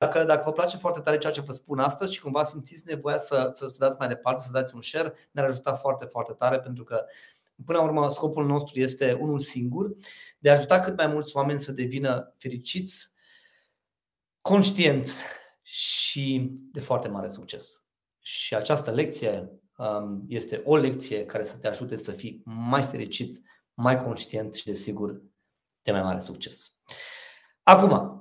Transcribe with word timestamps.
Dacă, 0.00 0.24
dacă 0.24 0.42
vă 0.44 0.52
place 0.52 0.76
foarte 0.76 1.00
tare 1.00 1.18
ceea 1.18 1.32
ce 1.32 1.40
vă 1.40 1.52
spun 1.52 1.78
astăzi 1.78 2.12
și 2.12 2.20
cumva 2.20 2.44
simțiți 2.44 2.82
nevoia 2.86 3.18
să, 3.18 3.52
să, 3.54 3.66
să 3.66 3.76
dați 3.78 3.96
mai 3.98 4.08
departe, 4.08 4.42
să 4.42 4.50
dați 4.52 4.74
un 4.74 4.82
share, 4.82 5.14
ne-ar 5.30 5.46
ajuta 5.46 5.74
foarte, 5.74 6.04
foarte 6.04 6.32
tare 6.32 6.60
pentru 6.60 6.84
că 6.84 7.04
Până 7.64 7.78
la 7.78 7.84
urmă, 7.84 8.08
scopul 8.08 8.46
nostru 8.46 8.80
este 8.80 9.12
unul 9.12 9.38
singur, 9.38 9.94
de 10.38 10.50
a 10.50 10.52
ajuta 10.52 10.80
cât 10.80 10.96
mai 10.96 11.06
mulți 11.06 11.36
oameni 11.36 11.60
să 11.60 11.72
devină 11.72 12.34
fericiți, 12.38 13.12
conștienți 14.40 15.20
și 15.62 16.50
de 16.72 16.80
foarte 16.80 17.08
mare 17.08 17.28
succes. 17.28 17.84
Și 18.18 18.54
această 18.54 18.90
lecție 18.90 19.50
um, 19.76 20.24
este 20.28 20.62
o 20.64 20.76
lecție 20.76 21.26
care 21.26 21.44
să 21.44 21.58
te 21.58 21.68
ajute 21.68 21.96
să 21.96 22.12
fii 22.12 22.42
mai 22.44 22.82
fericit, 22.82 23.40
mai 23.74 24.02
conștient 24.02 24.54
și, 24.54 24.64
desigur, 24.64 25.22
de 25.82 25.92
mai 25.92 26.02
mare 26.02 26.20
succes. 26.20 26.74
Acum, 27.62 28.19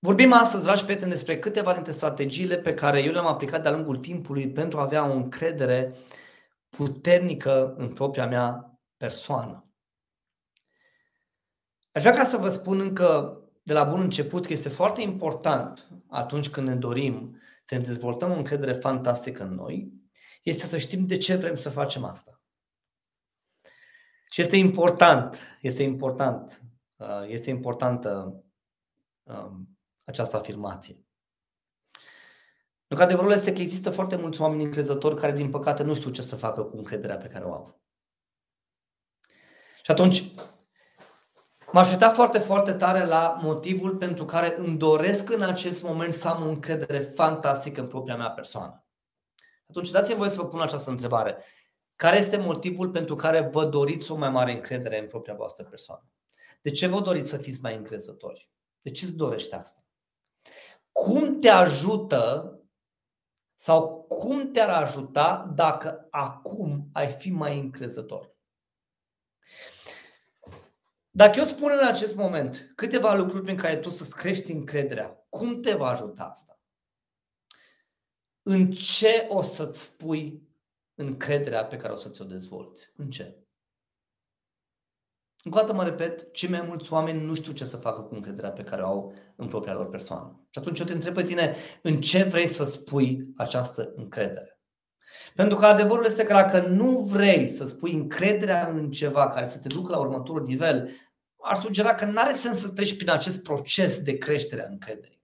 Vorbim 0.00 0.32
astăzi, 0.32 0.62
dragi 0.62 0.84
prieteni, 0.84 1.10
despre 1.10 1.38
câteva 1.38 1.72
dintre 1.74 1.92
strategiile 1.92 2.58
pe 2.58 2.74
care 2.74 3.02
eu 3.02 3.12
le-am 3.12 3.26
aplicat 3.26 3.62
de-a 3.62 3.70
lungul 3.70 3.96
timpului 3.96 4.50
pentru 4.50 4.78
a 4.78 4.82
avea 4.82 5.08
o 5.08 5.12
încredere 5.12 5.94
puternică 6.68 7.74
în 7.76 7.92
propria 7.92 8.26
mea 8.26 8.78
persoană. 8.96 9.72
Aș 11.92 12.02
vrea 12.02 12.14
ca 12.14 12.24
să 12.24 12.36
vă 12.36 12.48
spun 12.48 12.80
încă 12.80 13.40
de 13.62 13.72
la 13.72 13.84
bun 13.84 14.00
început 14.00 14.46
că 14.46 14.52
este 14.52 14.68
foarte 14.68 15.00
important 15.00 15.88
atunci 16.08 16.48
când 16.48 16.68
ne 16.68 16.74
dorim 16.74 17.40
să 17.64 17.74
ne 17.74 17.80
dezvoltăm 17.80 18.30
o 18.30 18.36
încredere 18.36 18.72
fantastică 18.72 19.42
în 19.42 19.54
noi, 19.54 19.92
este 20.42 20.66
să 20.66 20.78
știm 20.78 21.06
de 21.06 21.16
ce 21.16 21.36
vrem 21.36 21.54
să 21.54 21.70
facem 21.70 22.04
asta. 22.04 22.42
Și 24.30 24.40
este 24.40 24.56
important, 24.56 25.38
este 25.60 25.82
important, 25.82 26.62
uh, 26.96 27.24
este 27.26 27.50
importantă 27.50 28.42
um, 29.22 29.77
această 30.08 30.36
afirmație. 30.36 31.06
Nu 32.86 32.96
că 32.96 33.02
adevărul 33.02 33.32
este 33.32 33.52
că 33.52 33.60
există 33.60 33.90
foarte 33.90 34.16
mulți 34.16 34.40
oameni 34.40 34.64
încrezători 34.64 35.16
care, 35.16 35.32
din 35.32 35.50
păcate, 35.50 35.82
nu 35.82 35.94
știu 35.94 36.10
ce 36.10 36.22
să 36.22 36.36
facă 36.36 36.62
cu 36.62 36.76
încrederea 36.76 37.16
pe 37.16 37.26
care 37.26 37.44
o 37.44 37.52
au. 37.52 37.80
Și 39.82 39.90
atunci, 39.90 40.24
m-aș 41.72 41.90
uita 41.90 42.10
foarte, 42.10 42.38
foarte 42.38 42.72
tare 42.72 43.04
la 43.04 43.38
motivul 43.42 43.96
pentru 43.96 44.24
care 44.24 44.58
îmi 44.58 44.76
doresc 44.76 45.30
în 45.30 45.42
acest 45.42 45.82
moment 45.82 46.14
să 46.14 46.28
am 46.28 46.42
o 46.42 46.48
încredere 46.48 47.00
fantastică 47.00 47.80
în 47.80 47.88
propria 47.88 48.16
mea 48.16 48.30
persoană. 48.30 48.86
Atunci, 49.68 49.90
dați-mi 49.90 50.18
voie 50.18 50.30
să 50.30 50.40
vă 50.40 50.48
pun 50.48 50.60
această 50.60 50.90
întrebare. 50.90 51.36
Care 51.96 52.18
este 52.18 52.36
motivul 52.36 52.90
pentru 52.90 53.14
care 53.14 53.40
vă 53.40 53.64
doriți 53.64 54.10
o 54.10 54.16
mai 54.16 54.30
mare 54.30 54.52
încredere 54.52 55.00
în 55.00 55.06
propria 55.06 55.34
voastră 55.34 55.64
persoană? 55.64 56.04
De 56.62 56.70
ce 56.70 56.86
vă 56.86 57.00
doriți 57.00 57.28
să 57.28 57.36
fiți 57.36 57.62
mai 57.62 57.76
încrezători? 57.76 58.50
De 58.80 58.90
ce 58.90 59.04
îți 59.04 59.16
dorește 59.16 59.56
asta? 59.56 59.82
Cum 61.04 61.40
te 61.40 61.48
ajută 61.48 62.52
sau 63.56 64.02
cum 64.02 64.50
te-ar 64.50 64.70
ajuta 64.82 65.52
dacă 65.54 66.06
acum 66.10 66.88
ai 66.92 67.12
fi 67.12 67.30
mai 67.30 67.58
încrezător. 67.58 68.36
Dacă 71.10 71.38
eu 71.38 71.44
spun 71.44 71.70
în 71.80 71.86
acest 71.86 72.14
moment 72.14 72.72
câteva 72.74 73.14
lucruri 73.14 73.42
prin 73.42 73.56
care 73.56 73.76
tu 73.76 73.88
să-ți 73.88 74.14
crești 74.14 74.52
încrederea, 74.52 75.26
cum 75.28 75.60
te 75.60 75.74
va 75.74 75.88
ajuta 75.88 76.24
asta? 76.24 76.60
În 78.42 78.70
ce 78.70 79.26
o 79.28 79.42
să-ți 79.42 79.82
spui 79.82 80.48
încrederea 80.94 81.64
pe 81.64 81.76
care 81.76 81.92
o 81.92 81.96
să 81.96 82.08
ți-o 82.08 82.24
dezvolți? 82.24 82.92
În 82.96 83.10
ce? 83.10 83.47
Încă 85.48 85.60
o 85.60 85.66
dată 85.66 85.76
mă 85.76 85.84
repet, 85.84 86.32
cei 86.32 86.48
mai 86.48 86.64
mulți 86.66 86.92
oameni 86.92 87.24
nu 87.24 87.34
știu 87.34 87.52
ce 87.52 87.64
să 87.64 87.76
facă 87.76 88.00
cu 88.00 88.14
încrederea 88.14 88.50
pe 88.50 88.62
care 88.62 88.82
o 88.82 88.86
au 88.86 89.14
în 89.36 89.46
propria 89.46 89.72
lor 89.72 89.88
persoană. 89.88 90.46
Și 90.50 90.58
atunci 90.58 90.78
eu 90.78 90.86
te 90.86 90.92
întreb 90.92 91.14
pe 91.14 91.22
tine, 91.22 91.54
în 91.82 92.00
ce 92.00 92.22
vrei 92.22 92.46
să 92.46 92.64
spui 92.64 93.28
această 93.36 93.90
încredere? 93.92 94.60
Pentru 95.34 95.56
că 95.56 95.66
adevărul 95.66 96.04
este 96.04 96.24
că 96.24 96.32
dacă 96.32 96.60
nu 96.60 97.00
vrei 97.00 97.48
să 97.48 97.66
spui 97.66 97.92
încrederea 97.92 98.68
în 98.68 98.90
ceva 98.90 99.28
care 99.28 99.48
să 99.48 99.58
te 99.58 99.68
ducă 99.68 99.92
la 99.92 99.98
următorul 99.98 100.46
nivel, 100.46 100.90
ar 101.42 101.56
sugera 101.56 101.94
că 101.94 102.04
nu 102.04 102.20
are 102.20 102.32
sens 102.32 102.60
să 102.60 102.68
treci 102.68 102.96
prin 102.96 103.10
acest 103.10 103.42
proces 103.42 104.02
de 104.02 104.18
creștere 104.18 104.64
a 104.64 104.70
încrederii. 104.70 105.22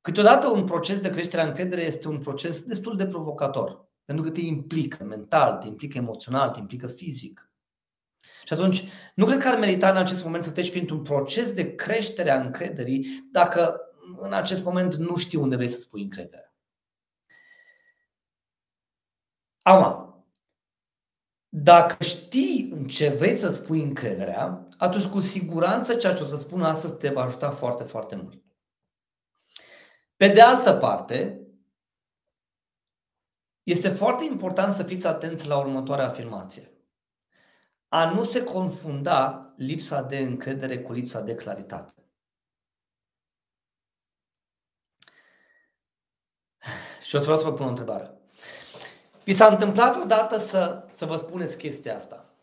Câteodată 0.00 0.48
un 0.48 0.64
proces 0.64 1.00
de 1.00 1.10
creștere 1.10 1.42
a 1.42 1.46
încrederii 1.46 1.86
este 1.86 2.08
un 2.08 2.18
proces 2.18 2.62
destul 2.62 2.96
de 2.96 3.06
provocator, 3.06 3.88
pentru 4.04 4.24
că 4.24 4.30
te 4.30 4.40
implică 4.40 5.04
mental, 5.04 5.56
te 5.56 5.66
implică 5.66 5.98
emoțional, 5.98 6.50
te 6.50 6.58
implică 6.58 6.86
fizic. 6.86 7.45
Și 8.46 8.52
atunci, 8.52 8.84
nu 9.14 9.26
cred 9.26 9.38
că 9.38 9.48
ar 9.48 9.58
merita 9.58 9.90
în 9.90 9.96
acest 9.96 10.24
moment 10.24 10.44
să 10.44 10.50
treci 10.50 10.70
printr-un 10.70 11.02
proces 11.02 11.52
de 11.52 11.74
creștere 11.74 12.30
a 12.30 12.40
încrederii 12.40 13.28
dacă 13.32 13.80
în 14.16 14.32
acest 14.32 14.64
moment 14.64 14.94
nu 14.94 15.16
știi 15.16 15.38
unde 15.38 15.56
vrei 15.56 15.68
să 15.68 15.80
spui 15.80 16.02
încrederea. 16.02 16.54
Acum, 19.62 20.24
dacă 21.48 22.04
știi 22.04 22.70
în 22.72 22.86
ce 22.86 23.08
vrei 23.08 23.36
să 23.36 23.52
spui 23.52 23.82
încrederea, 23.82 24.68
atunci 24.76 25.06
cu 25.06 25.20
siguranță 25.20 25.94
ceea 25.94 26.14
ce 26.14 26.22
o 26.22 26.26
să 26.26 26.36
spun 26.36 26.62
astăzi 26.62 26.96
te 26.98 27.08
va 27.08 27.22
ajuta 27.22 27.50
foarte, 27.50 27.82
foarte 27.82 28.16
mult. 28.16 28.42
Pe 30.16 30.28
de 30.28 30.40
altă 30.40 30.72
parte, 30.72 31.40
este 33.62 33.88
foarte 33.88 34.24
important 34.24 34.74
să 34.74 34.82
fiți 34.82 35.06
atenți 35.06 35.46
la 35.46 35.58
următoarea 35.58 36.06
afirmație 36.06 36.75
a 37.88 38.10
nu 38.12 38.24
se 38.24 38.44
confunda 38.44 39.44
lipsa 39.56 40.02
de 40.02 40.18
încredere 40.18 40.82
cu 40.82 40.92
lipsa 40.92 41.20
de 41.20 41.34
claritate. 41.34 41.94
Și 47.06 47.14
o 47.14 47.18
să 47.18 47.24
vreau 47.24 47.38
să 47.38 47.48
vă 47.48 47.52
pun 47.52 47.66
o 47.66 47.68
întrebare. 47.68 48.10
Vi 49.24 49.34
s-a 49.34 49.46
întâmplat 49.46 49.94
vreodată 49.94 50.38
să, 50.38 50.88
să 50.92 51.04
vă 51.04 51.16
spuneți 51.16 51.56
chestia 51.56 51.94
asta? 51.94 52.34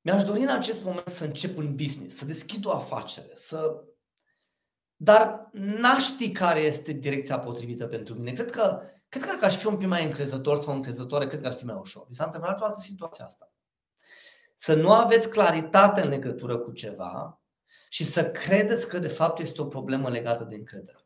Mi-aș 0.00 0.24
dori 0.24 0.40
în 0.40 0.48
acest 0.48 0.84
moment 0.84 1.06
să 1.06 1.24
încep 1.24 1.56
un 1.56 1.76
business, 1.76 2.16
să 2.16 2.24
deschid 2.24 2.64
o 2.64 2.72
afacere, 2.72 3.30
să... 3.34 3.84
Dar 4.96 5.48
n-aș 5.52 6.04
ști 6.04 6.32
care 6.32 6.60
este 6.60 6.92
direcția 6.92 7.38
potrivită 7.38 7.86
pentru 7.86 8.14
mine. 8.14 8.32
Cred 8.32 8.50
că, 8.50 8.82
cred 9.08 9.22
că 9.22 9.28
dacă 9.28 9.44
aș 9.44 9.56
fi 9.56 9.66
un 9.66 9.76
pic 9.76 9.88
mai 9.88 10.04
încrezător 10.04 10.58
sau 10.58 10.74
încrezătoare, 10.74 11.26
cred 11.26 11.40
că 11.40 11.46
ar 11.46 11.54
fi 11.54 11.64
mai 11.64 11.76
ușor. 11.78 12.06
Vi 12.08 12.14
s-a 12.14 12.24
întâmplat 12.24 12.56
vreodată 12.56 12.80
situația 12.80 13.24
asta? 13.24 13.52
Să 14.56 14.74
nu 14.74 14.92
aveți 14.92 15.30
claritate 15.30 16.00
în 16.00 16.08
legătură 16.08 16.58
cu 16.58 16.72
ceva 16.72 17.40
și 17.88 18.04
să 18.04 18.30
credeți 18.30 18.88
că 18.88 18.98
de 18.98 19.08
fapt 19.08 19.38
este 19.38 19.62
o 19.62 19.66
problemă 19.66 20.08
legată 20.08 20.44
de 20.44 20.54
încredere. 20.54 20.98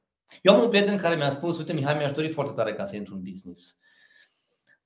Eu 0.42 0.54
am 0.54 0.62
un 0.62 0.68
prieten 0.68 0.96
care 0.96 1.14
mi-a 1.14 1.32
spus, 1.32 1.58
uite 1.58 1.72
Mihai, 1.72 1.96
mi-aș 1.96 2.12
dori 2.12 2.30
foarte 2.30 2.52
tare 2.52 2.74
ca 2.74 2.86
să 2.86 2.96
intru 2.96 3.14
în 3.14 3.22
business. 3.22 3.76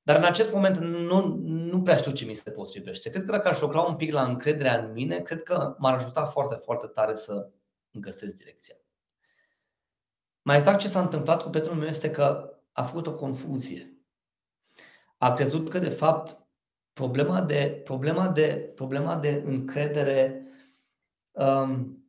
Dar 0.02 0.16
în 0.16 0.24
acest 0.24 0.52
moment 0.52 0.76
nu, 0.78 1.36
nu 1.44 1.82
prea 1.82 1.96
știu 1.96 2.12
ce 2.12 2.24
mi 2.24 2.34
se 2.34 2.50
potrivește. 2.50 3.10
Cred 3.10 3.24
că 3.24 3.30
dacă 3.30 3.48
aș 3.48 3.60
lucra 3.60 3.80
un 3.80 3.96
pic 3.96 4.12
la 4.12 4.24
încrederea 4.24 4.78
în 4.78 4.92
mine, 4.92 5.20
cred 5.20 5.42
că 5.42 5.74
m-ar 5.78 5.94
ajuta 5.94 6.26
foarte, 6.26 6.54
foarte 6.54 6.86
tare 6.86 7.14
să 7.14 7.50
îmi 7.90 8.02
găsesc 8.02 8.34
direcția. 8.34 8.76
Mai 10.42 10.56
exact 10.56 10.78
ce 10.78 10.88
s-a 10.88 11.00
întâmplat 11.00 11.42
cu 11.42 11.48
prietenul 11.48 11.78
meu 11.78 11.88
este 11.88 12.10
că 12.10 12.56
a 12.72 12.82
făcut 12.82 13.06
o 13.06 13.12
confuzie. 13.12 13.96
A 15.18 15.34
crezut 15.34 15.68
că 15.68 15.78
de 15.78 15.88
fapt 15.88 16.41
problema 16.92 17.40
de, 17.40 17.80
problema 17.84 18.28
de, 18.28 18.72
problema 18.74 19.16
de 19.16 19.42
încredere, 19.44 20.46
um, 21.30 22.04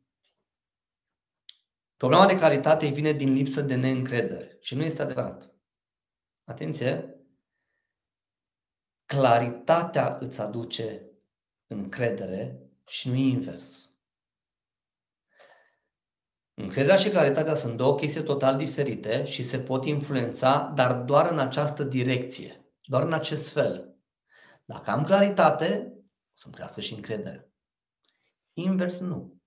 problema 1.96 2.26
de 2.26 2.38
calitate 2.38 2.88
vine 2.88 3.12
din 3.12 3.32
lipsă 3.32 3.60
de 3.60 3.74
neîncredere. 3.74 4.58
Și 4.60 4.74
nu 4.74 4.82
este 4.82 5.02
adevărat. 5.02 5.50
Atenție! 6.44 7.08
Claritatea 9.06 10.16
îți 10.20 10.40
aduce 10.40 11.10
încredere 11.66 12.70
și 12.86 13.08
nu 13.08 13.14
invers. 13.14 13.88
Încrederea 16.54 16.96
și 16.96 17.08
claritatea 17.08 17.54
sunt 17.54 17.76
două 17.76 17.96
chestii 17.96 18.22
total 18.22 18.56
diferite 18.56 19.24
și 19.24 19.42
se 19.42 19.60
pot 19.60 19.84
influența, 19.84 20.72
dar 20.74 21.02
doar 21.02 21.30
în 21.30 21.38
această 21.38 21.82
direcție, 21.82 22.74
doar 22.82 23.02
în 23.02 23.12
acest 23.12 23.52
fel. 23.52 23.93
Dacă 24.64 24.90
am 24.90 25.04
claritate, 25.04 25.92
o 25.96 26.32
să-mi 26.32 26.54
crească 26.54 26.80
și 26.80 26.94
încredere. 26.94 27.52
Invers 28.52 28.98
nu. 28.98 29.42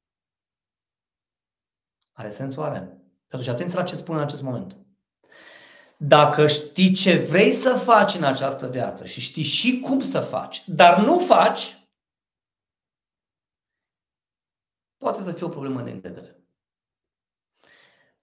Are 2.11 2.29
sens 2.29 2.55
oare? 2.55 3.01
Atunci 3.25 3.47
atenție 3.47 3.77
la 3.77 3.83
ce 3.83 3.95
spun 3.95 4.15
în 4.15 4.21
acest 4.21 4.41
moment. 4.41 4.77
Dacă 5.97 6.47
știi 6.47 6.93
ce 6.93 7.25
vrei 7.25 7.51
să 7.51 7.75
faci 7.75 8.13
în 8.13 8.23
această 8.23 8.69
viață 8.69 9.05
și 9.05 9.21
știi 9.21 9.43
și 9.43 9.79
cum 9.79 10.01
să 10.01 10.21
faci, 10.21 10.63
dar 10.67 11.05
nu 11.05 11.19
faci, 11.19 11.89
poate 14.97 15.21
să 15.21 15.31
fie 15.31 15.45
o 15.45 15.49
problemă 15.49 15.81
de 15.81 15.91
încredere. 15.91 16.41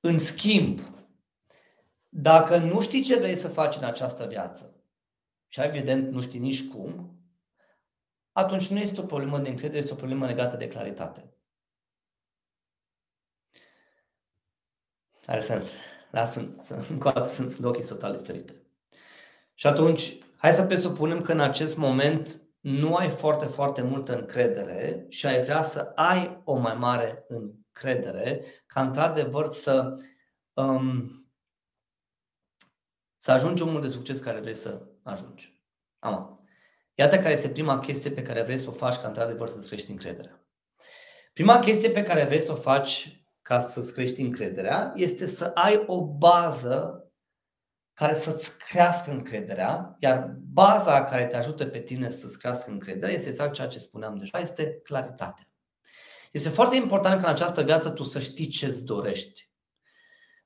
În 0.01 0.19
schimb, 0.19 0.81
dacă 2.09 2.57
nu 2.57 2.81
știi 2.81 3.03
ce 3.03 3.19
vrei 3.19 3.37
să 3.37 3.49
faci 3.49 3.77
în 3.77 3.85
această 3.85 4.27
viață 4.27 4.74
și 5.55 5.61
evident 5.61 6.13
nu 6.13 6.21
știi 6.21 6.41
nici 6.41 6.69
cum, 6.69 7.19
atunci 8.33 8.69
nu 8.69 8.79
este 8.79 9.01
o 9.01 9.05
problemă 9.05 9.39
de 9.39 9.49
încredere, 9.49 9.79
este 9.79 9.93
o 9.93 9.97
problemă 9.97 10.27
legată 10.27 10.57
de 10.57 10.69
claritate. 10.69 11.35
Are 15.27 15.41
sens. 15.41 15.65
Da, 16.11 16.27
sunt, 16.27 16.65
sunt, 16.65 16.89
încă 16.89 17.09
o 17.09 17.11
dată 17.11 17.29
sunt, 17.29 17.51
sunt 17.51 17.67
ochii 17.67 17.85
total 17.85 18.17
diferite. 18.17 18.67
Și 19.55 19.67
atunci, 19.67 20.19
hai 20.37 20.53
să 20.53 20.67
presupunem 20.67 21.21
că 21.21 21.33
în 21.33 21.41
acest 21.41 21.77
moment 21.77 22.43
nu 22.61 22.95
ai 22.95 23.11
foarte, 23.11 23.47
foarte 23.47 23.83
multă 23.83 24.19
încredere 24.19 25.07
și 25.09 25.27
ai 25.27 25.43
vrea 25.43 25.63
să 25.63 25.93
ai 25.95 26.43
o 26.45 26.57
mai 26.57 26.75
mare 26.75 27.25
încredere 27.29 28.45
ca 28.67 28.81
într-adevăr 28.81 29.53
să, 29.53 29.97
um, 30.53 31.11
să 33.19 33.33
ajungi 33.33 33.63
omul 33.63 33.81
de 33.81 33.89
succes 33.89 34.21
care 34.21 34.41
vrei 34.41 34.55
să 34.55 34.93
ajungi. 35.05 35.63
Am. 35.99 36.39
Iată 36.95 37.19
care 37.19 37.33
este 37.33 37.49
prima 37.49 37.79
chestie 37.79 38.11
pe 38.11 38.23
care 38.23 38.43
vrei 38.43 38.59
să 38.59 38.69
o 38.69 38.73
faci 38.73 38.97
ca 38.97 39.07
într-adevăr 39.07 39.49
să-ți 39.49 39.67
crești 39.67 39.91
încrederea. 39.91 40.47
Prima 41.33 41.59
chestie 41.59 41.91
pe 41.91 42.03
care 42.03 42.25
vrei 42.25 42.41
să 42.41 42.53
o 42.53 42.57
faci 42.57 43.25
ca 43.43 43.61
să-ți 43.61 43.93
crești 43.93 44.21
încrederea 44.21 44.93
este 44.97 45.27
să 45.27 45.51
ai 45.55 45.83
o 45.87 46.07
bază 46.07 47.09
care 47.93 48.15
să-ți 48.15 48.59
crească 48.59 49.11
încrederea, 49.11 49.97
iar 49.99 50.37
baza 50.53 51.05
care 51.05 51.27
te 51.27 51.37
ajută 51.37 51.67
pe 51.67 51.79
tine 51.79 52.11
să-ți 52.11 52.39
crească 52.39 52.71
încrederea 52.71 53.15
este 53.15 53.29
exact 53.29 53.53
ceea 53.53 53.67
ce 53.67 53.79
spuneam 53.79 54.17
deja, 54.17 54.39
este 54.39 54.81
claritatea. 54.83 55.49
Este 56.33 56.49
foarte 56.49 56.77
important 56.77 57.21
ca 57.21 57.27
în 57.27 57.33
această 57.33 57.63
viață 57.63 57.91
tu 57.91 58.03
să 58.03 58.21
știi 58.21 58.47
ce-ți 58.47 58.85
dorești. 58.85 59.51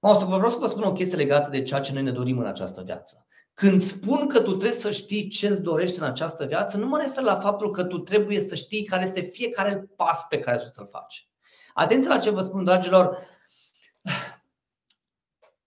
Mă, 0.01 0.11
o 0.11 0.15
să 0.15 0.25
vă 0.25 0.37
vreau 0.37 0.51
să 0.51 0.59
vă 0.59 0.67
spun 0.67 0.83
o 0.83 0.93
chestie 0.93 1.17
legată 1.17 1.51
de 1.51 1.63
ceea 1.63 1.81
ce 1.81 1.93
noi 1.93 2.03
ne 2.03 2.13
dorim 2.13 2.39
în 2.39 2.47
această 2.47 2.83
viață. 2.83 3.27
Când 3.59 3.83
spun 3.83 4.27
că 4.27 4.41
tu 4.41 4.57
trebuie 4.57 4.79
să 4.79 4.91
știi 4.91 5.29
ce-ți 5.29 5.63
dorești 5.63 5.99
în 5.99 6.05
această 6.05 6.45
viață, 6.47 6.77
nu 6.77 6.87
mă 6.87 6.99
refer 6.99 7.23
la 7.23 7.41
faptul 7.41 7.71
că 7.71 7.85
tu 7.85 7.99
trebuie 7.99 8.41
să 8.41 8.55
știi 8.55 8.85
care 8.85 9.03
este 9.03 9.21
fiecare 9.21 9.91
pas 9.97 10.27
pe 10.29 10.39
care 10.39 10.57
trebuie 10.57 10.75
să-l 10.75 11.01
faci. 11.01 11.29
Atenție 11.75 12.09
la 12.09 12.19
ce 12.19 12.31
vă 12.31 12.41
spun, 12.41 12.65
dragilor. 12.65 13.19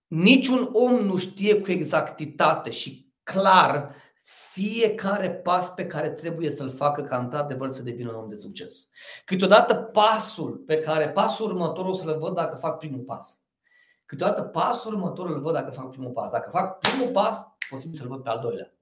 Niciun 0.08 0.70
om 0.74 0.96
nu 0.96 1.18
știe 1.18 1.62
cu 1.62 1.72
exactitate 1.72 2.70
și 2.70 3.14
clar 3.24 3.96
fiecare 4.52 5.32
pas 5.32 5.74
pe 5.74 5.88
care 5.88 6.10
trebuie 6.10 6.50
să-l 6.50 6.72
facă 6.76 7.02
ca 7.02 7.18
într-adevăr 7.18 7.72
să 7.72 7.82
devină 7.82 8.10
un 8.10 8.16
om 8.16 8.30
de 8.30 8.36
succes. 8.36 8.88
Câteodată 9.26 9.74
pasul 9.74 10.64
pe 10.66 10.80
care, 10.80 11.10
pasul 11.10 11.50
următor 11.50 11.86
o 11.86 11.94
să-l 11.94 12.18
văd 12.20 12.34
dacă 12.34 12.58
fac 12.58 12.78
primul 12.78 13.00
pas. 13.00 13.42
Câteodată 14.12 14.42
pasul 14.42 14.94
următor 14.94 15.30
îl 15.30 15.42
văd 15.42 15.54
dacă 15.54 15.72
fac 15.72 15.90
primul 15.90 16.12
pas. 16.12 16.32
Dacă 16.32 16.50
fac 16.50 16.80
primul 16.80 17.12
pas, 17.12 17.48
posibil 17.70 17.98
să-l 17.98 18.08
văd 18.08 18.24
pe 18.24 18.30
al 18.30 18.40
doilea. 18.40 18.74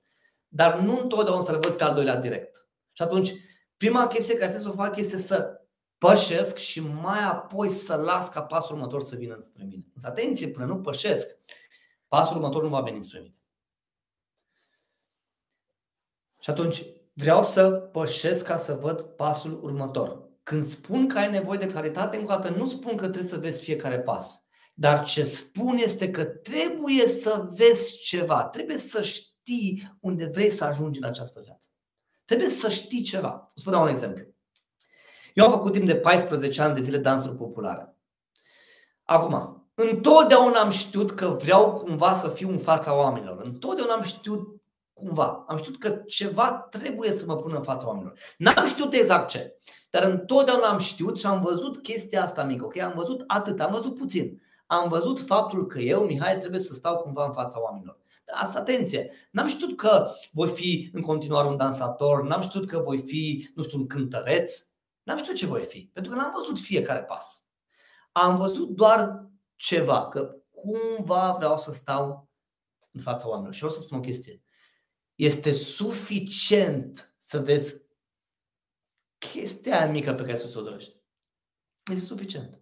Dar 0.48 0.80
nu 0.80 1.00
întotdeauna 1.02 1.44
să-l 1.44 1.60
văd 1.60 1.72
pe 1.72 1.84
al 1.84 1.94
doilea 1.94 2.16
direct. 2.16 2.68
Și 2.92 3.02
atunci, 3.02 3.34
prima 3.78 4.08
chestie 4.08 4.34
care 4.34 4.52
trebuie 4.52 4.72
să 4.72 4.80
o 4.80 4.84
fac 4.84 4.96
este 4.96 5.18
să 5.18 5.62
pășesc 5.98 6.58
și 6.58 6.80
mai 6.80 7.24
apoi 7.24 7.70
să 7.70 7.96
las 7.96 8.30
ca 8.30 8.42
pasul 8.42 8.76
următor 8.76 9.02
să 9.02 9.16
vină 9.16 9.38
spre 9.42 9.64
mine. 9.64 9.86
Însă 9.96 10.08
atenție, 10.08 10.48
până 10.48 10.66
nu 10.66 10.82
pășesc, 10.82 11.28
pasul 12.08 12.36
următor 12.36 12.64
nu 12.64 12.70
va 12.70 12.82
veni 12.82 13.04
spre 13.04 13.20
mine. 13.20 13.38
Și 16.40 16.50
atunci 16.50 16.84
vreau 17.14 17.44
să 17.44 17.72
pășesc 17.72 18.46
ca 18.46 18.58
să 18.58 18.74
văd 18.74 19.02
pasul 19.02 19.64
următor. 19.64 20.30
Când 20.44 20.66
spun 20.66 21.08
că 21.08 21.18
ai 21.18 21.32
nevoie 21.32 21.58
de 21.58 21.68
claritate, 21.68 22.18
încă 22.18 22.34
o 22.34 22.36
dată 22.36 22.50
nu 22.50 22.66
spun 22.66 22.96
că 22.96 23.08
trebuie 23.08 23.32
să 23.32 23.38
vezi 23.38 23.64
fiecare 23.64 24.00
pas. 24.00 24.44
Dar 24.80 25.04
ce 25.04 25.24
spun 25.24 25.78
este 25.78 26.12
că 26.12 26.26
trebuie 26.26 27.08
să 27.08 27.50
vezi 27.52 27.98
ceva, 27.98 28.44
trebuie 28.44 28.78
să 28.78 29.02
știi 29.02 29.98
unde 30.00 30.26
vrei 30.26 30.50
să 30.50 30.64
ajungi 30.64 31.00
în 31.00 31.06
această 31.06 31.42
viață. 31.44 31.70
Trebuie 32.26 32.50
să 32.50 32.70
știi 32.70 33.02
ceva. 33.02 33.52
O 33.56 33.60
să 33.60 33.64
vă 33.66 33.72
dau 33.72 33.82
un 33.84 33.90
exemplu. 33.90 34.24
Eu 35.34 35.46
am 35.46 35.52
făcut 35.52 35.72
timp 35.72 35.86
de 35.86 35.96
14 35.96 36.62
ani 36.62 36.76
de 36.76 36.82
zile 36.82 36.98
dansuri 36.98 37.36
populare. 37.36 37.96
Acum, 39.04 39.66
întotdeauna 39.74 40.60
am 40.60 40.70
știut 40.70 41.12
că 41.12 41.28
vreau 41.28 41.74
cumva 41.74 42.16
să 42.16 42.30
fiu 42.30 42.50
în 42.50 42.60
fața 42.60 42.96
oamenilor. 42.96 43.42
Întotdeauna 43.44 43.94
am 43.94 44.04
știut 44.04 44.62
cumva. 44.94 45.46
Am 45.48 45.58
știut 45.58 45.78
că 45.78 45.90
ceva 46.08 46.68
trebuie 46.70 47.12
să 47.12 47.26
mă 47.26 47.36
pună 47.36 47.58
în 47.58 47.64
fața 47.64 47.88
oamenilor. 47.88 48.20
N-am 48.38 48.66
știut 48.66 48.94
exact 48.94 49.30
ce, 49.30 49.58
dar 49.90 50.04
întotdeauna 50.04 50.68
am 50.68 50.78
știut 50.78 51.20
și 51.20 51.26
am 51.26 51.42
văzut 51.42 51.82
chestia 51.82 52.24
asta 52.24 52.44
mică. 52.44 52.66
Ok, 52.66 52.78
am 52.78 52.94
văzut 52.96 53.24
atât, 53.28 53.60
am 53.60 53.72
văzut 53.72 53.96
puțin. 53.96 54.48
Am 54.70 54.90
văzut 54.90 55.20
faptul 55.20 55.68
că 55.68 55.80
eu, 55.80 56.04
Mihai, 56.04 56.38
trebuie 56.38 56.62
să 56.62 56.74
stau 56.74 56.98
cumva 56.98 57.26
în 57.26 57.34
fața 57.34 57.62
oamenilor. 57.62 57.98
Asta, 58.34 58.60
atenție, 58.60 59.12
n-am 59.32 59.48
știut 59.48 59.78
că 59.78 60.12
voi 60.32 60.50
fi 60.50 60.90
în 60.94 61.02
continuare 61.02 61.48
un 61.48 61.58
dansator, 61.58 62.24
n-am 62.24 62.42
știut 62.42 62.68
că 62.68 62.80
voi 62.80 62.98
fi, 62.98 63.50
nu 63.56 63.64
știu, 63.64 63.80
un 63.80 63.88
cântăreț, 63.88 64.70
N-am 65.10 65.18
știut 65.18 65.36
ce 65.36 65.46
voi 65.46 65.64
fi, 65.64 65.90
pentru 65.94 66.12
că 66.12 66.18
n-am 66.18 66.34
văzut 66.36 66.60
fiecare 66.60 67.04
pas. 67.04 67.44
Am 68.12 68.38
văzut 68.38 68.70
doar 68.70 69.30
ceva, 69.56 70.08
că 70.08 70.36
cumva 70.52 71.32
vreau 71.32 71.58
să 71.58 71.72
stau 71.74 72.30
în 72.92 73.02
fața 73.02 73.28
oamenilor. 73.28 73.54
Și 73.54 73.60
vreau 73.60 73.76
să 73.76 73.82
spun 73.82 73.98
o 73.98 74.02
chestie. 74.02 74.44
Este 75.16 75.52
suficient 75.52 77.16
să 77.20 77.40
vezi 77.40 77.88
chestia 79.18 79.88
mică 79.88 80.14
pe 80.14 80.24
care 80.24 80.38
tu 80.38 80.48
ți-o 80.48 80.62
dorești. 80.62 80.96
Este 81.92 82.06
suficient. 82.06 82.62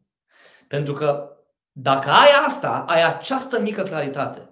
Pentru 0.67 0.93
că 0.93 1.36
dacă 1.79 2.09
ai 2.09 2.29
asta, 2.45 2.85
ai 2.87 3.03
această 3.03 3.61
mică 3.61 3.83
claritate 3.83 4.49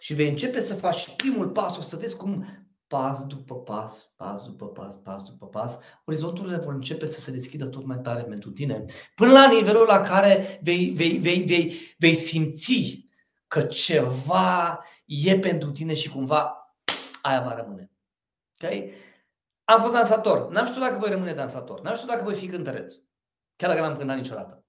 și 0.00 0.14
vei 0.14 0.28
începe 0.28 0.60
să 0.60 0.74
faci 0.74 1.14
primul 1.16 1.48
pas, 1.48 1.78
o 1.78 1.80
să 1.80 1.96
vezi 1.96 2.16
cum 2.16 2.46
pas 2.86 3.24
după 3.24 3.54
pas, 3.54 4.12
pas 4.16 4.42
după 4.42 4.66
pas, 4.66 4.96
pas 4.96 5.22
după 5.22 5.46
pas, 5.46 5.78
orizonturile 6.04 6.56
vor 6.56 6.72
începe 6.72 7.06
să 7.06 7.20
se 7.20 7.30
deschidă 7.30 7.66
tot 7.66 7.84
mai 7.84 7.98
tare 7.98 8.22
pentru 8.22 8.50
tine, 8.50 8.84
până 9.14 9.32
la 9.32 9.48
nivelul 9.48 9.86
la 9.86 10.00
care 10.00 10.60
vei, 10.62 10.90
vei, 10.96 11.18
vei, 11.18 11.38
vei, 11.38 11.94
vei 11.98 12.14
simți 12.14 13.06
că 13.46 13.62
ceva 13.62 14.84
e 15.04 15.38
pentru 15.38 15.70
tine 15.70 15.94
și 15.94 16.10
cumva 16.10 16.74
aia 17.22 17.40
va 17.40 17.54
rămâne. 17.54 17.90
Okay? 18.60 18.92
Am 19.64 19.80
fost 19.80 19.92
dansator. 19.92 20.50
N-am 20.50 20.66
știut 20.66 20.82
dacă 20.82 20.98
voi 20.98 21.10
rămâne 21.10 21.32
dansator. 21.32 21.80
N-am 21.80 21.94
știut 21.94 22.10
dacă 22.10 22.24
voi 22.24 22.34
fi 22.34 22.46
cântăreț. 22.46 22.94
Chiar 23.56 23.70
dacă 23.70 23.82
n-am 23.82 23.96
cântat 23.96 24.16
niciodată. 24.16 24.64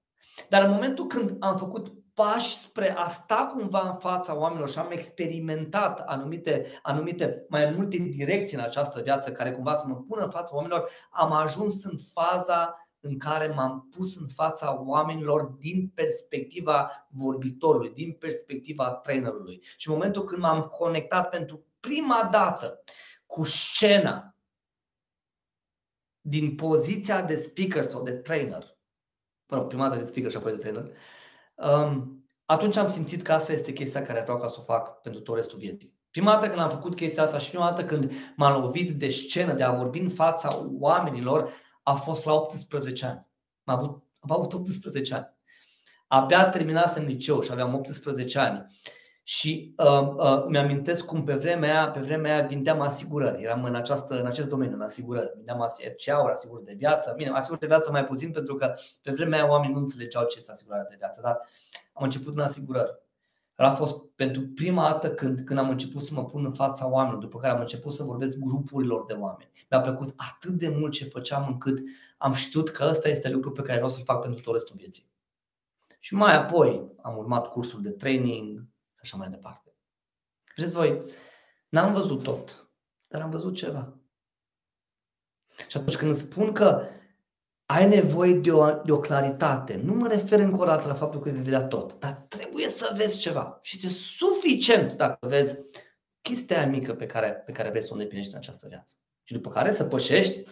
Dar 0.50 0.64
în 0.64 0.72
momentul 0.72 1.08
când 1.08 1.36
am 1.40 1.58
făcut 1.58 1.99
pași 2.20 2.58
spre 2.58 2.96
a 2.98 3.08
sta 3.10 3.52
cumva 3.58 3.90
în 3.90 4.00
fața 4.00 4.38
oamenilor 4.38 4.70
și 4.70 4.78
am 4.78 4.92
experimentat 4.92 6.00
anumite, 6.00 6.80
anumite 6.82 7.46
mai 7.50 7.74
multe 7.76 7.98
direcții 7.98 8.58
în 8.58 8.64
această 8.64 9.02
viață 9.02 9.32
care 9.32 9.52
cumva 9.52 9.78
să 9.78 9.88
mă 9.88 9.96
pună 9.96 10.24
în 10.24 10.30
fața 10.30 10.56
oamenilor, 10.56 10.92
am 11.10 11.32
ajuns 11.32 11.84
în 11.84 11.98
faza 12.14 12.90
în 13.00 13.18
care 13.18 13.48
m-am 13.48 13.88
pus 13.96 14.18
în 14.18 14.28
fața 14.28 14.82
oamenilor 14.86 15.44
din 15.44 15.92
perspectiva 15.96 17.08
vorbitorului, 17.10 17.90
din 17.90 18.12
perspectiva 18.12 18.92
trainerului. 18.92 19.62
Și 19.78 19.88
în 19.88 19.94
momentul 19.94 20.24
când 20.24 20.42
m-am 20.42 20.62
conectat 20.62 21.30
pentru 21.30 21.66
prima 21.80 22.30
dată 22.32 22.84
cu 23.26 23.44
scena 23.44 24.36
din 26.22 26.56
poziția 26.56 27.22
de 27.22 27.36
speaker 27.36 27.86
sau 27.86 28.04
de 28.04 28.14
trainer, 28.14 28.78
mă 29.48 29.66
prima 29.66 29.88
dată 29.90 30.02
de 30.02 30.08
speaker 30.08 30.32
și 30.32 30.38
apoi 30.38 30.52
de 30.52 30.58
trainer, 30.58 30.92
um, 31.64 32.24
atunci 32.46 32.76
am 32.76 32.90
simțit 32.90 33.22
că 33.22 33.34
asta 33.34 33.54
este 33.54 33.74
chestia 33.74 34.04
care 34.04 34.22
vreau 34.22 34.40
ca 34.40 34.48
să 34.48 34.58
o 34.60 34.64
fac 34.64 35.02
pentru 35.02 35.22
tot 35.22 35.36
restul 35.36 35.60
vieții. 35.60 35.98
Prima 36.12 36.32
dată 36.32 36.48
când 36.48 36.60
am 36.60 36.70
făcut 36.70 36.96
chestia 36.96 37.24
asta 37.24 37.38
și 37.38 37.50
prima 37.50 37.70
dată 37.70 37.84
când 37.86 38.12
m-am 38.36 38.62
lovit 38.62 38.90
de 38.90 39.10
scenă, 39.10 39.54
de 39.54 39.64
a 39.64 39.72
vorbi 39.72 40.00
în 40.00 40.10
fața 40.10 40.68
oamenilor, 40.80 41.52
a 41.84 41.94
fost 41.94 42.26
la 42.26 42.34
18 42.34 43.06
ani. 43.06 43.28
Am 43.64 43.76
avut, 43.76 44.04
am 44.20 44.32
avut 44.32 44.54
18 44.54 45.14
ani. 45.14 45.38
Abia 46.08 46.50
terminasem 46.50 47.06
liceu 47.06 47.42
și 47.42 47.52
aveam 47.52 47.76
18 47.76 48.40
ani. 48.40 48.66
Și 49.30 49.74
uh, 49.78 50.14
uh, 50.16 50.44
îmi 50.46 50.58
amintesc 50.58 51.06
cum 51.06 51.24
pe 51.24 51.34
vremea 51.34 51.80
aia, 51.80 51.92
pe 51.92 52.00
vremea 52.00 52.34
aia 52.38 52.48
vindeam 52.48 52.82
asigurări. 52.82 53.44
Eram 53.44 53.64
în, 53.64 53.76
această, 53.76 54.20
în 54.20 54.26
acest 54.26 54.50
domeniu, 54.50 54.74
în 54.74 54.82
asigurări. 54.82 55.32
Vindeam 55.36 55.74
RCA-uri, 55.92 56.32
asigurări 56.32 56.66
de 56.66 56.74
viață. 56.74 57.14
Bine, 57.18 57.30
asigurări 57.30 57.60
de 57.60 57.68
viață 57.68 57.92
mai 57.92 58.06
puțin 58.06 58.32
pentru 58.32 58.56
că 58.56 58.74
pe 59.02 59.12
vremea 59.12 59.40
aia 59.40 59.50
oamenii 59.50 59.76
nu 59.76 59.82
înțelegeau 59.82 60.26
ce 60.26 60.38
este 60.38 60.52
asigurarea 60.52 60.86
de 60.90 60.96
viață. 60.98 61.22
Dar 61.24 61.40
am 61.94 62.04
început 62.04 62.34
în 62.34 62.40
asigurări. 62.40 62.92
A 63.56 63.70
fost 63.70 64.06
pentru 64.16 64.42
prima 64.56 64.84
dată 64.84 65.12
când, 65.12 65.40
când 65.40 65.60
am 65.60 65.70
început 65.70 66.02
să 66.02 66.14
mă 66.14 66.26
pun 66.26 66.46
în 66.46 66.54
fața 66.54 66.90
oamenilor, 66.90 67.22
după 67.22 67.38
care 67.38 67.54
am 67.54 67.60
început 67.60 67.92
să 67.92 68.04
vorbesc 68.04 68.38
grupurilor 68.38 69.06
de 69.06 69.14
oameni. 69.14 69.52
Mi-a 69.70 69.82
plăcut 69.82 70.14
atât 70.16 70.52
de 70.52 70.76
mult 70.80 70.92
ce 70.92 71.06
făceam 71.06 71.48
încât 71.48 71.80
am 72.18 72.34
știut 72.34 72.70
că 72.70 72.88
ăsta 72.90 73.10
este 73.10 73.30
lucru 73.30 73.52
pe 73.52 73.62
care 73.62 73.74
vreau 73.74 73.90
să-l 73.90 74.04
fac 74.04 74.22
pentru 74.22 74.44
tot 74.44 74.54
restul 74.54 74.76
vieții. 74.80 75.10
Și 76.00 76.14
mai 76.14 76.36
apoi 76.36 76.92
am 77.02 77.18
urmat 77.18 77.48
cursul 77.48 77.82
de 77.82 77.90
training, 77.90 78.68
și 78.69 78.69
așa 79.02 79.18
mai 79.18 79.30
departe. 79.30 79.74
Vedeți 80.56 80.74
voi, 80.74 81.04
n-am 81.70 81.94
văzut 81.94 82.24
tot, 82.24 82.70
dar 83.08 83.22
am 83.22 83.30
văzut 83.30 83.56
ceva. 83.56 84.00
Și 85.68 85.78
atunci 85.78 85.96
când 85.96 86.16
spun 86.16 86.52
că 86.52 86.88
ai 87.66 87.88
nevoie 87.88 88.34
de 88.34 88.52
o, 88.52 88.82
de 88.82 88.92
o 88.92 89.00
claritate, 89.00 89.76
nu 89.76 89.94
mă 89.94 90.08
refer 90.08 90.40
încă 90.40 90.62
o 90.62 90.66
dată 90.66 90.88
la 90.88 90.94
faptul 90.94 91.20
că 91.20 91.30
vei 91.30 91.42
vedea 91.42 91.64
tot, 91.64 92.00
dar 92.00 92.14
trebuie 92.14 92.70
să 92.70 92.94
vezi 92.96 93.20
ceva. 93.20 93.60
Și 93.62 93.76
este 93.76 93.90
suficient 93.90 94.94
dacă 94.94 95.28
vezi 95.28 95.58
chestia 96.22 96.68
mică 96.68 96.94
pe 96.94 97.06
care, 97.06 97.32
pe 97.32 97.52
care 97.52 97.70
vrei 97.70 97.84
să 97.84 97.90
o 97.92 97.94
îndeplinești 97.94 98.32
în 98.34 98.38
această 98.38 98.68
viață. 98.68 98.96
Și 99.24 99.34
după 99.34 99.50
care 99.50 99.74
să 99.74 99.84
pășești 99.84 100.44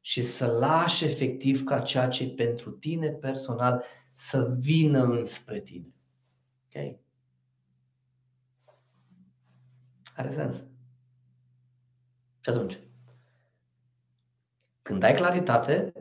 și 0.00 0.22
să 0.22 0.46
lași 0.46 1.04
efectiv 1.04 1.64
ca 1.64 1.80
ceea 1.80 2.08
ce 2.08 2.28
pentru 2.28 2.70
tine 2.70 3.08
personal 3.08 3.84
să 4.14 4.54
vină 4.58 5.02
înspre 5.02 5.60
tine. 5.60 5.94
Ok? 6.64 7.03
Are 10.14 10.30
sens. 10.30 10.56
Și 12.40 12.50
atunci, 12.50 12.78
când 14.82 15.02
ai 15.02 15.14
claritate, 15.14 15.92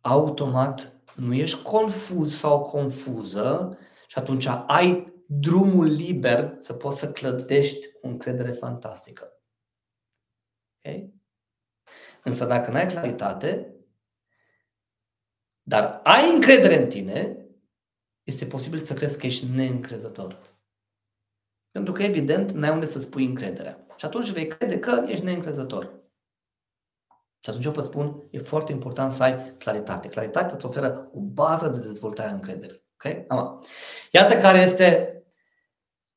automat 0.00 1.00
nu 1.14 1.34
ești 1.34 1.62
confuz 1.62 2.34
sau 2.34 2.62
confuză 2.62 3.78
și 4.06 4.18
atunci 4.18 4.46
ai 4.66 5.12
drumul 5.26 5.86
liber 5.86 6.56
să 6.58 6.72
poți 6.72 6.98
să 6.98 7.12
clădești 7.12 7.86
o 8.00 8.08
încredere 8.08 8.52
fantastică. 8.52 9.32
Okay? 10.78 11.14
Însă 12.24 12.44
dacă 12.44 12.70
nu 12.70 12.76
ai 12.76 12.86
claritate, 12.86 13.74
dar 15.62 16.00
ai 16.02 16.34
încredere 16.34 16.82
în 16.82 16.88
tine, 16.88 17.46
este 18.22 18.46
posibil 18.46 18.78
să 18.78 18.94
crezi 18.94 19.18
că 19.18 19.26
ești 19.26 19.46
neîncrezător. 19.46 20.47
Pentru 21.70 21.92
că, 21.92 22.02
evident, 22.02 22.50
n-ai 22.50 22.70
unde 22.70 22.86
să 22.86 23.00
spui 23.00 23.24
încrederea. 23.24 23.86
Și 23.96 24.04
atunci 24.04 24.30
vei 24.30 24.46
crede 24.46 24.78
că 24.78 25.04
ești 25.06 25.24
neîncrezător. 25.24 25.84
Și 27.40 27.50
atunci 27.50 27.64
eu 27.64 27.72
vă 27.72 27.80
spun, 27.80 28.22
e 28.30 28.38
foarte 28.38 28.72
important 28.72 29.12
să 29.12 29.22
ai 29.22 29.56
claritate. 29.56 30.08
Claritatea 30.08 30.54
îți 30.54 30.66
oferă 30.66 31.08
o 31.12 31.20
bază 31.20 31.68
de 31.68 31.78
dezvoltare 31.78 32.30
a 32.30 32.32
încrederii. 32.34 32.86
Okay? 32.94 33.24
Ama. 33.28 33.64
Iată 34.12 34.38
care 34.38 34.58
este 34.58 35.12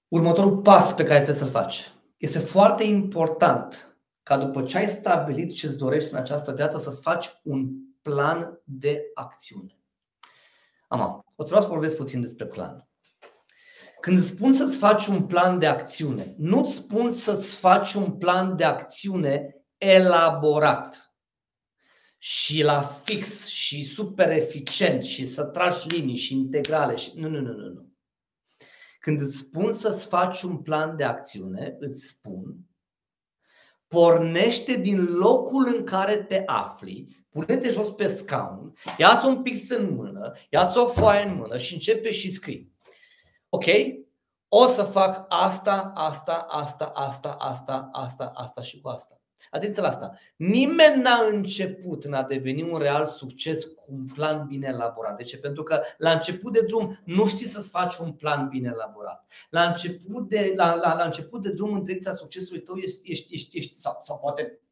următorul 0.08 0.58
pas 0.58 0.94
pe 0.94 1.04
care 1.04 1.16
trebuie 1.16 1.36
să-l 1.36 1.50
faci. 1.50 1.92
Este 2.18 2.40
foarte 2.40 2.84
important 2.84 3.98
ca 4.24 4.38
după 4.38 4.64
ce 4.64 4.78
ai 4.78 4.88
stabilit 4.88 5.54
ce 5.56 5.68
îți 5.68 5.78
dorești 5.78 6.14
în 6.14 6.20
această 6.20 6.52
viață 6.52 6.78
să-ți 6.78 7.02
faci 7.02 7.40
un 7.44 7.70
plan 8.02 8.62
de 8.64 9.12
acțiune. 9.14 9.80
Ama, 10.88 11.26
o 11.36 11.44
să 11.44 11.48
vreau 11.48 11.62
să 11.62 11.68
vorbesc 11.68 11.98
puțin 11.98 12.22
despre 12.22 12.46
plan. 12.46 12.90
Când 14.02 14.18
îți 14.18 14.28
spun 14.28 14.54
să-ți 14.54 14.78
faci 14.78 15.06
un 15.06 15.28
plan 15.28 15.60
de 15.60 15.68
acțiune, 15.68 16.36
nu-ți 16.38 16.76
spun 16.76 17.12
să-ți 17.12 17.56
faci 17.56 17.94
un 17.94 18.12
plan 18.12 18.56
de 18.56 18.64
acțiune 18.64 19.64
elaborat 19.78 21.16
și 22.18 22.64
la 22.64 22.82
fix 23.04 23.48
și 23.48 23.86
super 23.86 24.30
eficient 24.30 25.04
și 25.04 25.26
să 25.26 25.44
tragi 25.44 25.88
linii 25.88 26.16
și 26.16 26.34
integrale 26.34 26.96
și 26.96 27.12
nu, 27.16 27.30
nu, 27.30 27.40
nu, 27.40 27.52
nu, 27.52 27.68
nu. 27.68 27.90
Când 29.00 29.22
îți 29.22 29.38
spun 29.38 29.74
să-ți 29.74 30.08
faci 30.08 30.42
un 30.42 30.58
plan 30.58 30.96
de 30.96 31.04
acțiune, 31.04 31.76
îți 31.80 32.06
spun 32.08 32.56
pornește 33.92 34.76
din 34.76 35.06
locul 35.06 35.74
în 35.76 35.84
care 35.84 36.18
te 36.18 36.44
afli, 36.46 37.26
pune-te 37.30 37.70
jos 37.70 37.90
pe 37.90 38.08
scaun, 38.08 38.74
ia-ți 38.98 39.26
un 39.26 39.42
pix 39.42 39.70
în 39.70 39.94
mână, 39.94 40.34
ia-ți 40.50 40.78
o 40.78 40.86
foaie 40.86 41.26
în 41.26 41.36
mână 41.36 41.58
și 41.58 41.74
începe 41.74 42.12
și 42.12 42.32
scrii. 42.32 42.71
Ok? 43.54 43.66
O 44.48 44.68
să 44.68 44.84
fac 44.84 45.26
asta, 45.30 45.92
asta, 45.96 46.46
asta, 46.50 46.86
asta, 46.96 47.30
asta, 47.40 47.90
asta, 47.92 48.32
asta 48.36 48.62
și 48.62 48.82
cu 48.82 48.90
asta. 48.90 49.22
Atenție 49.52 49.82
la 49.82 49.88
asta. 49.88 50.18
Nimeni 50.36 51.02
n-a 51.02 51.28
început 51.32 52.04
în 52.04 52.14
a 52.14 52.24
deveni 52.24 52.62
un 52.62 52.78
real 52.78 53.06
succes 53.06 53.66
cu 53.66 53.86
un 53.88 54.06
plan 54.14 54.46
bine 54.48 54.68
elaborat. 54.68 55.18
De 55.18 55.24
ce? 55.24 55.38
Pentru 55.38 55.64
că 55.64 55.82
la 55.98 56.12
început 56.12 56.54
de 56.54 56.62
drum 56.62 57.00
nu 57.06 57.28
știi 57.28 57.48
să-ți 57.48 57.70
faci 57.70 57.98
un 57.98 58.12
plan 58.12 58.48
bine 58.48 58.72
elaborat. 58.74 59.26
La 59.50 59.64
început 59.64 60.30
de, 60.30 60.54
la, 60.56 60.76
la, 60.76 60.94
la 60.94 61.04
început 61.04 61.42
de 61.42 61.52
drum 61.52 61.74
în 61.74 61.84
direcția 61.84 62.14
succesului 62.14 62.62
tău 62.62 62.76
ești, 62.76 63.12
ești, 63.12 63.34
ești, 63.34 63.58
ești 63.58 63.76
sau, 63.76 63.98
sau 64.02 64.18
poate 64.18 64.42
uh, 64.42 64.71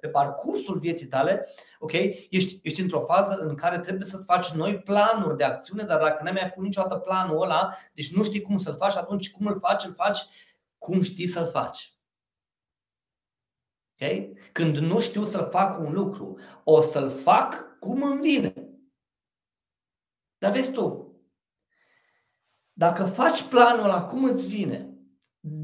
pe 0.00 0.08
parcursul 0.08 0.78
vieții 0.78 1.06
tale, 1.06 1.46
ok, 1.78 1.92
ești, 2.30 2.60
ești 2.62 2.80
într-o 2.80 3.00
fază 3.00 3.36
în 3.40 3.54
care 3.54 3.78
trebuie 3.78 4.08
să-ți 4.08 4.24
faci 4.24 4.50
noi 4.50 4.78
planuri 4.78 5.36
de 5.36 5.44
acțiune, 5.44 5.82
dar 5.82 6.00
dacă 6.00 6.22
n-ai 6.22 6.32
mai 6.32 6.48
făcut 6.48 6.64
niciodată 6.64 6.96
planul 6.96 7.42
ăla, 7.42 7.74
deci 7.94 8.14
nu 8.14 8.22
știi 8.22 8.42
cum 8.42 8.56
să-l 8.56 8.76
faci, 8.76 8.96
atunci 8.96 9.30
cum 9.30 9.46
îl 9.46 9.58
faci, 9.58 9.84
îl 9.84 9.92
faci 9.92 10.20
cum 10.78 11.00
știi 11.00 11.26
să-l 11.26 11.50
faci. 11.50 11.92
Okay? 13.92 14.32
Când 14.52 14.76
nu 14.76 15.00
știu 15.00 15.24
să 15.24 15.38
fac 15.38 15.78
un 15.78 15.92
lucru, 15.92 16.38
o 16.64 16.80
să-l 16.80 17.10
fac 17.10 17.78
cum 17.80 18.02
îmi 18.02 18.20
vine. 18.20 18.54
Dar 20.38 20.52
vezi 20.52 20.72
tu, 20.72 21.12
dacă 22.72 23.04
faci 23.04 23.42
planul 23.42 23.86
la 23.86 24.04
cum 24.04 24.24
îți 24.24 24.48
vine, 24.48 24.92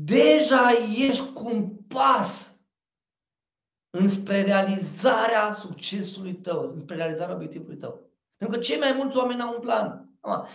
deja 0.04 0.70
ești 1.08 1.32
cu 1.32 1.46
un 1.46 1.76
pas 1.76 2.53
înspre 3.96 4.42
realizarea 4.42 5.52
succesului 5.52 6.34
tău, 6.34 6.68
înspre 6.68 6.96
realizarea 6.96 7.34
obiectivului 7.34 7.76
tău. 7.76 8.10
Pentru 8.36 8.58
că 8.58 8.64
cei 8.64 8.78
mai 8.78 8.92
mulți 8.96 9.16
oameni 9.16 9.40
au 9.40 9.54
un 9.54 9.60
plan. 9.60 10.08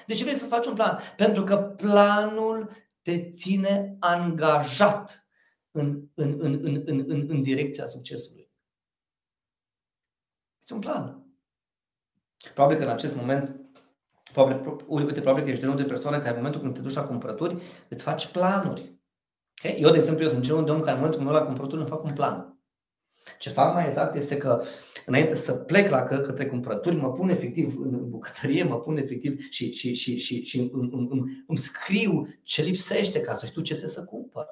De 0.07 0.13
ce 0.13 0.23
vrei 0.23 0.35
să 0.35 0.45
faci 0.45 0.65
un 0.65 0.73
plan? 0.73 0.99
Pentru 1.17 1.43
că 1.43 1.57
planul 1.57 2.69
te 3.01 3.29
ține 3.29 3.95
angajat 3.99 5.27
în, 5.71 6.01
în, 6.13 6.35
în, 6.39 6.59
în, 6.61 6.83
în, 6.85 7.03
în, 7.07 7.25
în 7.27 7.41
direcția 7.41 7.85
succesului. 7.85 8.51
Este 10.59 10.73
un 10.73 10.79
plan. 10.79 11.23
Probabil 12.53 12.77
că 12.77 12.83
în 12.83 12.89
acest 12.89 13.15
moment, 13.15 13.59
probabil, 14.33 14.83
uite, 14.87 15.21
probabil 15.21 15.43
că 15.43 15.49
ești 15.49 15.61
genul 15.61 15.77
de 15.77 15.83
persoană 15.83 16.17
care 16.17 16.29
în 16.29 16.35
momentul 16.35 16.61
când 16.61 16.73
te 16.73 16.81
duci 16.81 16.93
la 16.93 17.05
cumpărături, 17.05 17.61
îți 17.89 18.03
faci 18.03 18.27
planuri. 18.27 18.99
Okay? 19.59 19.79
Eu, 19.81 19.91
de 19.91 19.97
exemplu, 19.97 20.23
eu 20.23 20.29
sunt 20.29 20.43
genul 20.43 20.65
de 20.65 20.71
om 20.71 20.79
care 20.79 20.91
în 20.91 20.97
momentul 20.97 21.19
când 21.19 21.31
mă 21.31 21.39
la 21.39 21.45
cumpărături 21.45 21.81
îmi 21.81 21.89
fac 21.89 22.03
un 22.03 22.13
plan. 22.13 22.58
Ce 23.37 23.49
fac 23.49 23.73
mai 23.73 23.85
exact 23.85 24.15
este 24.15 24.37
că 24.37 24.61
înainte 25.05 25.35
să 25.35 25.53
plec 25.53 25.89
la 25.89 26.03
că, 26.03 26.17
către 26.17 26.45
cumpărături, 26.45 26.95
mă 26.95 27.11
pun 27.11 27.29
efectiv 27.29 27.75
în 27.77 28.09
bucătărie, 28.09 28.63
mă 28.63 28.79
pun 28.79 28.97
efectiv 28.97 29.39
și, 29.49 29.73
și, 29.73 29.93
și, 29.93 30.17
și, 30.17 30.43
și 30.43 30.59
îmi, 30.59 30.69
îmi, 30.73 31.07
îmi, 31.11 31.43
îmi 31.47 31.57
scriu 31.57 32.27
ce 32.43 32.61
lipsește 32.61 33.21
ca 33.21 33.33
să 33.33 33.45
știu 33.45 33.61
ce 33.61 33.73
trebuie 33.73 33.95
să 33.95 34.03
cumpăr. 34.03 34.45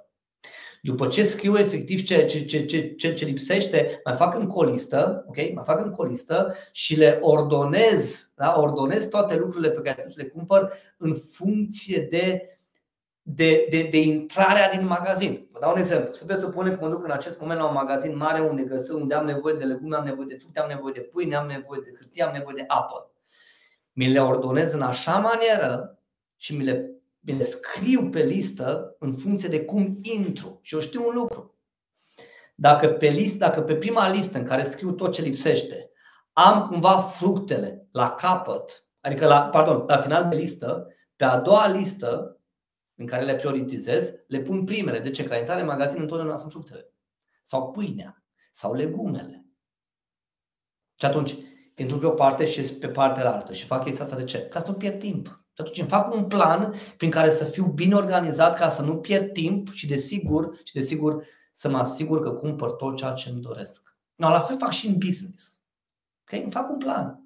După 0.81 1.07
ce 1.07 1.23
scriu 1.23 1.57
efectiv 1.57 2.03
ce, 2.03 2.25
ce, 2.25 2.45
ce, 2.45 2.65
ce, 2.65 2.93
ce, 2.97 3.13
ce 3.13 3.25
lipsește, 3.25 4.01
mai 4.05 4.15
fac 4.15 4.37
în 4.37 4.47
colistă, 4.47 5.25
ok? 5.27 5.35
Mai 5.35 5.63
fac 5.65 5.85
în 5.85 5.91
colistă 5.91 6.55
și 6.71 6.97
le 6.97 7.17
ordonez, 7.21 8.31
da? 8.35 8.59
ordonez 8.59 9.07
toate 9.07 9.35
lucrurile 9.35 9.69
pe 9.69 9.81
care 9.81 9.93
trebuie 9.93 10.13
să 10.13 10.21
le 10.21 10.27
cumpăr 10.27 10.73
în 10.97 11.15
funcție 11.31 12.07
de 12.09 12.41
de, 13.29 13.67
de, 13.69 13.87
de 13.91 14.01
intrarea 14.01 14.69
din 14.69 14.85
magazin. 14.85 15.47
Vă 15.51 15.59
dau 15.59 15.71
un 15.71 15.79
exemplu. 15.79 16.13
Să 16.13 16.25
să 16.27 16.39
supune 16.39 16.71
că 16.71 16.77
mă 16.81 16.89
duc 16.89 17.03
în 17.03 17.11
acest 17.11 17.39
moment 17.39 17.59
la 17.59 17.67
un 17.67 17.73
magazin 17.73 18.17
mare 18.17 18.39
unde 18.39 18.63
găsesc, 18.63 18.93
unde 18.93 19.13
am 19.13 19.25
nevoie 19.25 19.53
de 19.53 19.63
legume, 19.63 19.95
am 19.95 20.05
nevoie 20.05 20.27
de 20.27 20.37
fructe, 20.37 20.59
am 20.59 20.69
nevoie 20.69 20.93
de 20.93 20.99
pâine, 20.99 21.35
am 21.35 21.47
nevoie 21.47 21.81
de 21.83 21.93
hârtie, 21.99 22.23
am 22.23 22.33
nevoie 22.33 22.55
de 22.55 22.63
apă. 22.67 23.11
Mi 23.93 24.11
le 24.11 24.21
ordonez 24.21 24.73
în 24.73 24.81
așa 24.81 25.17
manieră 25.17 25.99
și 26.35 26.55
mi 26.55 26.63
le 26.63 26.91
Bine, 27.19 27.43
scriu 27.43 28.09
pe 28.09 28.23
listă 28.23 28.95
în 28.99 29.13
funcție 29.13 29.49
de 29.49 29.65
cum 29.65 29.99
intru. 30.01 30.59
Și 30.61 30.75
eu 30.75 30.81
știu 30.81 31.07
un 31.07 31.15
lucru. 31.15 31.55
Dacă 32.55 32.87
pe, 32.87 33.07
list, 33.07 33.37
dacă 33.37 33.61
pe 33.61 33.75
prima 33.75 34.09
listă 34.09 34.37
în 34.37 34.43
care 34.43 34.63
scriu 34.63 34.91
tot 34.91 35.11
ce 35.11 35.21
lipsește, 35.21 35.89
am 36.33 36.67
cumva 36.67 36.97
fructele 36.97 37.87
la 37.91 38.11
capăt, 38.11 38.85
adică 39.01 39.27
la, 39.27 39.41
pardon, 39.41 39.83
la 39.87 39.97
final 39.97 40.29
de 40.29 40.35
listă, 40.35 40.87
pe 41.15 41.25
a 41.25 41.37
doua 41.37 41.67
listă 41.67 42.36
în 42.97 43.05
care 43.05 43.23
le 43.23 43.35
prioritizez, 43.35 44.13
le 44.27 44.39
pun 44.39 44.63
primele. 44.63 44.99
De 44.99 45.09
ce? 45.09 45.23
Că 45.23 45.29
la 45.29 45.37
intrare 45.37 45.61
în 45.61 45.67
magazin 45.67 46.01
întotdeauna 46.01 46.37
sunt 46.37 46.51
fructele. 46.51 46.93
Sau 47.43 47.71
pâinea. 47.71 48.23
Sau 48.51 48.73
legumele. 48.73 49.45
Și 50.99 51.05
atunci, 51.05 51.35
pentru 51.75 51.99
pe 51.99 52.05
o 52.05 52.11
parte 52.11 52.45
și 52.45 52.73
pe 52.73 52.87
partea 52.87 53.33
altă. 53.33 53.53
Și 53.53 53.65
fac 53.65 53.83
chestia 53.83 54.03
asta 54.03 54.17
de 54.17 54.23
ce? 54.23 54.47
Ca 54.47 54.59
să 54.59 54.71
nu 54.71 54.77
pierd 54.77 54.99
timp. 54.99 55.25
Și 55.25 55.61
atunci 55.63 55.79
îmi 55.79 55.89
fac 55.89 56.13
un 56.13 56.27
plan 56.27 56.73
prin 56.97 57.09
care 57.09 57.31
să 57.31 57.43
fiu 57.43 57.65
bine 57.65 57.95
organizat 57.95 58.57
ca 58.57 58.69
să 58.69 58.81
nu 58.81 58.97
pierd 58.97 59.31
timp 59.31 59.71
și 59.71 59.87
desigur, 59.87 60.59
și 60.63 60.73
desigur 60.73 61.25
să 61.53 61.69
mă 61.69 61.77
asigur 61.77 62.21
că 62.21 62.31
cumpăr 62.31 62.71
tot 62.71 62.95
ceea 62.95 63.11
ce 63.11 63.29
îmi 63.29 63.41
doresc. 63.41 63.97
No, 64.15 64.29
la 64.29 64.39
fel 64.39 64.57
fac 64.57 64.71
și 64.71 64.87
în 64.87 64.97
business. 64.97 65.61
Okay? 66.21 66.41
Îmi 66.41 66.51
fac 66.51 66.69
un 66.69 66.77
plan. 66.77 67.21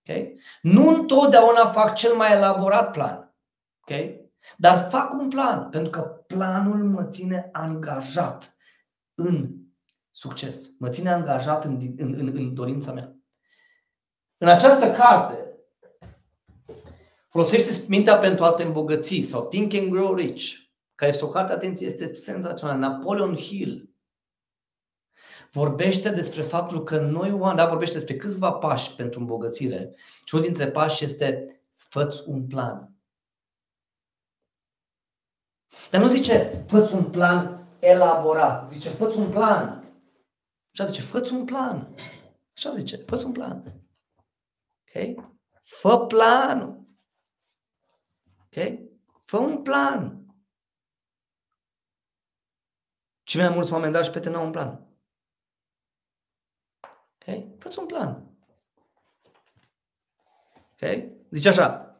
Okay? 0.00 0.40
Nu 0.62 0.88
întotdeauna 0.88 1.66
fac 1.66 1.94
cel 1.94 2.14
mai 2.14 2.32
elaborat 2.32 2.90
plan. 2.90 3.34
Okay? 3.80 4.23
Dar 4.56 4.88
fac 4.90 5.12
un 5.12 5.28
plan, 5.28 5.68
pentru 5.68 5.90
că 5.90 6.00
planul 6.00 6.84
mă 6.84 7.04
ține 7.04 7.48
angajat 7.52 8.56
în 9.14 9.54
succes. 10.10 10.70
Mă 10.78 10.88
ține 10.88 11.12
angajat 11.12 11.64
în, 11.64 11.94
în, 11.96 12.14
în, 12.18 12.32
în 12.34 12.54
dorința 12.54 12.92
mea. 12.92 13.16
În 14.38 14.48
această 14.48 14.90
carte, 14.92 15.44
Folosește 17.34 17.84
mintea 17.88 18.16
pentru 18.16 18.44
a 18.44 18.52
te 18.52 18.62
îmbogăți 18.62 19.20
sau 19.20 19.46
Think 19.46 19.74
and 19.74 19.90
Grow 19.90 20.14
Rich, 20.14 20.52
care 20.94 21.10
este 21.10 21.24
o 21.24 21.28
carte, 21.28 21.52
atenție, 21.52 21.86
este 21.86 22.14
senzațională. 22.14 22.78
Napoleon 22.78 23.36
Hill 23.36 23.90
vorbește 25.50 26.10
despre 26.10 26.42
faptul 26.42 26.82
că 26.82 27.00
noi 27.00 27.32
oameni, 27.32 27.56
da, 27.56 27.66
vorbește 27.66 27.94
despre 27.94 28.16
câțiva 28.16 28.52
pași 28.52 28.94
pentru 28.94 29.20
îmbogățire 29.20 29.94
și 30.24 30.34
unul 30.34 30.46
dintre 30.46 30.70
pași 30.70 31.04
este 31.04 31.60
fă 31.74 32.24
un 32.26 32.46
plan. 32.46 32.93
Dar 35.90 36.00
nu 36.00 36.06
zice 36.06 36.64
fă 36.68 36.90
un 36.94 37.10
plan 37.10 37.66
elaborat, 37.78 38.70
zice 38.70 38.88
fă 38.88 39.14
un 39.16 39.30
plan. 39.30 39.84
Așa 40.72 40.84
zice, 40.84 41.02
fă 41.02 41.28
un 41.32 41.44
plan. 41.44 41.94
Așa 42.56 42.74
zice, 42.74 42.96
fă 42.96 43.22
un 43.24 43.32
plan. 43.32 43.62
Ok? 44.86 45.24
Fă 45.62 46.06
planul. 46.06 46.86
Ok? 48.44 48.78
Fă 49.24 49.36
un 49.36 49.62
plan. 49.62 50.24
Ce 53.22 53.38
mai 53.38 53.48
mulți 53.48 53.72
oameni, 53.72 53.92
dragi 53.92 54.10
pe 54.10 54.28
n-au 54.28 54.44
un 54.44 54.50
plan. 54.50 54.86
Ok? 57.26 57.58
Fă-ți 57.58 57.78
un 57.78 57.86
plan. 57.86 58.36
Ok? 60.72 60.88
Zice 61.30 61.48
așa. 61.48 61.93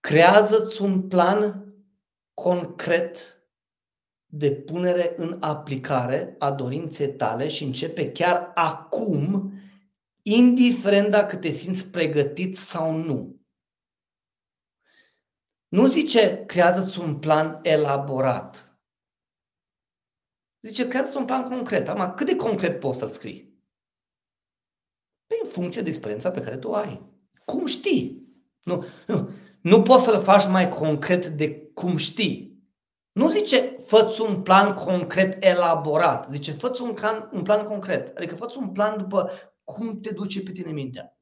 Creează-ți 0.00 0.82
un 0.82 1.08
plan 1.08 1.74
concret 2.34 3.42
de 4.26 4.52
punere 4.52 5.14
în 5.16 5.42
aplicare 5.42 6.34
a 6.38 6.52
dorinței 6.52 7.14
tale 7.14 7.48
și 7.48 7.64
începe 7.64 8.12
chiar 8.12 8.50
acum, 8.54 9.52
indiferent 10.22 11.10
dacă 11.10 11.36
te 11.36 11.50
simți 11.50 11.86
pregătit 11.86 12.56
sau 12.56 12.96
nu. 12.96 13.40
Nu 15.68 15.86
zice 15.86 16.44
creează-ți 16.46 17.00
un 17.00 17.18
plan 17.18 17.60
elaborat. 17.62 18.78
Zice 20.60 20.88
creează-ți 20.88 21.16
un 21.16 21.24
plan 21.24 21.48
concret. 21.48 21.88
Am 21.88 22.14
cât 22.14 22.26
de 22.26 22.36
concret 22.36 22.80
poți 22.80 22.98
să-l 22.98 23.10
scrii? 23.10 23.48
Păi 25.26 25.38
în 25.42 25.48
funcție 25.50 25.82
de 25.82 25.88
experiența 25.88 26.30
pe 26.30 26.40
care 26.40 26.56
tu 26.56 26.68
o 26.68 26.74
ai. 26.74 27.02
Cum 27.44 27.66
știi? 27.66 28.28
Nu, 28.62 28.84
nu, 29.06 29.30
nu 29.60 29.82
poți 29.82 30.04
să-l 30.04 30.22
faci 30.22 30.48
mai 30.48 30.68
concret 30.68 31.26
de 31.26 31.70
cum 31.74 31.96
știi. 31.96 32.56
Nu 33.12 33.30
zice 33.30 33.76
fă 33.86 34.16
un 34.28 34.42
plan 34.42 34.74
concret 34.74 35.44
elaborat. 35.44 36.30
Zice 36.30 36.52
fă 36.52 36.78
un 36.82 36.94
plan, 36.94 37.30
un 37.32 37.42
plan 37.42 37.66
concret. 37.66 38.16
Adică 38.16 38.34
fă 38.34 38.54
un 38.58 38.72
plan 38.72 38.98
după 38.98 39.30
cum 39.64 40.00
te 40.00 40.10
duce 40.10 40.42
pe 40.42 40.52
tine 40.52 40.70
mintea. 40.70 41.18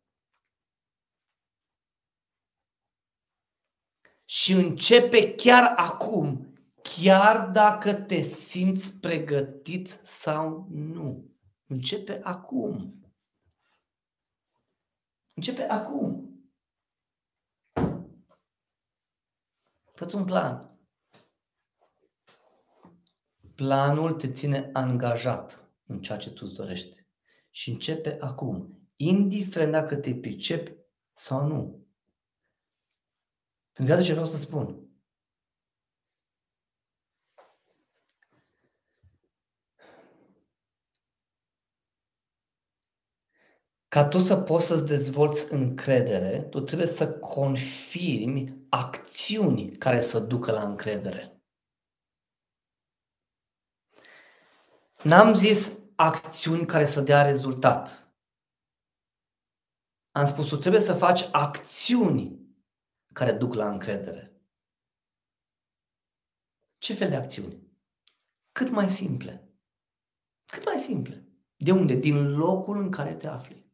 și 4.26 4.52
începe 4.52 5.34
chiar 5.34 5.74
acum, 5.76 6.54
chiar 6.82 7.48
dacă 7.48 7.94
te 7.94 8.20
simți 8.20 9.00
pregătit 9.00 10.00
sau 10.04 10.66
nu. 10.70 11.30
Începe 11.66 12.20
acum. 12.22 13.00
Începe 15.34 15.62
acum. 15.62 16.35
Fă 19.96 20.16
un 20.16 20.24
plan. 20.24 20.78
Planul 23.54 24.12
te 24.14 24.32
ține 24.32 24.70
angajat 24.72 25.70
în 25.86 26.02
ceea 26.02 26.18
ce 26.18 26.30
tu 26.30 26.42
îți 26.46 26.54
dorești. 26.54 27.06
Și 27.50 27.70
începe 27.70 28.16
acum, 28.20 28.88
indiferent 28.96 29.72
dacă 29.72 29.96
te 29.96 30.14
pricepi 30.14 30.76
sau 31.12 31.46
nu. 31.46 31.86
Pentru 33.72 33.94
că 33.94 34.02
ce 34.02 34.10
vreau 34.10 34.26
să 34.26 34.36
spun. 34.36 34.86
Ca 43.88 44.08
tu 44.08 44.18
să 44.18 44.36
poți 44.36 44.66
să-ți 44.66 44.86
dezvolți 44.86 45.52
încredere, 45.52 46.42
tu 46.42 46.60
trebuie 46.60 46.88
să 46.88 47.12
confirmi 47.12 48.65
acțiuni 48.76 49.76
care 49.76 50.00
să 50.00 50.20
ducă 50.20 50.52
la 50.52 50.68
încredere. 50.68 51.40
N-am 55.02 55.34
zis 55.34 55.78
acțiuni 55.96 56.66
care 56.66 56.84
să 56.84 57.00
dea 57.00 57.22
rezultat. 57.22 58.14
Am 60.10 60.26
spus, 60.26 60.48
tu 60.48 60.56
trebuie 60.56 60.80
să 60.80 60.94
faci 60.94 61.28
acțiuni 61.32 62.46
care 63.12 63.32
duc 63.32 63.54
la 63.54 63.68
încredere. 63.68 64.40
Ce 66.78 66.94
fel 66.94 67.08
de 67.08 67.16
acțiuni? 67.16 67.66
Cât 68.52 68.70
mai 68.70 68.90
simple. 68.90 69.50
Cât 70.46 70.64
mai 70.64 70.76
simple. 70.76 71.28
De 71.56 71.72
unde? 71.72 71.94
Din 71.94 72.36
locul 72.36 72.76
în 72.76 72.90
care 72.90 73.14
te 73.14 73.26
afli. 73.26 73.72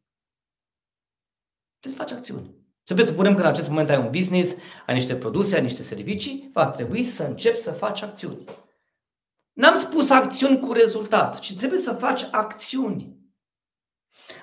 Trebuie 1.79 1.99
să 1.99 2.07
faci 2.07 2.11
acțiuni. 2.11 2.62
Să 2.83 2.93
presupunem 2.93 3.35
că 3.35 3.41
în 3.41 3.47
acest 3.47 3.67
moment 3.67 3.89
ai 3.89 3.97
un 3.97 4.09
business, 4.11 4.55
ai 4.87 4.93
niște 4.93 5.15
produse, 5.15 5.55
ai 5.55 5.61
niște 5.61 5.83
servicii, 5.83 6.49
va 6.53 6.67
trebui 6.67 7.03
să 7.03 7.23
începi 7.23 7.61
să 7.61 7.71
faci 7.71 8.01
acțiuni. 8.01 8.45
N-am 9.53 9.75
spus 9.75 10.09
acțiuni 10.09 10.59
cu 10.59 10.71
rezultat, 10.71 11.39
ci 11.39 11.55
trebuie 11.55 11.79
să 11.79 11.93
faci 11.93 12.27
acțiuni. 12.31 13.21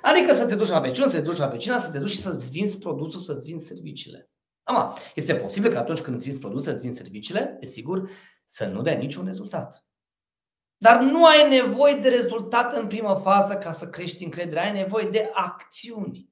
Adică 0.02 0.34
să 0.34 0.46
te 0.46 0.54
duci 0.54 0.68
la 0.68 0.80
vecină, 0.80 1.06
să 1.06 1.16
te 1.16 1.20
duci 1.20 1.36
la 1.36 1.46
vecina, 1.46 1.78
să 1.78 1.90
te 1.90 1.98
duci 1.98 2.10
și 2.10 2.20
să-ți 2.20 2.50
vinzi 2.50 2.78
produsul, 2.78 3.20
să-ți 3.20 3.46
vinzi 3.46 3.66
serviciile. 3.66 4.30
Ama, 4.62 4.98
este 5.14 5.34
posibil 5.34 5.70
că 5.70 5.78
atunci 5.78 6.00
când 6.00 6.16
îți 6.16 6.24
vinzi 6.24 6.40
produse, 6.40 6.70
îți 6.70 6.80
vinzi 6.80 6.98
serviciile, 6.98 7.56
desigur, 7.60 8.10
să 8.46 8.66
nu 8.66 8.82
dea 8.82 8.94
niciun 8.94 9.24
rezultat. 9.24 9.84
Dar 10.76 11.00
nu 11.00 11.26
ai 11.26 11.48
nevoie 11.48 11.94
de 11.94 12.08
rezultat 12.08 12.76
în 12.76 12.86
primă 12.86 13.20
fază 13.22 13.54
ca 13.54 13.72
să 13.72 13.88
crești 13.88 14.24
încrederea, 14.24 14.62
ai 14.62 14.72
nevoie 14.72 15.08
de 15.08 15.30
acțiuni. 15.32 16.29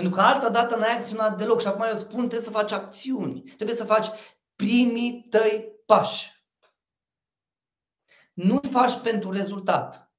Pentru 0.00 0.18
că 0.18 0.24
altă 0.24 0.48
dată 0.48 0.76
n-ai 0.76 0.96
acționat 0.96 1.38
deloc 1.38 1.60
și 1.60 1.66
acum 1.66 1.82
eu 1.82 1.94
spun 1.94 2.18
trebuie 2.18 2.40
să 2.40 2.50
faci 2.50 2.72
acțiuni. 2.72 3.40
Trebuie 3.42 3.76
să 3.76 3.84
faci 3.84 4.06
primii 4.56 5.26
tăi 5.30 5.72
pași. 5.86 6.44
Nu 8.32 8.60
faci 8.70 9.00
pentru 9.02 9.30
rezultat. 9.30 10.12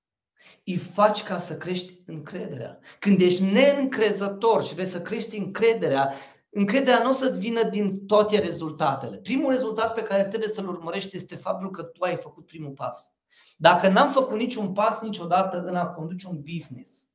Îi 0.65 0.78
faci 0.78 1.24
ca 1.24 1.39
să 1.39 1.58
crești 1.58 2.00
încrederea. 2.06 2.80
Când 3.00 3.22
ești 3.22 3.44
neîncrezător 3.44 4.63
și 4.63 4.74
vrei 4.74 4.86
să 4.86 5.02
crești 5.02 5.38
încrederea, 5.38 6.13
încrederea 6.50 7.04
nu 7.04 7.10
o 7.10 7.13
să-ți 7.13 7.39
vină 7.39 7.63
din 7.63 8.06
toate 8.06 8.39
rezultatele. 8.39 9.17
Primul 9.17 9.52
rezultat 9.52 9.94
pe 9.94 10.04
care 10.04 10.26
trebuie 10.26 10.50
să-l 10.50 10.67
urmărești 10.67 11.15
este 11.15 11.36
faptul 11.36 11.70
că 11.70 11.84
tu 11.84 12.04
ai 12.04 12.17
făcut 12.17 12.46
primul 12.46 12.72
pas. 12.72 13.12
Dacă 13.58 13.88
n-am 13.88 14.12
făcut 14.12 14.38
niciun 14.38 14.74
pas 14.74 15.00
niciodată 15.02 15.63
în 15.63 15.76
a 15.76 15.88
conduce 15.88 16.28
un 16.28 16.41
business, 16.41 17.11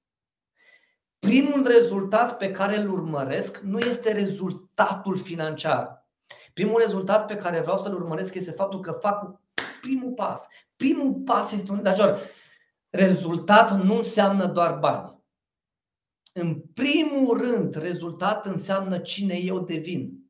primul 1.26 1.66
rezultat 1.66 2.36
pe 2.36 2.50
care 2.50 2.76
îl 2.76 2.90
urmăresc 2.90 3.58
nu 3.58 3.78
este 3.78 4.12
rezultatul 4.12 5.16
financiar. 5.16 6.06
Primul 6.52 6.80
rezultat 6.80 7.26
pe 7.26 7.36
care 7.36 7.60
vreau 7.60 7.76
să-l 7.76 7.94
urmăresc 7.94 8.34
este 8.34 8.50
faptul 8.50 8.80
că 8.80 8.92
fac 9.00 9.40
primul 9.80 10.12
pas. 10.12 10.46
Primul 10.76 11.12
pas 11.12 11.52
este 11.52 11.72
un 11.72 11.80
major. 11.84 12.20
Rezultat 12.90 13.82
nu 13.84 13.96
înseamnă 13.96 14.46
doar 14.46 14.78
bani. 14.78 15.14
În 16.32 16.62
primul 16.74 17.38
rând, 17.38 17.74
rezultat 17.74 18.46
înseamnă 18.46 18.98
cine 18.98 19.34
eu 19.34 19.58
devin. 19.58 20.24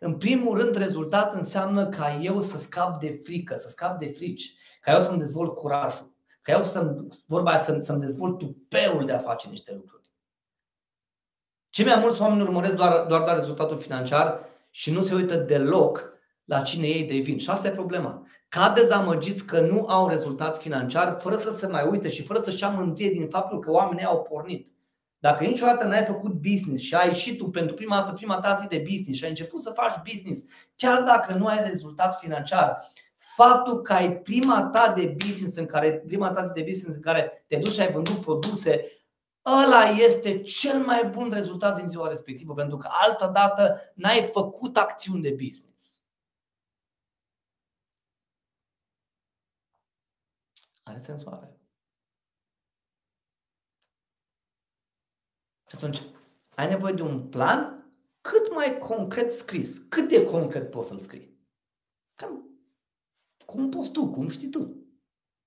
În 0.00 0.18
primul 0.18 0.58
rând, 0.58 0.76
rezultat 0.76 1.34
înseamnă 1.34 1.88
ca 1.88 2.18
eu 2.22 2.40
să 2.40 2.58
scap 2.58 3.00
de 3.00 3.20
frică, 3.24 3.56
să 3.56 3.68
scap 3.68 3.98
de 3.98 4.12
frici, 4.16 4.54
ca 4.80 4.92
eu 4.92 5.00
să-mi 5.00 5.18
dezvolt 5.18 5.54
curajul, 5.54 6.14
ca 6.42 6.52
eu 6.52 6.62
să 6.62 6.96
vorba 7.26 7.50
aia, 7.50 7.58
să, 7.58 7.78
să-mi 7.80 8.00
dezvolt 8.00 8.38
tupeul 8.38 9.06
de 9.06 9.12
a 9.12 9.18
face 9.18 9.48
niște 9.48 9.72
lucruri. 9.74 10.01
Cei 11.72 11.84
mai 11.84 11.98
mulți 12.00 12.22
oameni 12.22 12.42
urmăresc 12.42 12.74
doar, 12.74 13.06
doar, 13.06 13.22
doar 13.22 13.36
rezultatul 13.36 13.78
financiar 13.78 14.38
și 14.70 14.92
nu 14.92 15.00
se 15.00 15.14
uită 15.14 15.34
deloc 15.34 16.12
la 16.44 16.60
cine 16.60 16.86
ei 16.86 17.02
devin. 17.02 17.38
Și 17.38 17.50
asta 17.50 17.68
e 17.68 17.70
problema. 17.70 18.26
Ca 18.48 18.72
dezamăgiți 18.76 19.46
că 19.46 19.60
nu 19.60 19.86
au 19.86 20.08
rezultat 20.08 20.60
financiar, 20.60 21.16
fără 21.20 21.36
să 21.36 21.56
se 21.56 21.66
mai 21.66 21.88
uite 21.90 22.08
și 22.08 22.22
fără 22.22 22.40
să-și 22.40 22.62
ia 22.62 22.68
mântie 22.68 23.10
din 23.10 23.28
faptul 23.28 23.58
că 23.58 23.70
oamenii 23.70 24.04
au 24.04 24.22
pornit. 24.22 24.68
Dacă 25.18 25.44
niciodată 25.44 25.84
n-ai 25.84 26.04
făcut 26.04 26.32
business 26.32 26.82
și 26.82 26.94
ai 26.94 27.08
ieșit 27.08 27.38
tu 27.38 27.48
pentru 27.48 27.74
prima 27.74 27.96
dată, 27.96 28.12
prima 28.12 28.38
ta 28.38 28.56
zi 28.60 28.66
de 28.66 28.84
business 28.88 29.18
și 29.18 29.24
ai 29.24 29.30
început 29.30 29.60
să 29.60 29.70
faci 29.70 30.12
business, 30.12 30.42
chiar 30.76 31.02
dacă 31.02 31.34
nu 31.34 31.46
ai 31.46 31.64
rezultat 31.68 32.18
financiar, 32.18 32.76
faptul 33.16 33.82
că 33.82 33.92
ai 33.92 34.16
prima 34.16 34.70
ta 34.72 34.92
de 34.96 35.14
business 35.26 35.56
în 35.56 35.66
care, 35.66 36.02
prima 36.06 36.30
ta 36.30 36.44
zi 36.44 36.52
de 36.52 36.64
business 36.66 36.96
în 36.96 37.02
care 37.02 37.44
te 37.46 37.56
duci 37.56 37.72
și 37.72 37.80
ai 37.80 37.92
vândut 37.92 38.16
produse, 38.16 38.84
ăla 39.46 39.82
este 39.82 40.42
cel 40.42 40.84
mai 40.84 41.08
bun 41.08 41.30
rezultat 41.30 41.76
din 41.76 41.88
ziua 41.88 42.08
respectivă, 42.08 42.54
pentru 42.54 42.76
că 42.76 42.88
altă 42.90 43.26
dată 43.26 43.80
n-ai 43.94 44.30
făcut 44.32 44.76
acțiuni 44.76 45.22
de 45.22 45.30
business. 45.30 45.98
Are 50.82 50.98
sens 50.98 51.24
oare? 51.24 51.56
Și 55.68 55.76
atunci 55.76 56.02
ai 56.54 56.68
nevoie 56.68 56.92
de 56.92 57.02
un 57.02 57.28
plan 57.28 57.90
cât 58.20 58.54
mai 58.54 58.78
concret 58.78 59.32
scris. 59.32 59.78
Cât 59.78 60.08
de 60.08 60.24
concret 60.24 60.70
poți 60.70 60.88
să-l 60.88 61.00
scrii? 61.00 61.38
Cam 62.14 62.52
cum 63.46 63.70
poți 63.70 63.92
tu, 63.92 64.10
cum 64.10 64.28
știi 64.28 64.50
tu, 64.50 64.58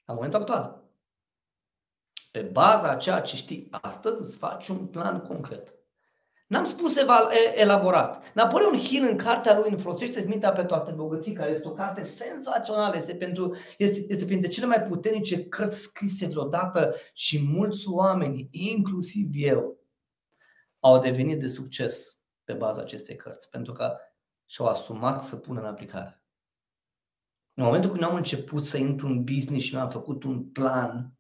la 0.06 0.14
momentul 0.14 0.40
actual. 0.40 0.85
Pe 2.36 2.42
baza 2.42 2.90
a 2.90 2.96
ceea 2.96 3.22
ce 3.22 3.36
știi 3.36 3.68
astăzi, 3.72 4.22
îți 4.22 4.38
faci 4.38 4.68
un 4.68 4.86
plan 4.88 5.22
concret. 5.22 5.74
N-am 6.48 6.66
spus 6.66 6.96
elaborat. 7.56 8.34
Napoleon 8.34 8.78
Hill 8.78 9.08
în 9.10 9.18
cartea 9.18 9.60
lui 9.60 9.72
Înfolosește 9.72 10.26
mintea 10.28 10.52
pe 10.52 10.64
toate 10.64 10.92
bogății, 10.92 11.34
care 11.34 11.52
este 11.52 11.68
o 11.68 11.72
carte 11.72 12.04
senzațională, 12.04 12.96
este, 12.96 13.16
pentru, 13.16 13.56
este, 13.78 14.06
este 14.08 14.26
printre 14.26 14.48
cele 14.48 14.66
mai 14.66 14.82
puternice 14.82 15.46
cărți 15.46 15.80
scrise 15.80 16.28
vreodată 16.28 16.96
și 17.14 17.44
mulți 17.48 17.90
oameni, 17.90 18.48
inclusiv 18.52 19.30
eu, 19.34 19.80
au 20.80 21.00
devenit 21.00 21.40
de 21.40 21.48
succes 21.48 22.20
pe 22.44 22.54
baza 22.54 22.82
acestei 22.82 23.16
cărți, 23.16 23.50
pentru 23.50 23.74
că 23.74 23.98
și-au 24.46 24.68
asumat 24.68 25.24
să 25.24 25.36
pună 25.36 25.60
în 25.60 25.66
aplicare. 25.66 26.24
În 27.54 27.64
momentul 27.64 27.90
când 27.90 28.04
am 28.04 28.16
început 28.16 28.64
să 28.64 28.78
intru 28.78 29.08
în 29.08 29.24
business 29.24 29.66
și 29.66 29.74
mi-am 29.74 29.90
făcut 29.90 30.24
un 30.24 30.44
plan, 30.44 31.15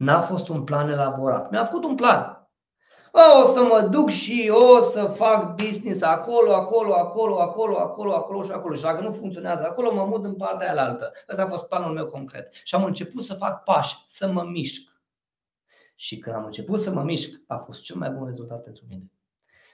n-a 0.00 0.20
fost 0.20 0.48
un 0.48 0.64
plan 0.64 0.88
elaborat. 0.88 1.50
Mi-am 1.50 1.66
făcut 1.66 1.84
un 1.84 1.94
plan. 1.94 2.48
O 3.42 3.52
să 3.52 3.62
mă 3.62 3.88
duc 3.90 4.08
și 4.08 4.52
o 4.54 4.80
să 4.80 5.04
fac 5.04 5.54
business 5.54 6.02
acolo, 6.02 6.54
acolo, 6.54 6.94
acolo, 6.94 7.40
acolo, 7.40 7.78
acolo, 7.78 8.14
acolo 8.14 8.42
și 8.42 8.50
acolo. 8.50 8.74
Și 8.74 8.82
dacă 8.82 9.02
nu 9.02 9.12
funcționează 9.12 9.62
acolo, 9.64 9.94
mă 9.94 10.04
mut 10.04 10.24
în 10.24 10.34
partea 10.34 10.72
aia 10.72 10.82
altă. 10.82 11.12
Ăsta 11.28 11.42
a 11.42 11.48
fost 11.48 11.68
planul 11.68 11.92
meu 11.92 12.06
concret. 12.06 12.52
Și 12.64 12.74
am 12.74 12.84
început 12.84 13.22
să 13.22 13.34
fac 13.34 13.62
pași, 13.62 13.96
să 14.08 14.28
mă 14.28 14.42
mișc. 14.42 15.02
Și 15.94 16.18
când 16.18 16.36
am 16.36 16.44
început 16.44 16.80
să 16.80 16.90
mă 16.90 17.02
mișc, 17.02 17.40
a 17.46 17.56
fost 17.56 17.82
cel 17.82 17.96
mai 17.96 18.10
bun 18.10 18.26
rezultat 18.26 18.62
pentru 18.62 18.84
mine. 18.88 19.10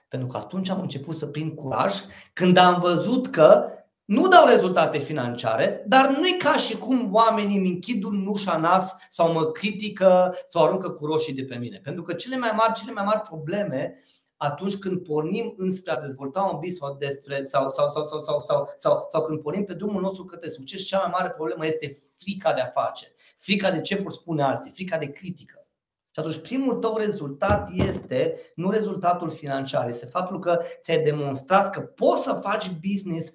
Pentru 0.07 0.27
că 0.27 0.37
atunci 0.37 0.69
am 0.69 0.81
început 0.81 1.15
să 1.15 1.25
prind 1.25 1.55
curaj 1.55 1.95
când 2.33 2.57
am 2.57 2.79
văzut 2.79 3.27
că 3.27 3.65
nu 4.07 4.27
dau 4.27 4.45
rezultate 4.47 4.97
financiare, 4.97 5.83
dar 5.87 6.09
nu 6.09 6.27
e 6.27 6.37
ca 6.37 6.57
și 6.57 6.77
cum 6.77 7.13
oamenii 7.13 7.57
îmi 7.57 7.67
închid 7.67 8.03
un 8.03 8.27
ușa 8.27 8.57
nas 8.57 8.95
sau 9.09 9.31
mă 9.31 9.51
critică 9.51 10.35
sau 10.47 10.65
aruncă 10.65 10.89
cu 10.89 11.05
roșii 11.05 11.33
de 11.33 11.43
pe 11.43 11.55
mine. 11.55 11.79
Pentru 11.83 12.03
că 12.03 12.13
cele 12.13 12.37
mai 12.37 12.51
mari, 12.55 12.73
cele 12.73 12.91
mai 12.91 13.03
mari 13.03 13.21
probleme 13.21 14.01
atunci 14.37 14.77
când 14.77 15.03
pornim 15.03 15.53
înspre 15.57 15.91
a 15.91 15.99
dezvolta 15.99 16.41
un 16.41 16.59
bis 16.59 16.77
sau, 16.77 16.95
despre, 16.99 17.43
sau, 17.43 17.69
sau, 17.69 17.89
sau, 17.89 18.05
sau, 18.05 18.19
sau, 18.19 18.41
sau, 18.41 18.69
sau, 18.77 19.07
sau 19.09 19.25
când 19.25 19.41
pornim 19.41 19.63
pe 19.63 19.73
drumul 19.73 20.01
nostru 20.01 20.23
către 20.23 20.49
succes, 20.49 20.81
cea 20.81 20.99
mai 20.99 21.09
mare 21.11 21.29
problemă 21.29 21.65
este 21.65 21.97
frica 22.17 22.53
de 22.53 22.61
a 22.61 22.81
face, 22.81 23.07
frica 23.37 23.71
de 23.71 23.81
ce 23.81 23.95
vor 23.95 24.11
spune 24.11 24.43
alții, 24.43 24.71
frica 24.71 24.97
de 24.97 25.11
critică. 25.11 25.67
Și 26.11 26.23
atunci 26.23 26.41
primul 26.41 26.75
tău 26.75 26.97
rezultat 26.97 27.69
este 27.73 28.39
nu 28.55 28.69
rezultatul 28.69 29.29
financiar, 29.29 29.87
este 29.87 30.05
faptul 30.05 30.39
că 30.39 30.61
ți-ai 30.81 31.03
demonstrat 31.03 31.69
că 31.69 31.79
poți 31.79 32.23
să 32.23 32.39
faci 32.43 32.71
business 32.87 33.31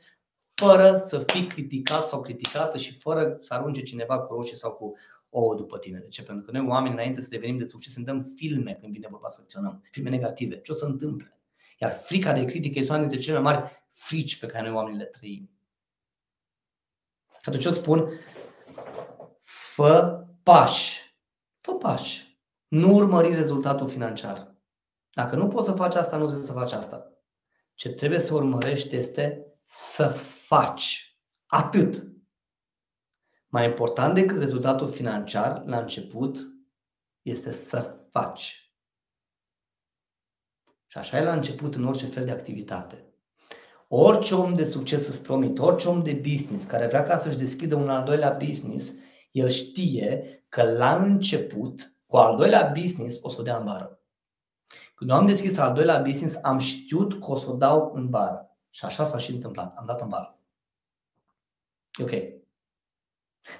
fără 0.62 1.02
să 1.06 1.18
fii 1.26 1.46
criticat 1.46 2.08
sau 2.08 2.20
criticată 2.20 2.78
și 2.78 2.98
fără 2.98 3.38
să 3.40 3.54
arunce 3.54 3.82
cineva 3.82 4.20
cu 4.20 4.34
roșii 4.34 4.56
sau 4.56 4.72
cu 4.72 4.96
ouă 5.30 5.54
după 5.54 5.78
tine. 5.78 5.98
De 5.98 6.08
ce? 6.08 6.22
Pentru 6.22 6.44
că 6.44 6.50
noi 6.58 6.66
oameni 6.68 6.94
înainte 6.94 7.20
să 7.20 7.28
devenim 7.30 7.58
de 7.58 7.64
succes 7.64 7.96
ne 7.96 8.02
dăm 8.02 8.32
filme 8.36 8.78
când 8.80 8.92
vine 8.92 9.06
vorba 9.10 9.28
să 9.28 9.36
acționăm, 9.40 9.82
filme 9.90 10.10
negative. 10.10 10.60
Ce 10.60 10.72
o 10.72 10.74
să 10.74 10.84
întâmple? 10.84 11.40
Iar 11.78 11.92
frica 11.92 12.32
de 12.32 12.44
critică 12.44 12.78
este 12.78 12.92
una 12.92 13.00
dintre 13.00 13.18
cele 13.18 13.38
mai 13.38 13.52
mari 13.52 13.70
frici 13.90 14.38
pe 14.38 14.46
care 14.46 14.66
noi 14.66 14.76
oamenii 14.76 14.98
le 14.98 15.04
trăim. 15.04 15.50
Atunci 17.42 17.64
eu 17.64 17.72
spun, 17.72 18.08
fă 19.74 20.24
pași. 20.42 21.16
Fă 21.60 21.72
pași. 21.72 22.40
Nu 22.68 22.94
urmări 22.94 23.34
rezultatul 23.34 23.88
financiar. 23.88 24.54
Dacă 25.12 25.36
nu 25.36 25.48
poți 25.48 25.66
să 25.66 25.72
faci 25.72 25.94
asta, 25.94 26.16
nu 26.16 26.24
trebuie 26.24 26.46
să 26.46 26.52
faci 26.52 26.72
asta. 26.72 27.12
Ce 27.74 27.88
trebuie 27.88 28.18
să 28.18 28.34
urmărești 28.34 28.96
este 28.96 29.46
să 29.64 30.16
faci. 30.54 31.16
Atât. 31.46 32.04
Mai 33.46 33.64
important 33.64 34.14
decât 34.14 34.38
rezultatul 34.38 34.92
financiar 34.92 35.62
la 35.64 35.78
început 35.78 36.38
este 37.22 37.52
să 37.52 37.96
faci. 38.10 38.72
Și 40.86 40.98
așa 40.98 41.18
e 41.18 41.24
la 41.24 41.32
început 41.32 41.74
în 41.74 41.84
orice 41.84 42.06
fel 42.06 42.24
de 42.24 42.30
activitate. 42.30 43.14
Orice 43.88 44.34
om 44.34 44.54
de 44.54 44.64
succes 44.64 45.08
îți 45.08 45.22
promit, 45.22 45.58
orice 45.58 45.88
om 45.88 46.02
de 46.02 46.12
business 46.12 46.64
care 46.64 46.86
vrea 46.86 47.02
ca 47.02 47.18
să-și 47.18 47.38
deschidă 47.38 47.74
un 47.74 47.90
al 47.90 48.04
doilea 48.04 48.30
business, 48.30 48.92
el 49.30 49.48
știe 49.48 50.44
că 50.48 50.62
la 50.62 51.02
început, 51.02 51.96
cu 52.06 52.16
al 52.16 52.36
doilea 52.36 52.72
business, 52.80 53.22
o 53.22 53.28
să 53.28 53.40
o 53.40 53.42
dea 53.42 53.56
în 53.56 53.64
bară. 53.64 54.00
Când 54.94 55.10
am 55.10 55.26
deschis 55.26 55.58
al 55.58 55.74
doilea 55.74 55.98
business, 55.98 56.38
am 56.42 56.58
știut 56.58 57.20
că 57.20 57.30
o 57.30 57.36
să 57.36 57.50
o 57.50 57.56
dau 57.56 57.92
în 57.94 58.10
bară. 58.10 58.46
Și 58.70 58.84
așa 58.84 59.04
s-a 59.04 59.18
și 59.18 59.30
întâmplat. 59.30 59.76
Am 59.76 59.86
dat 59.86 60.00
în 60.00 60.08
bară. 60.08 60.36
E 61.98 62.02
ok. 62.02 62.40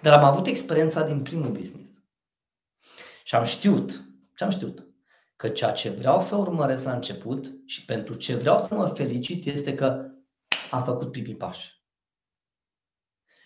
Dar 0.03 0.19
am 0.19 0.25
avut 0.25 0.47
experiența 0.47 1.07
din 1.07 1.23
primul 1.23 1.51
business. 1.51 1.91
Și 3.25 3.35
am 3.35 3.45
știut, 3.45 3.91
ce 4.37 4.45
am 4.45 4.51
știut, 4.51 4.87
că 5.37 5.49
ceea 5.49 5.73
ce 5.73 5.91
vreau 5.91 6.21
să 6.21 6.37
urmăresc 6.37 6.85
la 6.85 6.95
început 6.95 7.53
și 7.67 7.85
pentru 7.85 8.15
ce 8.15 8.37
vreau 8.37 8.59
să 8.59 8.75
mă 8.75 8.87
felicit 8.87 9.45
este 9.45 9.75
că 9.75 10.11
am 10.71 10.85
făcut 10.85 11.11
primii 11.11 11.37
pași. 11.37 11.81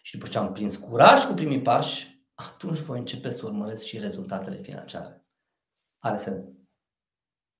Și 0.02 0.18
după 0.18 0.30
ce 0.30 0.38
am 0.38 0.52
prins 0.52 0.76
curaj 0.76 1.24
cu 1.24 1.32
primii 1.34 1.62
pași, 1.62 2.24
atunci 2.34 2.78
voi 2.78 2.98
începe 2.98 3.30
să 3.30 3.46
urmăresc 3.46 3.84
și 3.84 3.98
rezultatele 3.98 4.62
financiare. 4.62 5.26
Are 5.98 6.16
sens. 6.16 6.44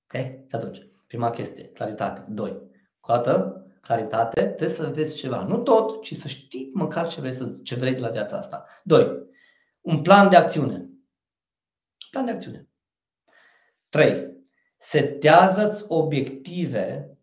Ok? 0.03 0.21
Și 0.21 0.55
atunci, 0.55 0.87
prima 1.07 1.29
chestie, 1.29 1.69
claritate. 1.69 2.25
Doi, 2.29 2.61
cu 2.99 3.11
claritate, 3.87 4.45
trebuie 4.45 4.69
să 4.69 4.83
înveți 4.83 5.17
ceva. 5.17 5.43
Nu 5.43 5.57
tot, 5.57 6.03
ci 6.03 6.13
să 6.13 6.27
știi 6.27 6.69
măcar 6.73 7.07
ce 7.07 7.19
vrei, 7.19 7.33
să, 7.33 7.59
ce 7.63 7.75
vrei 7.75 7.93
de 7.93 7.99
la 7.99 8.09
viața 8.09 8.37
asta. 8.37 8.65
Doi, 8.83 9.29
un 9.81 10.01
plan 10.01 10.29
de 10.29 10.35
acțiune. 10.35 10.89
Plan 12.09 12.25
de 12.25 12.31
acțiune. 12.31 12.67
Trei, 13.89 14.41
setează-ți 14.77 15.85
obiective 15.87 17.17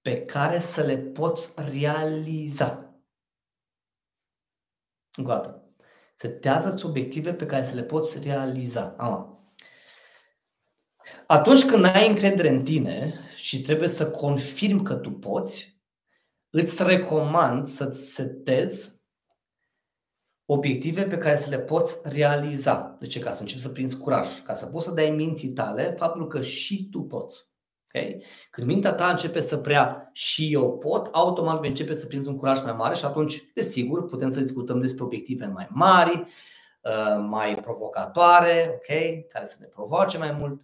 pe 0.00 0.24
care 0.24 0.58
să 0.58 0.82
le 0.82 0.96
poți 0.96 1.52
realiza. 1.70 2.94
Încă 5.16 5.30
o 5.30 5.34
dată. 5.34 5.68
Setează-ți 6.14 6.86
obiective 6.86 7.34
pe 7.34 7.46
care 7.46 7.62
să 7.62 7.74
le 7.74 7.82
poți 7.82 8.18
realiza. 8.18 8.94
Ama. 8.98 9.52
Atunci 11.26 11.64
când 11.64 11.84
ai 11.84 12.08
încredere 12.08 12.48
în 12.48 12.64
tine 12.64 13.20
și 13.44 13.60
trebuie 13.60 13.88
să 13.88 14.10
confirm 14.10 14.82
că 14.82 14.94
tu 14.94 15.10
poți, 15.10 15.80
îți 16.50 16.84
recomand 16.84 17.66
să-ți 17.66 18.00
setezi 18.00 19.02
obiective 20.44 21.02
pe 21.02 21.18
care 21.18 21.36
să 21.36 21.50
le 21.50 21.58
poți 21.58 21.98
realiza. 22.02 22.96
De 23.00 23.06
ce? 23.06 23.18
Ca 23.18 23.32
să 23.32 23.40
începi 23.40 23.60
să 23.60 23.68
prinzi 23.68 23.98
curaj, 23.98 24.42
ca 24.42 24.54
să 24.54 24.66
poți 24.66 24.84
să 24.84 24.90
dai 24.90 25.10
minții 25.10 25.52
tale 25.52 25.94
faptul 25.98 26.26
că 26.26 26.42
și 26.42 26.88
tu 26.90 27.02
poți. 27.02 27.44
Okay? 27.86 28.24
Când 28.50 28.66
mintea 28.66 28.92
ta 28.92 29.10
începe 29.10 29.40
să 29.40 29.56
prea 29.56 30.10
și 30.12 30.52
eu 30.52 30.78
pot, 30.78 31.08
automat 31.12 31.60
vei 31.60 31.68
începe 31.68 31.94
să 31.94 32.06
prinzi 32.06 32.28
un 32.28 32.36
curaj 32.36 32.62
mai 32.62 32.72
mare 32.72 32.94
și 32.94 33.04
atunci, 33.04 33.42
desigur, 33.54 34.06
putem 34.06 34.30
să 34.30 34.40
discutăm 34.40 34.80
despre 34.80 35.04
obiective 35.04 35.46
mai 35.46 35.66
mari, 35.70 36.26
uh, 36.82 37.24
mai 37.28 37.54
provocatoare, 37.54 38.72
okay? 38.74 39.26
care 39.28 39.46
să 39.46 39.56
ne 39.60 39.66
provoace 39.66 40.18
mai 40.18 40.32
mult. 40.32 40.60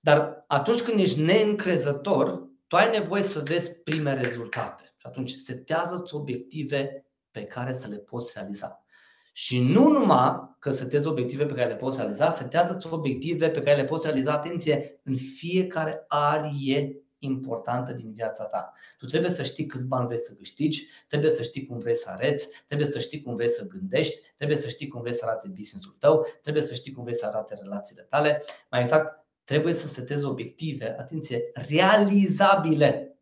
Dar 0.00 0.44
atunci 0.46 0.80
când 0.80 1.00
ești 1.00 1.20
neîncrezător, 1.20 2.48
tu 2.66 2.76
ai 2.76 2.90
nevoie 2.90 3.22
să 3.22 3.42
vezi 3.44 3.80
prime 3.82 4.14
rezultate. 4.14 4.94
Și 4.96 5.06
atunci 5.06 5.34
setează-ți 5.34 6.14
obiective 6.14 7.06
pe 7.30 7.44
care 7.44 7.72
să 7.72 7.88
le 7.88 7.96
poți 7.96 8.32
realiza. 8.34 8.84
Și 9.32 9.62
nu 9.62 9.88
numai 9.88 10.56
că 10.58 10.70
setezi 10.70 11.06
obiective 11.06 11.46
pe 11.46 11.54
care 11.54 11.68
le 11.68 11.76
poți 11.76 11.96
realiza, 11.96 12.30
setează-ți 12.30 12.92
obiective 12.92 13.48
pe 13.48 13.62
care 13.62 13.76
le 13.76 13.84
poți 13.84 14.06
realiza, 14.06 14.32
atenție, 14.32 15.00
în 15.04 15.16
fiecare 15.16 16.04
arie 16.08 17.02
importantă 17.18 17.92
din 17.92 18.12
viața 18.12 18.44
ta. 18.44 18.72
Tu 18.98 19.06
trebuie 19.06 19.30
să 19.30 19.42
știi 19.42 19.66
câți 19.66 19.86
bani 19.86 20.06
vrei 20.06 20.18
să 20.18 20.34
câștigi, 20.34 20.86
trebuie 21.08 21.30
să 21.30 21.42
știi 21.42 21.66
cum 21.66 21.78
vrei 21.78 21.96
să 21.96 22.10
arăți, 22.10 22.48
trebuie 22.66 22.90
să 22.90 22.98
știi 22.98 23.22
cum 23.22 23.34
vrei 23.34 23.48
să 23.48 23.66
gândești, 23.66 24.20
trebuie 24.36 24.56
să 24.56 24.68
știi 24.68 24.88
cum 24.88 25.00
vrei 25.00 25.14
să 25.14 25.24
arate 25.24 25.48
business-ul 25.48 25.96
tău, 25.98 26.26
trebuie 26.42 26.62
să 26.62 26.74
știi 26.74 26.92
cum 26.92 27.02
vrei 27.02 27.16
să 27.16 27.26
arate 27.26 27.54
relațiile 27.54 28.02
tale. 28.02 28.42
Mai 28.70 28.80
exact, 28.80 29.26
trebuie 29.50 29.74
să 29.74 29.88
setezi 29.88 30.24
obiective, 30.24 30.98
atenție, 30.98 31.50
realizabile. 31.54 33.18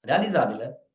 Realizabile 0.00 0.88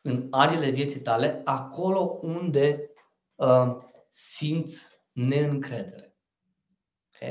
în 0.00 0.26
ariile 0.30 0.70
vieții 0.70 1.00
tale, 1.00 1.40
acolo 1.44 2.18
unde 2.22 2.90
uh, 3.34 3.76
simți 4.10 4.98
neîncredere. 5.12 6.16
Ok? 7.08 7.28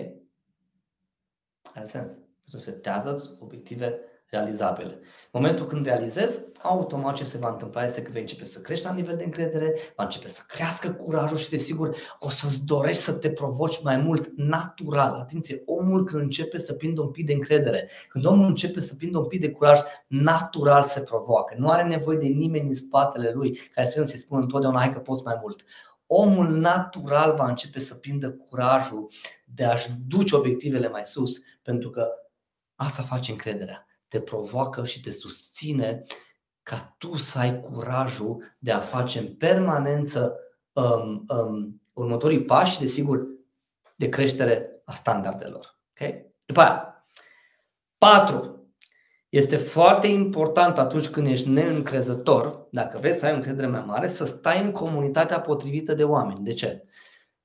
Are 1.74 1.86
sens. 1.86 2.12
Deci 2.46 2.62
setează 2.62 3.38
obiective 3.40 4.00
realizabile. 4.34 4.92
În 5.32 5.42
momentul 5.42 5.66
când 5.66 5.86
realizezi, 5.86 6.40
automat 6.62 7.16
ce 7.16 7.24
se 7.24 7.38
va 7.38 7.50
întâmpla 7.50 7.84
este 7.84 8.02
că 8.02 8.10
vei 8.12 8.22
începe 8.22 8.46
să 8.46 8.60
crești 8.60 8.86
la 8.86 8.94
nivel 8.94 9.18
de 9.18 9.24
încredere, 9.24 9.74
va 9.96 10.04
începe 10.04 10.28
să 10.28 10.42
crească 10.48 10.92
curajul 10.92 11.38
și 11.38 11.50
desigur 11.50 11.96
o 12.20 12.30
să-ți 12.30 12.66
dorești 12.66 13.02
să 13.02 13.14
te 13.14 13.30
provoci 13.30 13.84
mai 13.84 13.98
mult 13.98 14.32
natural. 14.36 15.14
Atenție, 15.14 15.62
omul 15.66 16.06
când 16.06 16.22
începe 16.22 16.60
să 16.60 16.74
prindă 16.74 17.02
un 17.02 17.12
pic 17.12 17.26
de 17.26 17.34
încredere, 17.34 17.90
când 18.10 18.26
omul 18.26 18.48
începe 18.48 18.80
să 18.80 18.96
prindă 18.96 19.18
un 19.18 19.28
pic 19.28 19.42
de 19.42 19.52
curaj, 19.52 19.80
natural 20.08 20.84
se 20.84 21.02
provoacă. 21.02 21.56
Nu 21.58 21.70
are 21.70 21.84
nevoie 21.84 22.18
de 22.18 22.28
nimeni 22.28 22.68
în 22.68 22.74
spatele 22.74 23.32
lui 23.32 23.60
care 23.74 23.88
să 23.88 24.04
să-i 24.06 24.20
spună 24.20 24.42
întotdeauna 24.42 24.80
hai 24.80 24.94
că 24.94 25.00
poți 25.00 25.24
mai 25.24 25.38
mult 25.42 25.64
omul 26.06 26.48
natural 26.50 27.36
va 27.36 27.48
începe 27.48 27.80
să 27.80 27.96
prindă 27.96 28.32
curajul 28.32 29.12
de 29.46 29.66
a-și 29.66 29.90
duce 30.08 30.36
obiectivele 30.36 30.90
mai 30.90 31.02
sus, 31.06 31.40
pentru 31.62 31.90
că 31.90 32.08
asta 32.76 33.04
face 33.04 33.32
încrederea 33.32 33.88
te 34.14 34.20
provoacă 34.20 34.86
și 34.86 35.02
te 35.02 35.12
susține 35.12 36.02
ca 36.64 36.96
tu 36.98 37.16
să 37.16 37.40
ai 37.40 37.60
curajul 37.60 38.56
de 38.60 38.72
a 38.72 38.80
face 38.80 39.20
în 39.20 39.36
permanență 39.36 40.40
um, 40.72 41.24
um, 41.28 41.82
următorii 41.94 42.44
pași, 42.44 42.80
desigur, 42.80 43.28
de 43.96 44.10
creștere 44.10 44.82
a 44.86 44.94
standardelor. 44.94 45.78
Okay? 45.90 46.36
După 46.46 46.60
aia, 46.60 47.06
patru, 47.98 48.68
Este 49.30 49.58
foarte 49.58 50.08
important 50.08 50.78
atunci 50.78 51.08
când 51.08 51.28
ești 51.28 51.50
neîncrezător, 51.50 52.68
dacă 52.72 52.98
vrei 52.98 53.14
să 53.14 53.26
ai 53.26 53.32
o 53.32 53.36
încredere 53.36 53.68
mai 53.68 53.84
mare, 53.86 54.08
să 54.08 54.26
stai 54.26 54.64
în 54.64 54.72
comunitatea 54.72 55.42
potrivită 55.42 55.94
de 55.94 56.04
oameni. 56.04 56.44
De 56.44 56.54
ce? 56.54 56.84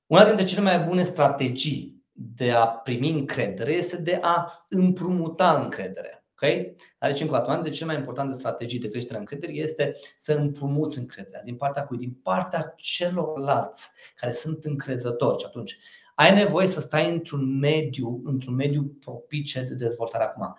Una 0.06 0.24
dintre 0.24 0.44
cele 0.44 0.60
mai 0.60 0.78
bune 0.78 1.02
strategii 1.02 2.04
de 2.12 2.52
a 2.52 2.66
primi 2.66 3.10
încredere 3.10 3.72
este 3.72 3.96
de 3.96 4.18
a 4.22 4.66
împrumuta 4.68 5.62
încredere. 5.62 6.17
Okay? 6.40 6.74
Deci, 7.00 7.20
încă 7.20 7.32
o 7.32 7.36
dată, 7.36 7.46
una 7.46 7.54
dintre 7.54 7.72
cele 7.72 7.86
mai 7.86 7.98
importante 7.98 8.38
strategii 8.38 8.80
de 8.80 8.88
creștere 8.88 9.16
a 9.16 9.20
încrederii 9.20 9.60
este 9.60 9.96
să 10.18 10.32
împrumuți 10.32 10.98
încrederea 10.98 11.42
din 11.42 11.56
partea 11.56 11.84
cui? 11.84 11.98
Din 11.98 12.18
partea 12.22 12.74
celorlalți 12.76 13.90
care 14.16 14.32
sunt 14.32 14.64
încrezători. 14.64 15.38
Și 15.38 15.46
atunci, 15.46 15.78
ai 16.14 16.34
nevoie 16.34 16.66
să 16.66 16.80
stai 16.80 17.10
într-un 17.10 17.58
mediu, 17.58 18.22
într-un 18.24 18.54
mediu 18.54 18.96
propice 19.00 19.62
de 19.62 19.74
dezvoltare 19.74 20.24
acum. 20.24 20.56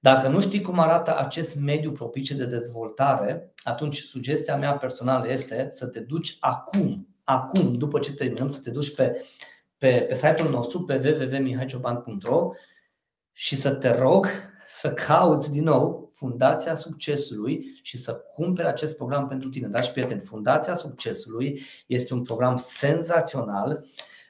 Dacă 0.00 0.28
nu 0.28 0.40
știi 0.40 0.60
cum 0.60 0.78
arată 0.78 1.18
acest 1.18 1.56
mediu 1.56 1.92
propice 1.92 2.34
de 2.34 2.44
dezvoltare, 2.44 3.52
atunci 3.62 4.02
sugestia 4.02 4.56
mea 4.56 4.76
personală 4.76 5.32
este 5.32 5.68
să 5.72 5.86
te 5.86 6.00
duci 6.00 6.36
acum, 6.40 7.08
acum, 7.24 7.74
după 7.74 7.98
ce 7.98 8.14
terminăm, 8.14 8.48
să 8.48 8.60
te 8.60 8.70
duci 8.70 8.94
pe, 8.94 9.24
pe, 9.78 10.04
pe 10.08 10.14
site-ul 10.14 10.50
nostru, 10.50 10.84
pe 10.84 11.16
www.mihaicioban.ro 11.20 12.50
și 13.32 13.56
să 13.56 13.74
te 13.74 13.90
rog 13.94 14.49
să 14.80 14.92
cauți 14.92 15.50
din 15.50 15.62
nou 15.62 16.10
Fundația 16.14 16.74
Succesului 16.74 17.78
și 17.82 17.96
să 17.96 18.12
cumperi 18.12 18.68
acest 18.68 18.96
program 18.96 19.28
pentru 19.28 19.48
tine. 19.48 19.68
Dragi 19.68 19.90
prieteni, 19.90 20.20
Fundația 20.20 20.74
Succesului 20.74 21.62
este 21.86 22.14
un 22.14 22.22
program 22.22 22.56
senzațional 22.56 23.84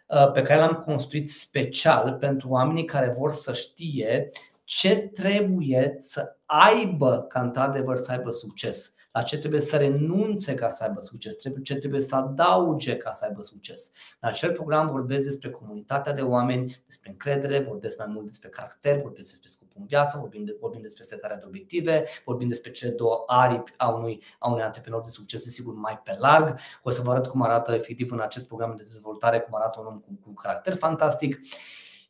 uh, 0.07 0.33
pe 0.33 0.43
care 0.43 0.61
l-am 0.61 0.75
construit 0.75 1.31
special 1.31 2.17
pentru 2.21 2.49
oamenii 2.49 2.85
care 2.85 3.15
vor 3.19 3.31
să 3.31 3.53
știe 3.53 4.31
ce 4.65 4.97
trebuie 4.97 5.97
să 6.01 6.37
aibă 6.45 7.25
ca 7.29 7.41
într-adevăr 7.41 7.97
să 7.97 8.11
aibă 8.11 8.31
succes, 8.31 8.95
la 9.13 9.23
ce 9.23 9.39
trebuie 9.39 9.61
să 9.61 9.77
renunțe 9.77 10.55
ca 10.55 10.69
să 10.69 10.85
aibă 10.85 11.01
succes, 11.01 11.37
ce 11.63 11.75
trebuie 11.75 12.01
să 12.01 12.15
adauge 12.15 12.97
ca 12.97 13.11
să 13.11 13.25
aibă 13.25 13.43
succes. 13.43 13.91
În 14.21 14.29
acel 14.29 14.53
program 14.53 14.91
vorbesc 14.91 15.25
despre 15.25 15.51
comunitatea 15.51 16.13
de 16.13 16.21
oameni, 16.21 16.83
despre 16.87 17.11
încredere, 17.11 17.61
vorbesc 17.61 17.99
mai 17.99 18.07
mult 18.09 18.27
despre 18.27 18.49
caracter, 18.49 19.01
vorbesc 19.01 19.29
despre 19.29 19.49
scopul 19.49 19.77
în 19.81 19.87
viață, 19.87 20.19
vorbim, 20.19 20.45
de, 20.45 20.57
vorbim 20.61 20.81
despre 20.81 21.03
setarea 21.03 21.37
de 21.37 21.45
obiective, 21.47 22.05
vorbim 22.25 22.49
despre 22.49 22.71
cele 22.71 22.91
două 22.91 23.23
aripi 23.27 23.73
a 23.77 23.89
unui, 23.89 24.23
a 24.39 24.51
unui 24.51 24.63
antreprenor 24.63 25.03
de 25.03 25.11
succes, 25.11 25.43
desigur, 25.43 25.75
mai 25.75 26.01
pe 26.05 26.17
larg. 26.19 26.59
O 26.83 26.91
să 26.91 27.03
vă 27.03 27.11
arăt 27.11 27.27
cum 27.27 27.43
arată 27.43 27.73
efectiv 27.73 28.13
în 28.13 28.21
acest 28.21 28.47
program 28.47 28.75
de 28.77 28.83
dezvoltare, 28.83 29.41
cum 29.41 29.55
arată 29.55 29.81
un 29.81 29.87
om 29.87 29.99
cu, 29.99 30.19
cu 30.23 30.33
caracter 30.33 30.77
fantastic. 30.77 31.41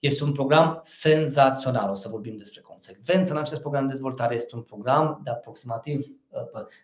Este 0.00 0.24
un 0.24 0.32
program 0.32 0.80
senzațional. 0.82 1.90
O 1.90 1.94
să 1.94 2.08
vorbim 2.08 2.36
despre 2.36 2.60
consecvență 2.60 3.32
în 3.32 3.38
acest 3.38 3.60
program 3.60 3.86
de 3.86 3.92
dezvoltare. 3.92 4.34
Este 4.34 4.56
un 4.56 4.62
program 4.62 5.20
de 5.24 5.30
aproximativ 5.30 6.06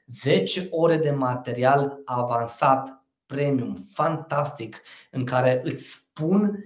10 0.06 0.60
uh, 0.60 0.66
ore 0.70 0.96
de 0.96 1.10
material 1.10 2.00
avansat, 2.04 3.04
premium, 3.26 3.86
fantastic, 3.92 4.82
în 5.10 5.24
care 5.24 5.60
îți 5.64 5.92
spun, 5.92 6.64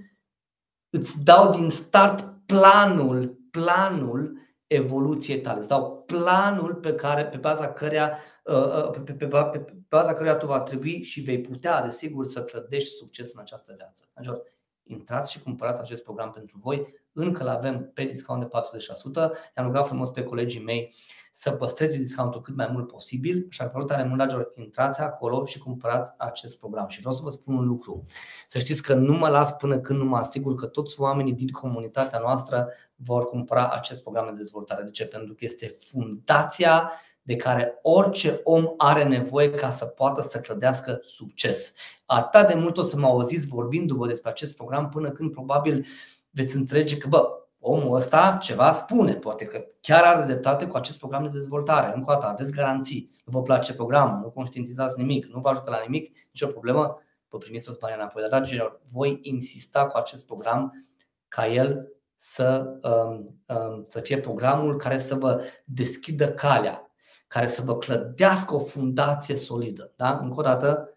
îți 0.90 1.22
dau 1.22 1.50
din 1.50 1.70
start 1.70 2.32
planul, 2.46 3.38
planul 3.50 4.38
evoluției 4.66 5.40
tale. 5.40 5.58
Îți 5.58 5.68
dau 5.68 6.02
planul 6.06 6.74
pe 6.74 6.94
care, 6.94 7.26
pe 7.26 7.36
baza 7.36 7.72
căreia, 7.72 8.18
uh, 8.44 8.54
uh, 8.54 8.90
pe, 8.90 9.12
pe, 9.12 9.26
pe, 9.26 9.58
pe 9.58 9.74
baza 9.88 10.12
căreia 10.12 10.36
tu 10.36 10.46
va 10.46 10.60
trebui 10.60 11.02
și 11.02 11.20
vei 11.20 11.40
putea, 11.40 11.82
desigur, 11.82 12.24
să 12.24 12.44
clădești 12.44 12.94
succes 12.94 13.32
în 13.32 13.40
această 13.40 13.74
viață. 13.76 14.08
Major, 14.14 14.42
intrați 14.82 15.32
și 15.32 15.42
cumpărați 15.42 15.80
acest 15.80 16.02
program 16.02 16.30
pentru 16.30 16.58
voi. 16.62 16.99
Încă 17.12 17.42
îl 17.42 17.48
avem 17.48 17.90
pe 17.94 18.04
discount 18.04 18.40
de 18.40 18.48
40%. 18.48 19.30
I-am 19.56 19.66
rugat 19.66 19.86
frumos 19.86 20.10
pe 20.10 20.22
colegii 20.22 20.62
mei 20.62 20.94
să 21.32 21.50
păstreze 21.50 21.96
discountul 21.96 22.40
cât 22.40 22.56
mai 22.56 22.68
mult 22.72 22.86
posibil, 22.86 23.46
așa 23.50 23.68
că 23.68 23.78
vă 23.78 23.84
tare 23.84 24.02
mult, 24.02 24.16
dragilor, 24.16 24.52
intrați 24.56 25.00
acolo 25.00 25.44
și 25.44 25.58
cumpărați 25.58 26.12
acest 26.16 26.58
program. 26.58 26.88
Și 26.88 26.98
vreau 26.98 27.14
să 27.14 27.22
vă 27.22 27.30
spun 27.30 27.54
un 27.54 27.66
lucru. 27.66 28.04
Să 28.48 28.58
știți 28.58 28.82
că 28.82 28.94
nu 28.94 29.12
mă 29.12 29.28
las 29.28 29.52
până 29.52 29.78
când 29.78 29.98
nu 29.98 30.04
mă 30.04 30.16
asigur 30.16 30.54
că 30.54 30.66
toți 30.66 31.00
oamenii 31.00 31.32
din 31.32 31.48
comunitatea 31.48 32.18
noastră 32.18 32.68
vor 32.94 33.28
cumpăra 33.28 33.68
acest 33.68 34.02
program 34.02 34.26
de 34.26 34.32
dezvoltare. 34.38 34.82
De 34.82 34.90
ce? 34.90 35.06
Pentru 35.06 35.34
că 35.34 35.44
este 35.44 35.76
fundația 35.90 36.92
de 37.22 37.36
care 37.36 37.78
orice 37.82 38.40
om 38.44 38.74
are 38.76 39.04
nevoie 39.04 39.50
ca 39.50 39.70
să 39.70 39.84
poată 39.84 40.26
să 40.30 40.40
clădească 40.40 41.00
succes. 41.02 41.74
Atât 42.06 42.46
de 42.46 42.54
mult 42.54 42.76
o 42.76 42.82
să 42.82 42.96
mă 42.96 43.06
auziți 43.06 43.46
vorbindu-vă 43.46 44.06
despre 44.06 44.30
acest 44.30 44.56
program 44.56 44.88
până 44.88 45.10
când 45.10 45.32
probabil 45.32 45.86
veți 46.30 46.56
înțelege 46.56 46.96
că, 46.96 47.08
bă, 47.08 47.40
omul 47.58 47.96
ăsta 47.96 48.38
ceva 48.40 48.72
spune, 48.72 49.14
poate 49.14 49.44
că 49.44 49.64
chiar 49.80 50.04
are 50.04 50.24
dreptate 50.24 50.66
cu 50.66 50.76
acest 50.76 50.98
program 50.98 51.22
de 51.22 51.28
dezvoltare. 51.28 51.92
Încă 51.94 52.10
o 52.10 52.14
dată, 52.14 52.26
aveți 52.26 52.52
garanții, 52.52 53.10
nu 53.24 53.32
vă 53.32 53.42
place 53.42 53.74
programul, 53.74 54.20
nu 54.20 54.30
conștientizați 54.30 54.98
nimic, 54.98 55.26
nu 55.26 55.40
vă 55.40 55.48
ajută 55.48 55.70
la 55.70 55.80
nimic, 55.84 56.16
nicio 56.32 56.46
problemă, 56.46 57.02
vă 57.28 57.38
primiți 57.38 57.66
toți 57.66 57.78
banii 57.78 57.96
înapoi. 57.96 58.22
Dar, 58.22 58.30
dragilor, 58.30 58.80
voi 58.92 59.18
insista 59.22 59.86
cu 59.86 59.96
acest 59.96 60.26
program 60.26 60.86
ca 61.28 61.46
el 61.46 61.88
să, 62.16 62.78
um, 62.82 63.40
um, 63.56 63.84
să 63.84 64.00
fie 64.00 64.18
programul 64.18 64.76
care 64.76 64.98
să 64.98 65.14
vă 65.14 65.44
deschidă 65.64 66.28
calea 66.32 66.84
care 67.30 67.46
să 67.46 67.62
vă 67.62 67.78
clădească 67.78 68.54
o 68.54 68.58
fundație 68.58 69.34
solidă. 69.34 69.92
Da? 69.96 70.18
Încă 70.18 70.40
o 70.40 70.42
dată, 70.42 70.94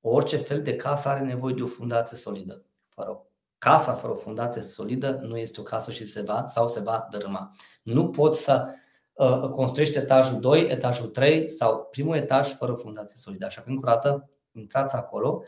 orice 0.00 0.36
fel 0.36 0.62
de 0.62 0.76
casă 0.76 1.08
are 1.08 1.20
nevoie 1.20 1.54
de 1.54 1.62
o 1.62 1.66
fundație 1.66 2.16
solidă. 2.16 2.64
Fără 2.88 3.10
o 3.10 3.26
casa 3.66 3.92
fără 3.92 4.12
o 4.12 4.16
fundație 4.16 4.62
solidă 4.62 5.20
nu 5.22 5.36
este 5.36 5.60
o 5.60 5.62
casă 5.62 5.90
și 5.90 6.04
se 6.06 6.20
va 6.20 6.44
sau 6.46 6.68
se 6.68 6.80
va 6.80 7.08
dărâma. 7.10 7.50
Nu 7.82 8.08
poți 8.08 8.42
să 8.42 8.66
uh, 9.12 9.48
construiești 9.50 9.96
etajul 9.96 10.40
2, 10.40 10.66
etajul 10.70 11.06
3 11.06 11.50
sau 11.50 11.88
primul 11.90 12.16
etaj 12.16 12.48
fără 12.48 12.72
fundație 12.72 13.16
solidă. 13.18 13.46
Așa 13.46 13.60
că 13.60 13.68
încă 13.68 13.88
o 13.88 13.92
dată 13.92 14.30
intrați 14.52 14.96
acolo 14.96 15.42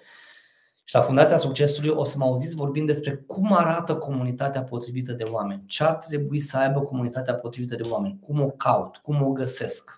și 0.84 0.94
la 0.94 1.00
Fundația 1.00 1.36
Succesului 1.36 1.90
o 1.90 2.04
să 2.04 2.18
mă 2.18 2.24
auziți 2.24 2.54
vorbind 2.54 2.86
despre 2.86 3.14
cum 3.14 3.52
arată 3.52 3.96
comunitatea 3.96 4.62
potrivită 4.62 5.12
de 5.12 5.24
oameni, 5.24 5.64
ce 5.66 5.84
ar 5.84 5.94
trebui 5.94 6.40
să 6.40 6.56
aibă 6.56 6.80
comunitatea 6.80 7.34
potrivită 7.34 7.74
de 7.74 7.88
oameni, 7.90 8.18
cum 8.20 8.40
o 8.40 8.50
caut, 8.50 8.96
cum 8.96 9.22
o 9.22 9.32
găsesc 9.32 9.97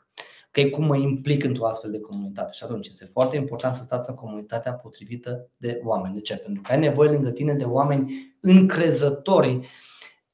okay, 0.53 0.71
cum 0.71 0.85
mă 0.85 0.97
implic 0.97 1.45
într-o 1.45 1.67
astfel 1.67 1.91
de 1.91 2.01
comunitate. 2.01 2.53
Și 2.53 2.65
atunci 2.65 2.89
este 2.89 3.05
foarte 3.05 3.37
important 3.37 3.75
să 3.75 3.83
stați 3.83 4.11
în 4.11 4.17
comunitatea 4.17 4.73
potrivită 4.73 5.51
de 5.57 5.81
oameni. 5.85 6.15
De 6.15 6.21
ce? 6.21 6.37
Pentru 6.37 6.63
că 6.63 6.73
ai 6.73 6.79
nevoie 6.79 7.11
lângă 7.11 7.31
tine 7.31 7.55
de 7.55 7.65
oameni 7.65 8.35
încrezători 8.41 9.69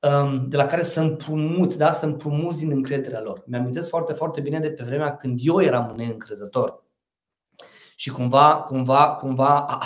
um, 0.01 0.49
de 0.49 0.57
la 0.57 0.65
care 0.65 0.83
să 0.83 1.01
împrumuți, 1.01 1.79
da? 1.79 1.93
să 1.93 2.07
împrumuți 2.07 2.59
din 2.59 2.71
încrederea 2.71 3.21
lor. 3.21 3.43
Mi-amintesc 3.47 3.89
foarte, 3.89 4.13
foarte 4.13 4.41
bine 4.41 4.59
de 4.59 4.71
pe 4.71 4.85
vremea 4.85 5.17
când 5.17 5.41
eu 5.43 5.63
eram 5.63 5.95
neîncrezător. 5.97 6.85
Și 7.97 8.11
cumva, 8.11 8.57
cumva, 8.57 9.15
cumva, 9.15 9.81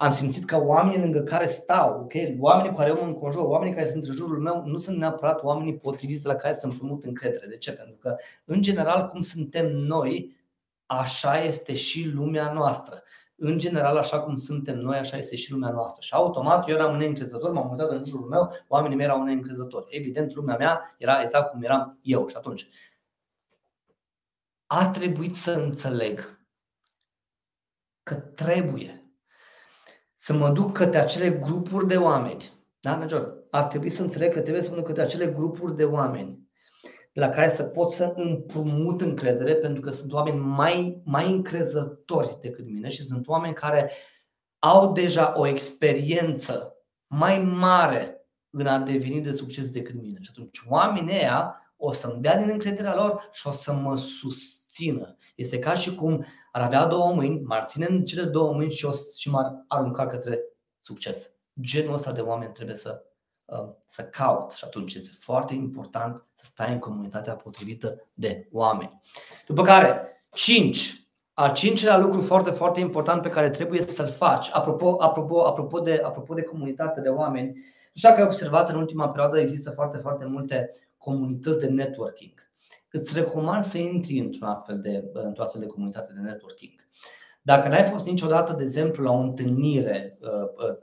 am 0.00 0.12
simțit 0.12 0.44
că 0.44 0.64
oamenii 0.64 1.00
lângă 1.00 1.20
care 1.20 1.46
stau, 1.46 2.00
okay? 2.00 2.36
oamenii 2.40 2.70
cu 2.70 2.76
care 2.76 2.88
eu 2.88 3.00
mă 3.00 3.06
înconjur, 3.06 3.44
oamenii 3.44 3.74
care 3.74 3.90
sunt 3.90 4.04
în 4.04 4.14
jurul 4.14 4.38
meu, 4.38 4.62
nu 4.66 4.76
sunt 4.76 4.96
neapărat 4.96 5.42
oamenii 5.42 5.78
potriviți 5.78 6.22
de 6.22 6.28
la 6.28 6.34
care 6.34 6.54
să 6.54 6.66
împrumut 6.66 7.04
încredere. 7.04 7.46
De 7.46 7.56
ce? 7.56 7.72
Pentru 7.72 7.96
că, 7.96 8.16
în 8.44 8.62
general, 8.62 9.06
cum 9.06 9.22
suntem 9.22 9.66
noi, 9.70 10.36
așa 10.86 11.40
este 11.40 11.74
și 11.74 12.10
lumea 12.14 12.52
noastră. 12.52 13.02
În 13.36 13.58
general, 13.58 13.96
așa 13.96 14.20
cum 14.20 14.36
suntem 14.36 14.78
noi, 14.78 14.98
așa 14.98 15.16
este 15.16 15.36
și 15.36 15.52
lumea 15.52 15.70
noastră. 15.70 16.00
Și 16.02 16.14
automat 16.14 16.68
eu 16.68 16.74
eram 16.74 16.96
neîncrezător, 16.96 17.52
m-am 17.52 17.70
uitat 17.70 17.90
în 17.90 18.04
jurul 18.06 18.28
meu, 18.28 18.50
oamenii 18.68 18.96
mei 18.96 19.06
erau 19.06 19.22
neîncrezători. 19.22 19.86
Evident, 19.88 20.34
lumea 20.34 20.56
mea 20.56 20.94
era 20.98 21.22
exact 21.22 21.50
cum 21.50 21.62
eram 21.62 21.98
eu. 22.02 22.28
Și 22.28 22.36
atunci, 22.36 22.68
a 24.66 24.90
trebuit 24.90 25.34
să 25.34 25.52
înțeleg 25.52 26.40
că 28.02 28.14
trebuie 28.14 28.97
să 30.28 30.34
mă 30.34 30.48
duc 30.48 30.72
către 30.72 30.98
acele 30.98 31.30
grupuri 31.30 31.86
de 31.86 31.96
oameni. 31.96 32.52
Da, 32.80 32.96
Major? 32.96 33.34
Ar 33.50 33.64
trebui 33.64 33.90
să 33.90 34.02
înțeleg 34.02 34.32
că 34.32 34.40
trebuie 34.40 34.62
să 34.62 34.70
mă 34.70 34.76
duc 34.76 34.86
către 34.86 35.02
acele 35.02 35.26
grupuri 35.26 35.76
de 35.76 35.84
oameni 35.84 36.48
de 37.12 37.20
la 37.20 37.28
care 37.28 37.50
să 37.50 37.62
pot 37.62 37.90
să 37.90 38.12
împrumut 38.16 39.00
încredere, 39.00 39.54
pentru 39.54 39.80
că 39.80 39.90
sunt 39.90 40.12
oameni 40.12 40.38
mai, 40.38 41.02
mai 41.04 41.30
încrezători 41.30 42.38
decât 42.40 42.66
mine 42.66 42.88
și 42.88 43.02
sunt 43.02 43.28
oameni 43.28 43.54
care 43.54 43.92
au 44.58 44.92
deja 44.92 45.32
o 45.36 45.46
experiență 45.46 46.76
mai 47.06 47.38
mare 47.38 48.26
în 48.50 48.66
a 48.66 48.78
deveni 48.78 49.20
de 49.20 49.32
succes 49.32 49.70
decât 49.70 49.94
mine. 49.94 50.18
Și 50.20 50.30
atunci 50.30 50.62
oamenii 50.68 51.14
ăia 51.14 51.72
o 51.76 51.92
să-mi 51.92 52.22
dea 52.22 52.36
din 52.36 52.48
încrederea 52.50 52.94
lor 52.94 53.28
și 53.32 53.46
o 53.46 53.50
să 53.50 53.72
mă 53.72 53.96
susțină. 53.96 55.16
Este 55.34 55.58
ca 55.58 55.74
și 55.74 55.94
cum 55.94 56.26
ar 56.58 56.64
avea 56.64 56.84
două 56.84 57.12
mâini, 57.12 57.40
m-ar 57.40 57.64
ține 57.64 57.86
în 57.88 58.04
cele 58.04 58.22
două 58.22 58.52
mâini 58.52 58.72
și, 58.72 58.84
o, 58.84 58.90
și 59.18 59.30
m-ar 59.30 59.64
arunca 59.68 60.06
către 60.06 60.40
succes. 60.80 61.30
Genul 61.60 61.94
ăsta 61.94 62.12
de 62.12 62.20
oameni 62.20 62.52
trebuie 62.52 62.76
să, 62.76 63.02
uh, 63.44 63.68
să 63.86 64.02
caut 64.02 64.52
și 64.52 64.64
atunci 64.64 64.94
este 64.94 65.10
foarte 65.18 65.54
important 65.54 66.24
să 66.34 66.44
stai 66.44 66.72
în 66.72 66.78
comunitatea 66.78 67.34
potrivită 67.34 68.08
de 68.14 68.48
oameni. 68.52 69.00
După 69.46 69.62
care, 69.62 70.00
5. 70.30 71.08
Al 71.32 71.52
cincilea 71.52 71.98
lucru 71.98 72.20
foarte, 72.20 72.50
foarte 72.50 72.80
important 72.80 73.22
pe 73.22 73.28
care 73.28 73.50
trebuie 73.50 73.82
să-l 73.82 74.08
faci, 74.08 74.50
apropo, 74.52 74.96
apropo, 75.02 75.46
apropo, 75.46 75.80
de, 75.80 76.02
apropo 76.04 76.34
de 76.34 76.42
comunitate 76.42 77.00
de 77.00 77.08
oameni, 77.08 77.46
nu 77.46 77.94
știu 77.94 78.08
dacă 78.08 78.20
ai 78.20 78.26
observat 78.26 78.70
în 78.70 78.76
ultima 78.76 79.08
perioadă 79.08 79.40
există 79.40 79.70
foarte, 79.70 79.98
foarte 79.98 80.24
multe 80.24 80.70
comunități 80.96 81.58
de 81.58 81.66
networking 81.66 82.47
îți 82.90 83.14
recomand 83.14 83.64
să 83.64 83.78
intri 83.78 84.18
într-o 84.18 84.46
astfel 84.46 84.80
de, 84.80 85.10
într-o 85.12 85.42
astfel 85.42 85.60
de 85.60 85.66
comunitate 85.66 86.12
de 86.14 86.20
networking. 86.20 86.72
Dacă 87.42 87.68
n-ai 87.68 87.84
fost 87.84 88.06
niciodată, 88.06 88.52
de 88.52 88.62
exemplu, 88.62 89.04
la 89.04 89.12
o 89.12 89.18
întâlnire 89.18 90.18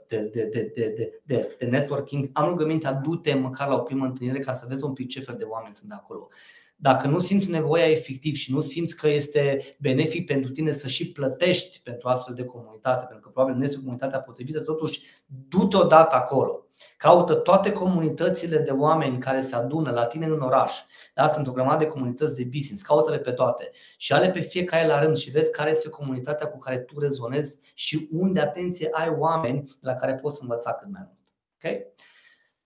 de, 0.08 0.18
de, 0.32 0.48
de, 0.52 0.70
de, 0.74 0.92
de, 0.94 1.20
de, 1.24 1.56
de 1.58 1.66
networking, 1.66 2.30
am 2.32 2.48
rugămintea, 2.48 2.92
du-te 2.92 3.34
măcar 3.34 3.68
la 3.68 3.74
o 3.74 3.82
primă 3.82 4.04
întâlnire 4.04 4.38
ca 4.38 4.52
să 4.52 4.66
vezi 4.68 4.84
un 4.84 4.92
pic 4.92 5.08
ce 5.08 5.20
fel 5.20 5.34
de 5.38 5.44
oameni 5.44 5.74
sunt 5.74 5.92
acolo. 5.92 6.28
Dacă 6.76 7.08
nu 7.08 7.18
simți 7.18 7.50
nevoia 7.50 7.90
efectiv 7.90 8.34
și 8.34 8.52
nu 8.52 8.60
simți 8.60 8.96
că 8.96 9.08
este 9.08 9.76
benefic 9.80 10.26
pentru 10.26 10.50
tine 10.50 10.72
să 10.72 10.88
și 10.88 11.12
plătești 11.12 11.80
pentru 11.82 12.08
astfel 12.08 12.34
de 12.34 12.44
comunitate, 12.44 13.04
pentru 13.04 13.24
că 13.24 13.30
probabil 13.32 13.58
nu 13.58 13.64
este 13.64 13.76
comunitatea 13.76 14.20
potrivită, 14.20 14.60
totuși 14.60 15.02
du-te 15.48 15.76
odată 15.76 16.14
acolo. 16.14 16.65
Caută 16.96 17.34
toate 17.34 17.72
comunitățile 17.72 18.58
de 18.58 18.70
oameni 18.70 19.18
care 19.18 19.40
se 19.40 19.56
adună 19.56 19.90
la 19.90 20.06
tine 20.06 20.26
în 20.26 20.40
oraș. 20.40 20.72
Da? 21.14 21.28
Sunt 21.28 21.46
o 21.46 21.52
grămadă 21.52 21.78
de 21.78 21.90
comunități 21.90 22.34
de 22.34 22.44
business. 22.44 22.82
Caută-le 22.82 23.18
pe 23.18 23.30
toate 23.30 23.70
și 23.96 24.12
ale 24.12 24.30
pe 24.30 24.40
fiecare 24.40 24.86
la 24.86 25.00
rând 25.00 25.16
și 25.16 25.30
vezi 25.30 25.50
care 25.50 25.70
este 25.70 25.88
comunitatea 25.88 26.46
cu 26.46 26.58
care 26.58 26.78
tu 26.78 27.00
rezonezi 27.00 27.58
și 27.74 28.08
unde, 28.12 28.40
atenție, 28.40 28.88
ai 28.92 29.08
oameni 29.18 29.64
la 29.80 29.94
care 29.94 30.14
poți 30.14 30.42
învăța 30.42 30.72
cât 30.72 30.88
mai 30.90 31.02
mult. 31.04 31.18
Okay? 31.56 31.86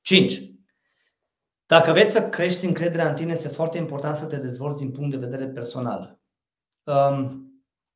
5. 0.01 0.51
Dacă 1.67 1.93
vrei 1.93 2.11
să 2.11 2.29
crești 2.29 2.65
încrederea 2.65 3.09
în 3.09 3.15
tine, 3.15 3.33
este 3.33 3.49
foarte 3.49 3.79
important 3.79 4.17
să 4.17 4.27
te 4.27 4.37
dezvolți 4.37 4.79
din 4.79 4.91
punct 4.91 5.11
de 5.11 5.27
vedere 5.27 5.47
personal. 5.47 6.19
Um, 6.85 7.51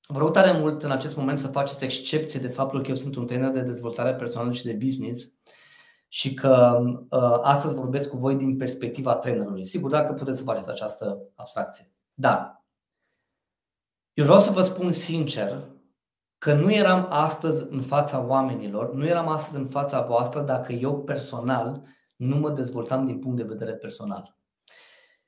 vreau 0.06 0.30
tare 0.30 0.52
mult 0.52 0.82
în 0.82 0.90
acest 0.90 1.16
moment 1.16 1.38
să 1.38 1.46
faceți 1.46 1.84
excepție 1.84 2.40
de 2.40 2.48
faptul 2.48 2.82
că 2.82 2.88
eu 2.88 2.94
sunt 2.94 3.16
un 3.16 3.26
trainer 3.26 3.50
de 3.50 3.60
dezvoltare 3.60 4.14
personală 4.14 4.52
și 4.52 4.64
de 4.64 4.72
business 4.72 5.32
și 6.14 6.34
că 6.34 6.82
uh, 7.10 7.38
astăzi 7.42 7.74
vorbesc 7.74 8.10
cu 8.10 8.16
voi 8.16 8.34
din 8.34 8.56
perspectiva 8.56 9.14
trainerului. 9.14 9.64
Sigur, 9.64 9.90
dacă 9.90 10.12
puteți 10.12 10.38
să 10.38 10.44
faceți 10.44 10.70
această 10.70 11.18
abstracție. 11.34 11.90
Dar 12.14 12.64
eu 14.12 14.24
vreau 14.24 14.40
să 14.40 14.50
vă 14.50 14.62
spun 14.62 14.92
sincer 14.92 15.64
că 16.38 16.52
nu 16.52 16.72
eram 16.72 17.06
astăzi 17.10 17.66
în 17.70 17.82
fața 17.82 18.26
oamenilor, 18.26 18.94
nu 18.94 19.06
eram 19.06 19.28
astăzi 19.28 19.56
în 19.56 19.68
fața 19.68 20.00
voastră 20.00 20.40
dacă 20.40 20.72
eu 20.72 21.02
personal 21.02 21.82
nu 22.16 22.36
mă 22.36 22.50
dezvoltam 22.50 23.04
din 23.04 23.18
punct 23.18 23.36
de 23.36 23.42
vedere 23.42 23.72
personal. 23.72 24.38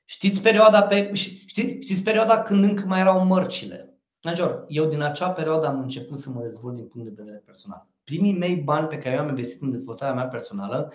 Știți 0.05 0.41
perioada, 0.41 0.83
pe, 0.83 1.13
știți, 1.13 1.61
știți 1.61 2.03
perioada 2.03 2.41
când 2.41 2.63
încă 2.63 2.85
mai 2.85 2.99
erau 2.99 3.25
mărcile? 3.25 3.99
Major, 4.23 4.65
eu 4.67 4.85
din 4.85 5.01
acea 5.01 5.31
perioadă 5.31 5.67
am 5.67 5.79
început 5.79 6.17
să 6.17 6.29
mă 6.29 6.41
dezvolt 6.41 6.75
din 6.75 6.87
punct 6.87 7.07
de 7.07 7.13
vedere 7.17 7.37
personal. 7.45 7.87
Primii 8.07 8.37
mei 8.37 8.55
bani 8.55 8.87
pe 8.87 8.97
care 8.97 9.15
eu 9.15 9.21
am 9.21 9.27
investit 9.27 9.61
în 9.61 9.71
dezvoltarea 9.71 10.15
mea 10.15 10.27
personală 10.27 10.93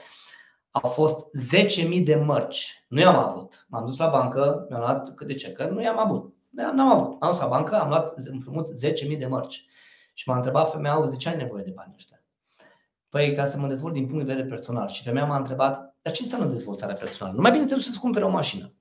au 0.71 0.91
fost 0.91 1.27
10.000 1.97 2.03
de 2.05 2.15
mărci. 2.15 2.85
Nu 2.89 3.01
i-am 3.01 3.17
avut. 3.17 3.67
M-am 3.69 3.87
dus 3.87 3.97
la 3.97 4.09
bancă, 4.09 4.67
mi-am 4.69 4.81
luat 4.81 5.15
câte 5.15 5.35
ce, 5.35 5.53
că 5.53 5.65
nu 5.65 5.83
i-am 5.83 5.99
avut. 5.99 6.35
N-am 6.51 6.81
avut. 6.81 7.23
Am 7.23 7.31
dus 7.31 7.41
la 7.41 7.47
bancă, 7.47 7.81
am 7.81 7.89
luat 7.89 8.15
împrumut 8.17 8.69
10.000 9.11 9.19
de 9.19 9.27
mărci. 9.27 9.67
Și 10.13 10.29
m-a 10.29 10.37
întrebat 10.37 10.71
femeia, 10.71 10.95
auzi, 10.95 11.11
de 11.11 11.17
ce 11.17 11.29
ai 11.29 11.37
nevoie 11.37 11.63
de 11.63 11.71
bani 11.71 11.93
ăștia? 11.95 12.23
Păi 13.09 13.35
ca 13.35 13.47
să 13.47 13.59
mă 13.59 13.67
dezvolt 13.67 13.95
din 13.95 14.07
punct 14.07 14.25
de 14.25 14.33
vedere 14.33 14.49
personal. 14.49 14.89
Și 14.89 15.03
femeia 15.03 15.27
m-a 15.27 15.37
întrebat, 15.37 15.97
dar 16.03 16.13
ce 16.13 16.23
înseamnă 16.23 16.47
dezvoltarea 16.47 16.95
personală? 16.95 17.35
Nu 17.37 17.43
mai 17.43 17.51
bine 17.51 17.65
te 17.65 17.75
duci 17.75 17.85
să-ți 17.85 18.01
cumpere 18.01 18.25
o 18.25 18.31
mașină. 18.31 18.73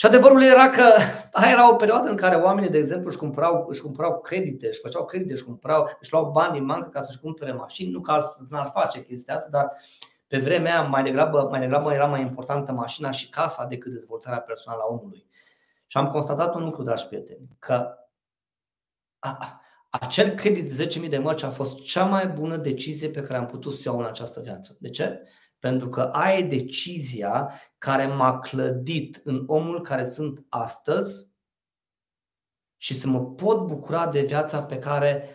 Și 0.00 0.06
adevărul 0.06 0.42
era 0.42 0.68
că 0.68 0.94
aia 1.40 1.50
era 1.50 1.72
o 1.72 1.74
perioadă 1.74 2.08
în 2.08 2.16
care 2.16 2.36
oamenii, 2.36 2.70
de 2.70 2.78
exemplu, 2.78 3.08
își 3.08 3.18
cumpărau, 3.18 3.66
își 3.68 3.82
cumpărau 3.82 4.20
credite, 4.20 4.66
își 4.66 4.80
făceau 4.80 5.04
credite, 5.04 5.32
își, 5.32 5.44
cumpărau, 5.44 5.90
își 6.00 6.12
luau 6.12 6.30
bani 6.30 6.52
din 6.52 6.66
bancă 6.66 6.88
ca 6.88 7.00
să-și 7.00 7.20
cumpere 7.20 7.52
mașini. 7.52 7.90
Nu 7.90 8.00
că 8.00 8.12
altfel 8.12 8.46
n-ar 8.50 8.70
face 8.74 9.04
chestia 9.04 9.36
asta, 9.36 9.48
dar 9.50 9.72
pe 10.26 10.38
vremea 10.38 10.78
aia 10.78 10.88
mai 10.88 11.02
degrabă, 11.02 11.46
mai 11.50 11.60
degrabă 11.60 11.92
era 11.92 12.06
mai 12.06 12.20
importantă 12.20 12.72
mașina 12.72 13.10
și 13.10 13.28
casa 13.28 13.64
decât 13.64 13.92
dezvoltarea 13.92 14.40
personală 14.40 14.82
a 14.82 14.92
omului. 14.92 15.26
Și 15.86 15.96
am 15.96 16.08
constatat 16.08 16.54
un 16.54 16.64
lucru, 16.64 16.82
dragi 16.82 17.06
prieteni, 17.06 17.48
că 17.58 17.94
a, 19.18 19.60
acel 19.90 20.34
credit 20.34 20.76
de 20.76 20.86
10.000 21.02 21.08
de 21.08 21.18
mărci 21.18 21.42
a 21.42 21.50
fost 21.50 21.82
cea 21.82 22.04
mai 22.04 22.26
bună 22.26 22.56
decizie 22.56 23.08
pe 23.08 23.20
care 23.20 23.38
am 23.38 23.46
putut 23.46 23.72
să 23.72 23.88
o 23.88 23.92
iau 23.92 24.00
în 24.00 24.06
această 24.06 24.40
viață. 24.40 24.76
De 24.80 24.90
ce? 24.90 25.22
Pentru 25.60 25.88
că 25.88 26.00
aia 26.00 26.38
e 26.38 26.42
decizia 26.42 27.60
care 27.78 28.06
m-a 28.06 28.38
clădit 28.38 29.20
în 29.24 29.44
omul 29.46 29.80
care 29.80 30.10
sunt 30.10 30.46
astăzi 30.48 31.30
și 32.76 32.94
să 32.94 33.06
mă 33.06 33.24
pot 33.24 33.66
bucura 33.66 34.06
de 34.06 34.22
viața 34.22 34.62
pe 34.62 34.78
care 34.78 35.34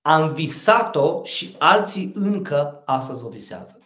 am 0.00 0.32
visat-o 0.32 1.24
și 1.24 1.56
alții 1.58 2.12
încă 2.14 2.82
astăzi 2.84 3.24
o 3.24 3.28
visează. 3.28 3.78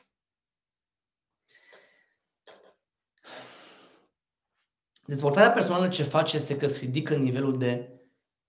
Dezvoltarea 5.06 5.52
personală 5.52 5.88
ce 5.88 6.02
face 6.02 6.36
este 6.36 6.56
că 6.56 6.68
se 6.68 6.84
ridică 6.84 7.16
nivelul 7.16 7.58
de 7.58 7.88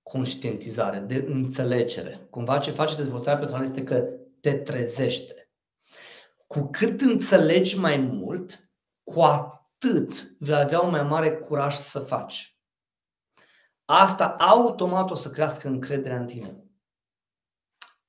conștientizare, 0.02 1.00
de 1.00 1.16
înțelegere. 1.16 2.28
Cumva 2.30 2.58
ce 2.58 2.72
face 2.72 2.96
dezvoltarea 2.96 3.40
personală 3.40 3.68
este 3.68 3.84
că 3.84 4.02
te 4.42 4.54
trezește. 4.54 5.45
Cu 6.56 6.70
cât 6.72 7.02
înțelegi 7.02 7.80
mai 7.80 7.98
mult, 7.98 8.70
cu 9.04 9.22
atât 9.22 10.36
vei 10.39 10.56
avea 10.56 10.80
un 10.80 10.89
mai 10.89 11.04
mare 11.04 11.38
curaj 11.38 11.76
să 11.76 12.00
faci. 12.00 12.60
Asta 13.86 14.28
automat 14.28 15.12
o 15.12 15.15
să 15.15 15.30
crească 15.30 15.68
încrederea 15.68 16.20
în 16.20 16.26
tine. 16.26 16.63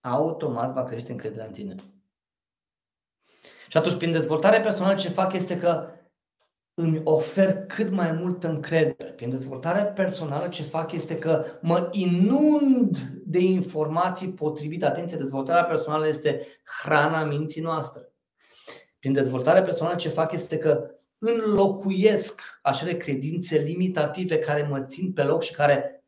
Automat 0.00 0.72
va 0.72 0.84
crește 0.84 1.12
încrederea 1.12 1.46
în 1.46 1.52
tine. 1.52 1.74
Și 3.68 3.76
atunci, 3.76 3.96
prin 3.96 4.12
dezvoltare 4.12 4.60
personală, 4.60 4.94
ce 4.94 5.08
fac 5.08 5.32
este 5.32 5.58
că 5.58 5.90
îmi 6.74 7.00
ofer 7.04 7.66
cât 7.66 7.90
mai 7.90 8.12
multă 8.12 8.48
încredere. 8.48 9.10
Prin 9.10 9.30
dezvoltare 9.30 9.84
personală 9.84 10.48
ce 10.48 10.62
fac 10.62 10.92
este 10.92 11.18
că 11.18 11.44
mă 11.62 11.88
inund 11.92 12.96
de 13.24 13.38
informații 13.38 14.32
potrivite. 14.32 14.84
Atenție, 14.84 15.18
dezvoltarea 15.18 15.64
personală 15.64 16.08
este 16.08 16.46
hrana 16.82 17.24
minții 17.24 17.62
noastre. 17.62 18.10
Prin 18.98 19.12
dezvoltare 19.12 19.62
personală 19.62 19.96
ce 19.96 20.08
fac 20.08 20.32
este 20.32 20.58
că 20.58 20.90
înlocuiesc 21.18 22.40
acele 22.62 22.96
credințe 22.96 23.58
limitative 23.58 24.38
care 24.38 24.62
mă 24.62 24.84
țin 24.84 25.12
pe 25.12 25.22
loc 25.22 25.42
și 25.42 25.52
care 25.52 26.04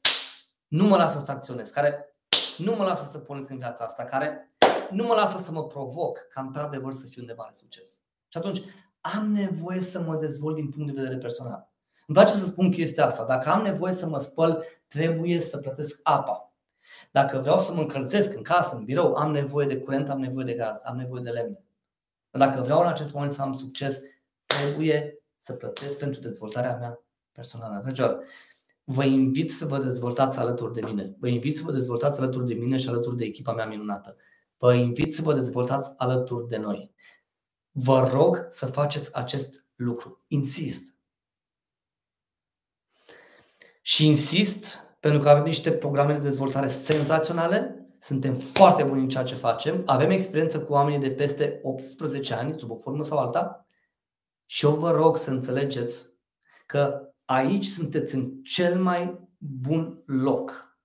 nu 0.66 0.86
mă 0.86 0.96
lasă 0.96 1.22
să 1.24 1.30
acționez, 1.30 1.70
care 1.70 2.16
nu 2.56 2.74
mă 2.74 2.84
lasă 2.84 3.08
să 3.10 3.18
pornesc 3.18 3.50
în 3.50 3.58
viața 3.58 3.84
asta, 3.84 4.04
care 4.04 4.52
nu 4.90 5.04
mă 5.04 5.14
lasă 5.14 5.38
să 5.42 5.52
mă 5.52 5.66
provoc 5.66 6.18
ca 6.18 6.40
într-adevăr 6.40 6.92
să 6.92 7.06
fiu 7.06 7.20
undeva 7.20 7.46
de 7.50 7.58
succes. 7.58 7.90
Și 8.28 8.38
atunci 8.38 8.60
am 9.00 9.32
nevoie 9.32 9.80
să 9.80 10.00
mă 10.00 10.16
dezvolt 10.16 10.54
din 10.54 10.70
punct 10.70 10.86
de 10.86 11.00
vedere 11.00 11.18
personal. 11.18 11.72
Îmi 12.06 12.16
place 12.16 12.32
să 12.32 12.46
spun 12.46 12.70
chestia 12.70 13.06
asta. 13.06 13.24
Dacă 13.24 13.48
am 13.48 13.62
nevoie 13.62 13.92
să 13.92 14.06
mă 14.06 14.18
spăl, 14.18 14.64
trebuie 14.88 15.40
să 15.40 15.56
plătesc 15.56 16.00
apa. 16.02 16.52
Dacă 17.10 17.38
vreau 17.38 17.58
să 17.58 17.74
mă 17.74 17.80
încălzesc 17.80 18.34
în 18.34 18.42
casă, 18.42 18.76
în 18.76 18.84
birou, 18.84 19.14
am 19.14 19.32
nevoie 19.32 19.66
de 19.66 19.78
curent, 19.78 20.08
am 20.08 20.20
nevoie 20.20 20.44
de 20.44 20.54
gaz, 20.54 20.80
am 20.84 20.96
nevoie 20.96 21.22
de 21.22 21.30
lemne. 21.30 21.62
Dacă 22.38 22.60
vreau 22.60 22.80
în 22.80 22.86
acest 22.86 23.12
moment 23.12 23.32
să 23.32 23.42
am 23.42 23.56
succes, 23.56 24.00
trebuie 24.46 25.22
să 25.38 25.52
plătesc 25.52 25.98
pentru 25.98 26.20
dezvoltarea 26.20 26.76
mea 26.76 27.00
personală. 27.32 27.80
Dragilor, 27.82 28.24
vă 28.84 29.04
invit 29.04 29.52
să 29.52 29.66
vă 29.66 29.78
dezvoltați 29.78 30.38
alături 30.38 30.72
de 30.72 30.80
mine. 30.84 31.14
Vă 31.18 31.28
invit 31.28 31.56
să 31.56 31.62
vă 31.64 31.72
dezvoltați 31.72 32.18
alături 32.18 32.46
de 32.46 32.54
mine 32.54 32.76
și 32.76 32.88
alături 32.88 33.16
de 33.16 33.24
echipa 33.24 33.52
mea 33.52 33.66
minunată. 33.66 34.16
Vă 34.56 34.74
invit 34.74 35.14
să 35.14 35.22
vă 35.22 35.34
dezvoltați 35.34 35.92
alături 35.96 36.48
de 36.48 36.56
noi. 36.56 36.94
Vă 37.70 38.08
rog 38.12 38.46
să 38.50 38.66
faceți 38.66 39.14
acest 39.14 39.64
lucru. 39.74 40.24
Insist. 40.26 40.94
Și 43.82 44.06
insist 44.06 44.86
pentru 45.00 45.20
că 45.20 45.28
avem 45.28 45.44
niște 45.44 45.72
programe 45.72 46.12
de 46.12 46.28
dezvoltare 46.28 46.68
senzaționale, 46.68 47.87
suntem 48.00 48.34
foarte 48.34 48.82
buni 48.82 49.00
în 49.00 49.08
ceea 49.08 49.22
ce 49.22 49.34
facem, 49.34 49.82
avem 49.86 50.10
experiență 50.10 50.60
cu 50.60 50.72
oamenii 50.72 51.08
de 51.08 51.10
peste 51.10 51.60
18 51.62 52.34
ani, 52.34 52.58
sub 52.58 52.70
o 52.70 52.76
formă 52.76 53.04
sau 53.04 53.18
alta, 53.18 53.66
și 54.46 54.64
eu 54.64 54.74
vă 54.74 54.90
rog 54.90 55.16
să 55.16 55.30
înțelegeți 55.30 56.06
că 56.66 57.12
aici 57.24 57.64
sunteți 57.64 58.14
în 58.14 58.42
cel 58.42 58.80
mai 58.82 59.28
bun 59.38 60.02
loc 60.06 60.78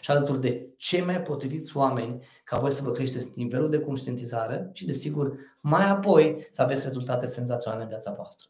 și 0.00 0.10
alături 0.10 0.40
de 0.40 0.74
cei 0.76 1.00
mai 1.00 1.22
potriviți 1.22 1.76
oameni 1.76 2.24
ca 2.44 2.58
voi 2.58 2.70
să 2.70 2.82
vă 2.82 2.90
creșteți 2.90 3.30
nivelul 3.34 3.70
de 3.70 3.80
conștientizare 3.80 4.70
și, 4.72 4.86
desigur, 4.86 5.38
mai 5.60 5.88
apoi 5.88 6.48
să 6.52 6.62
aveți 6.62 6.84
rezultate 6.84 7.26
senzaționale 7.26 7.82
în 7.82 7.88
viața 7.88 8.12
voastră. 8.12 8.48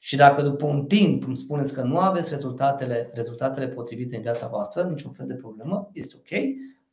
Și 0.00 0.16
dacă 0.16 0.42
după 0.42 0.66
un 0.66 0.86
timp 0.86 1.26
îmi 1.26 1.36
spuneți 1.36 1.72
că 1.72 1.82
nu 1.82 1.98
aveți 1.98 2.30
rezultatele, 2.30 3.10
rezultatele 3.14 3.68
potrivite 3.68 4.16
în 4.16 4.22
viața 4.22 4.48
voastră, 4.48 4.82
niciun 4.82 5.12
fel 5.12 5.26
de 5.26 5.34
problemă, 5.34 5.90
este 5.92 6.14
ok. 6.18 6.40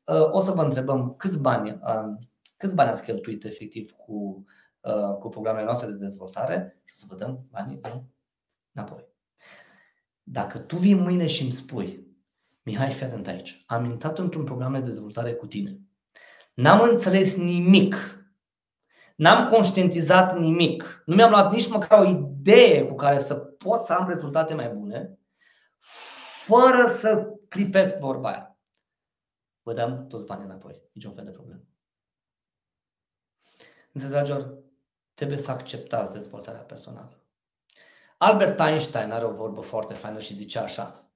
Uh, 0.06 0.32
o 0.32 0.40
să 0.40 0.52
vă 0.52 0.62
întrebăm 0.64 1.16
câți 1.16 1.42
bani, 1.42 1.70
uh, 1.70 2.28
câți 2.58 2.76
bani 2.76 2.90
ați 2.90 3.04
cheltuit 3.04 3.46
efectiv 3.46 3.92
cu, 3.92 4.46
uh, 4.82 5.18
cu 5.20 5.30
programele 5.30 5.66
noastre 5.66 5.88
de 5.88 5.96
dezvoltare 5.96 6.82
și 6.84 6.94
o 6.96 6.98
să 6.98 7.06
vă 7.08 7.16
dăm 7.16 7.46
banii 7.52 7.82
înapoi. 8.72 9.08
Dacă 10.24 10.58
tu 10.58 10.76
vii 10.76 10.96
mâine 10.96 11.26
și 11.26 11.44
îmi 11.44 11.52
spui, 11.52 12.04
Mihai, 12.64 12.92
fii 12.92 13.06
atent 13.06 13.28
aici, 13.28 13.64
am 13.66 13.86
intrat 13.86 14.20
într-un 14.20 14.44
program 14.44 14.74
de 14.74 14.80
dezvoltare 14.80 15.34
cu 15.34 15.46
tine 15.46 15.80
N-am 16.56 16.82
înțeles 16.82 17.36
nimic. 17.36 17.96
N-am 19.16 19.50
conștientizat 19.50 20.38
nimic. 20.38 21.04
Nu 21.06 21.16
mi-am 21.16 21.30
luat 21.30 21.52
nici 21.52 21.70
măcar 21.70 22.00
o 22.00 22.10
idee 22.10 22.84
cu 22.84 22.96
care 22.96 23.20
să 23.20 23.36
pot 23.36 23.86
să 23.86 23.94
am 23.94 24.08
rezultate 24.08 24.54
mai 24.54 24.70
bune, 24.70 25.20
fără 26.46 26.96
să 27.00 27.28
clipesc 27.50 28.00
vorba 28.00 28.30
aia. 28.30 28.55
Vă 29.66 29.74
dăm 29.74 30.08
toți 30.08 30.26
banii 30.26 30.46
înapoi. 30.46 30.82
Niciun 30.94 31.12
fel 31.12 31.24
de 31.24 31.32
problemă. 31.32 31.62
Însă, 33.92 34.08
dragilor, 34.08 34.58
trebuie 35.14 35.38
să 35.38 35.52
acceptați 35.52 36.12
dezvoltarea 36.12 36.62
personală. 36.62 37.20
Albert 38.18 38.60
Einstein 38.60 39.12
are 39.12 39.26
o 39.26 39.32
vorbă 39.32 39.62
foarte 39.62 39.94
faină 39.94 40.20
și 40.20 40.36
zice 40.36 40.60
așa. 40.60 41.12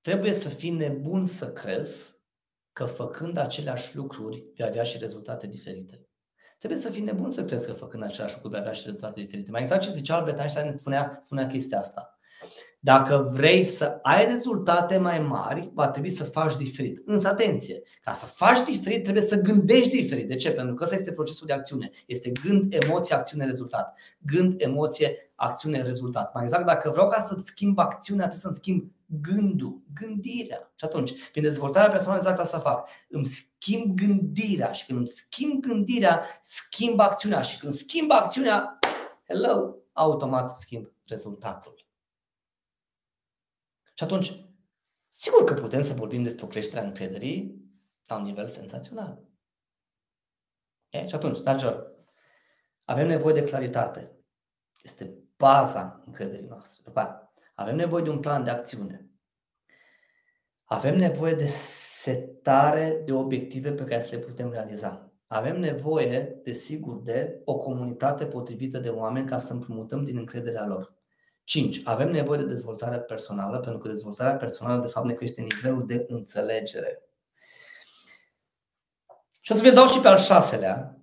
Trebuie 0.00 0.32
să 0.32 0.48
fii 0.48 0.70
nebun 0.70 1.26
să 1.26 1.52
crezi 1.52 2.14
că 2.72 2.84
făcând 2.84 3.36
aceleași 3.36 3.96
lucruri 3.96 4.52
vei 4.56 4.66
avea 4.66 4.84
și 4.84 4.98
rezultate 4.98 5.46
diferite. 5.46 6.08
Trebuie 6.58 6.80
să 6.80 6.90
fii 6.90 7.02
nebun 7.02 7.30
să 7.30 7.44
crezi 7.44 7.66
că 7.66 7.72
făcând 7.72 8.02
același 8.02 8.34
lucru 8.34 8.48
vei 8.48 8.60
avea 8.60 8.72
și 8.72 8.84
rezultate 8.84 9.20
diferite. 9.20 9.50
Mai 9.50 9.60
exact 9.60 9.82
ce 9.82 9.90
zicea 9.90 10.16
Albert 10.16 10.38
Einstein 10.38 10.76
spunea, 10.78 11.18
spunea 11.22 11.46
chestia 11.46 11.78
asta. 11.78 12.18
Dacă 12.80 13.30
vrei 13.32 13.64
să 13.64 13.98
ai 14.02 14.24
rezultate 14.24 14.96
mai 14.98 15.18
mari, 15.18 15.70
va 15.74 15.88
trebui 15.88 16.10
să 16.10 16.24
faci 16.24 16.56
diferit. 16.56 17.02
Însă, 17.04 17.28
atenție, 17.28 17.82
ca 18.02 18.12
să 18.12 18.26
faci 18.26 18.64
diferit, 18.64 19.02
trebuie 19.02 19.24
să 19.24 19.40
gândești 19.40 20.00
diferit. 20.00 20.28
De 20.28 20.34
ce? 20.34 20.50
Pentru 20.50 20.74
că 20.74 20.84
ăsta 20.84 20.96
este 20.96 21.12
procesul 21.12 21.46
de 21.46 21.52
acțiune. 21.52 21.90
Este 22.06 22.32
gând, 22.44 22.72
emoție, 22.72 23.14
acțiune, 23.14 23.44
rezultat. 23.44 23.98
Gând, 24.18 24.54
emoție, 24.56 25.32
acțiune, 25.34 25.82
rezultat. 25.82 26.34
Mai 26.34 26.42
exact, 26.42 26.66
dacă 26.66 26.90
vreau 26.90 27.08
ca 27.08 27.24
să 27.24 27.42
schimb 27.44 27.78
acțiunea, 27.78 28.28
trebuie 28.28 28.42
să-mi 28.42 28.54
schimb 28.54 28.92
gândul, 29.06 29.82
gândirea. 29.94 30.72
Și 30.74 30.84
atunci, 30.84 31.30
prin 31.30 31.42
dezvoltarea 31.42 31.90
personală, 31.90 32.18
exact 32.18 32.38
asta 32.38 32.58
fac. 32.58 32.88
Îmi 33.08 33.24
schimb 33.24 33.94
gândirea 33.94 34.72
și 34.72 34.86
când 34.86 34.98
îmi 34.98 35.08
schimb 35.08 35.62
gândirea, 35.62 36.22
schimb 36.42 37.00
acțiunea 37.00 37.40
și 37.40 37.58
când 37.58 37.74
schimb 37.74 38.10
acțiunea, 38.10 38.78
hello, 39.28 39.74
automat 39.92 40.58
schimb 40.58 40.92
rezultatul. 41.06 41.87
Și 43.98 44.04
atunci, 44.04 44.32
sigur 45.10 45.44
că 45.44 45.54
putem 45.54 45.82
să 45.82 45.94
vorbim 45.94 46.22
despre 46.22 46.44
o 46.44 46.48
creștere 46.48 46.80
a 46.80 46.86
încrederii 46.86 47.62
la 48.06 48.16
un 48.16 48.22
nivel 48.22 48.46
senzațional. 48.46 49.22
E? 50.88 51.06
Și 51.06 51.14
atunci, 51.14 51.38
dragilor, 51.38 51.94
avem 52.84 53.06
nevoie 53.06 53.34
de 53.34 53.44
claritate. 53.44 54.16
Este 54.82 55.18
baza 55.36 56.02
încrederii 56.06 56.46
noastre. 56.46 56.82
După 56.84 57.32
avem 57.54 57.76
nevoie 57.76 58.02
de 58.02 58.10
un 58.10 58.20
plan 58.20 58.44
de 58.44 58.50
acțiune. 58.50 59.10
Avem 60.64 60.96
nevoie 60.96 61.34
de 61.34 61.46
setare 62.02 63.02
de 63.04 63.12
obiective 63.12 63.72
pe 63.72 63.84
care 63.84 64.02
să 64.02 64.14
le 64.14 64.20
putem 64.20 64.50
realiza. 64.50 65.12
Avem 65.26 65.58
nevoie, 65.58 66.40
desigur, 66.42 67.02
de 67.02 67.40
o 67.44 67.56
comunitate 67.56 68.26
potrivită 68.26 68.78
de 68.78 68.88
oameni 68.88 69.26
ca 69.26 69.38
să 69.38 69.52
împrumutăm 69.52 70.04
din 70.04 70.16
încrederea 70.16 70.66
lor. 70.66 70.97
5. 71.48 71.80
Avem 71.84 72.10
nevoie 72.10 72.38
de 72.38 72.46
dezvoltare 72.46 72.98
personală, 72.98 73.58
pentru 73.58 73.78
că 73.78 73.88
dezvoltarea 73.88 74.36
personală, 74.36 74.80
de 74.80 74.86
fapt, 74.86 75.06
ne 75.06 75.14
crește 75.14 75.40
nivelul 75.40 75.86
de 75.86 76.06
înțelegere. 76.08 77.02
Și 79.40 79.52
o 79.52 79.54
să 79.54 79.62
vi 79.62 79.70
dau 79.70 79.86
și 79.86 80.00
pe 80.00 80.08
al 80.08 80.18
șaselea. 80.18 81.00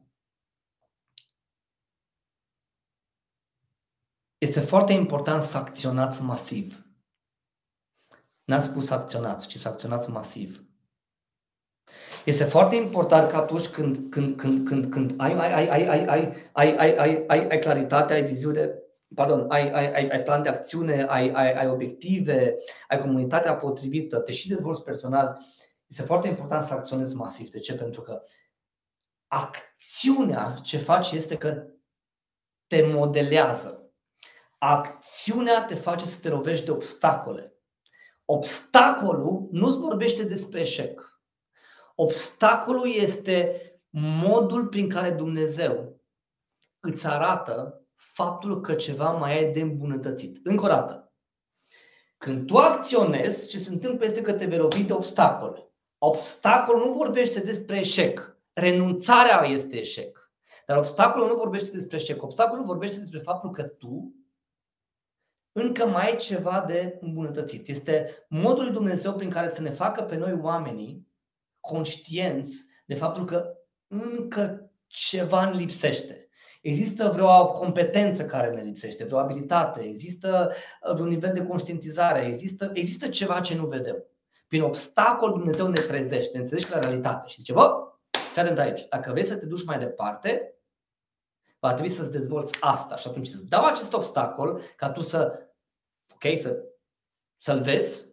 Este 4.38 4.60
foarte 4.60 4.94
important 4.94 5.44
să 5.44 5.58
acționați 5.58 6.22
masiv. 6.22 6.86
N-am 8.44 8.62
spus 8.62 8.86
să 8.86 8.94
acționați, 8.94 9.48
ci 9.48 9.58
să 9.58 9.68
acționați 9.68 10.10
masiv. 10.10 10.64
Este 12.26 12.44
foarte 12.44 12.76
important 12.76 13.30
că 13.30 13.36
atunci 13.36 13.68
când, 13.68 14.12
când, 14.12 14.38
când, 14.38 14.68
când, 14.68 14.92
când 14.92 15.14
ai, 15.18 15.34
ai, 15.34 15.54
ai, 15.54 15.68
ai, 15.70 15.88
ai, 15.88 16.08
ai, 16.08 16.50
ai, 16.54 16.76
ai, 16.76 16.96
ai, 16.98 17.24
ai, 17.28 17.48
ai 17.50 17.60
claritate, 17.60 18.14
ai 18.14 18.24
viziune, 18.24 18.85
pardon, 19.16 19.46
ai, 19.50 19.72
ai, 19.72 19.94
ai, 19.94 20.10
ai 20.10 20.24
plan 20.24 20.44
de 20.44 20.50
acțiune, 20.50 21.04
ai, 21.04 21.32
ai, 21.32 21.54
ai 21.54 21.68
obiective, 21.70 22.56
ai 22.88 23.00
comunitatea 23.00 23.56
potrivită, 23.56 24.20
te 24.20 24.32
și 24.32 24.48
dezvolți 24.48 24.84
personal, 24.84 25.38
este 25.88 26.02
foarte 26.02 26.28
important 26.28 26.64
să 26.64 26.74
acționezi 26.74 27.16
masiv. 27.16 27.50
De 27.50 27.60
ce? 27.60 27.76
Pentru 27.76 28.02
că 28.02 28.22
acțiunea 29.28 30.56
ce 30.64 30.78
faci 30.78 31.12
este 31.12 31.38
că 31.38 31.66
te 32.68 32.86
modelează. 32.86 33.90
Acțiunea 34.58 35.66
te 35.66 35.76
face 35.76 36.06
să 36.06 36.20
te 36.20 36.30
lovești 36.30 36.66
de 36.66 36.72
obstacole. 36.72 37.54
Obstacolul 38.26 39.48
nu-ți 39.52 39.78
vorbește 39.78 40.24
despre 40.24 40.60
eșec. 40.60 41.22
Obstacolul 41.96 42.94
este 42.94 43.62
modul 43.90 44.68
prin 44.68 44.90
care 44.90 45.12
Dumnezeu 45.12 46.02
îți 46.80 47.08
arată 47.08 47.85
faptul 48.14 48.62
că 48.62 48.74
ceva 48.74 49.12
mai 49.12 49.44
e 49.44 49.52
de 49.52 49.60
îmbunătățit. 49.60 50.46
Încă 50.46 50.66
o 50.66 50.68
dată. 50.68 51.14
Când 52.18 52.48
tu 52.48 52.58
acționezi, 52.58 53.50
ce 53.50 53.58
se 53.58 53.70
întâmplă 53.70 54.06
este 54.06 54.22
că 54.22 54.34
te 54.34 54.46
vei 54.46 54.58
lovi 54.58 54.84
de 54.84 54.94
obstacole. 54.94 55.74
Obstacolul 55.98 56.86
nu 56.86 56.94
vorbește 56.94 57.40
despre 57.40 57.80
eșec. 57.80 58.38
Renunțarea 58.54 59.46
este 59.48 59.78
eșec. 59.78 60.32
Dar 60.66 60.78
obstacolul 60.78 61.28
nu 61.28 61.36
vorbește 61.36 61.78
despre 61.78 61.98
eșec. 61.98 62.24
Obstacolul 62.24 62.66
vorbește 62.66 63.00
despre 63.00 63.20
faptul 63.20 63.50
că 63.50 63.64
tu 63.64 64.16
încă 65.52 65.86
mai 65.86 66.06
ai 66.06 66.18
ceva 66.18 66.64
de 66.68 66.98
îmbunătățit. 67.02 67.68
Este 67.68 68.26
modul 68.30 68.64
lui 68.64 68.74
Dumnezeu 68.74 69.14
prin 69.14 69.30
care 69.30 69.50
să 69.50 69.62
ne 69.62 69.72
facă 69.72 70.02
pe 70.02 70.16
noi 70.16 70.40
oamenii 70.42 71.08
conștienți 71.60 72.66
de 72.86 72.96
faptul 72.96 73.26
că 73.26 73.58
încă 73.88 74.72
ceva 74.88 75.50
ne 75.50 75.58
lipsește. 75.58 76.25
Există 76.66 77.10
vreo 77.14 77.52
competență 77.52 78.26
care 78.26 78.50
ne 78.50 78.62
lipsește, 78.62 79.04
vreo 79.04 79.18
abilitate, 79.18 79.82
există 79.82 80.52
uh, 80.82 80.94
vreun 80.94 81.08
nivel 81.08 81.34
de 81.34 81.44
conștientizare, 81.44 82.26
există, 82.26 82.72
există 82.74 83.08
ceva 83.08 83.42
ce 83.42 83.56
nu 83.56 83.68
vedem. 83.68 84.04
Prin 84.48 84.62
obstacol 84.62 85.30
Dumnezeu 85.30 85.68
ne 85.68 85.82
trezește, 85.82 86.38
ne 86.38 86.44
trezește 86.44 86.74
la 86.74 86.80
realitate 86.80 87.28
și 87.28 87.38
zice, 87.38 87.54
bă, 87.54 87.94
fii 88.32 88.42
atent 88.42 88.58
aici, 88.58 88.88
dacă 88.90 89.12
vrei 89.12 89.26
să 89.26 89.38
te 89.38 89.46
duci 89.46 89.66
mai 89.66 89.80
departe, 89.80 90.54
va 91.60 91.74
trebui 91.74 91.92
să-ți 91.92 92.12
dezvolți 92.12 92.58
asta 92.60 92.96
și 92.96 93.08
atunci 93.08 93.28
îți 93.28 93.50
dau 93.50 93.66
acest 93.66 93.94
obstacol 93.94 94.62
ca 94.76 94.92
tu 94.92 95.02
să, 95.02 95.50
ok, 96.14 96.38
să, 96.38 96.64
să-l 97.38 97.62
vezi, 97.62 98.06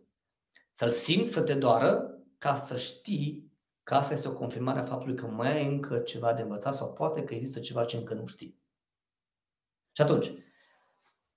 să-l 0.72 0.90
simți, 0.90 1.32
să 1.32 1.42
te 1.42 1.54
doară, 1.54 2.18
ca 2.38 2.54
să 2.54 2.76
știi 2.76 3.51
că 3.92 3.98
asta 3.98 4.12
este 4.12 4.28
o 4.28 4.32
confirmare 4.32 4.78
a 4.78 4.82
faptului 4.82 5.16
că 5.16 5.26
mai 5.26 5.52
ai 5.52 5.66
încă 5.66 5.98
ceva 5.98 6.32
de 6.32 6.42
învățat 6.42 6.74
sau 6.74 6.92
poate 6.92 7.24
că 7.24 7.34
există 7.34 7.60
ceva 7.60 7.84
ce 7.84 7.96
încă 7.96 8.14
nu 8.14 8.26
știi. 8.26 8.60
Și 9.92 10.02
atunci, 10.02 10.32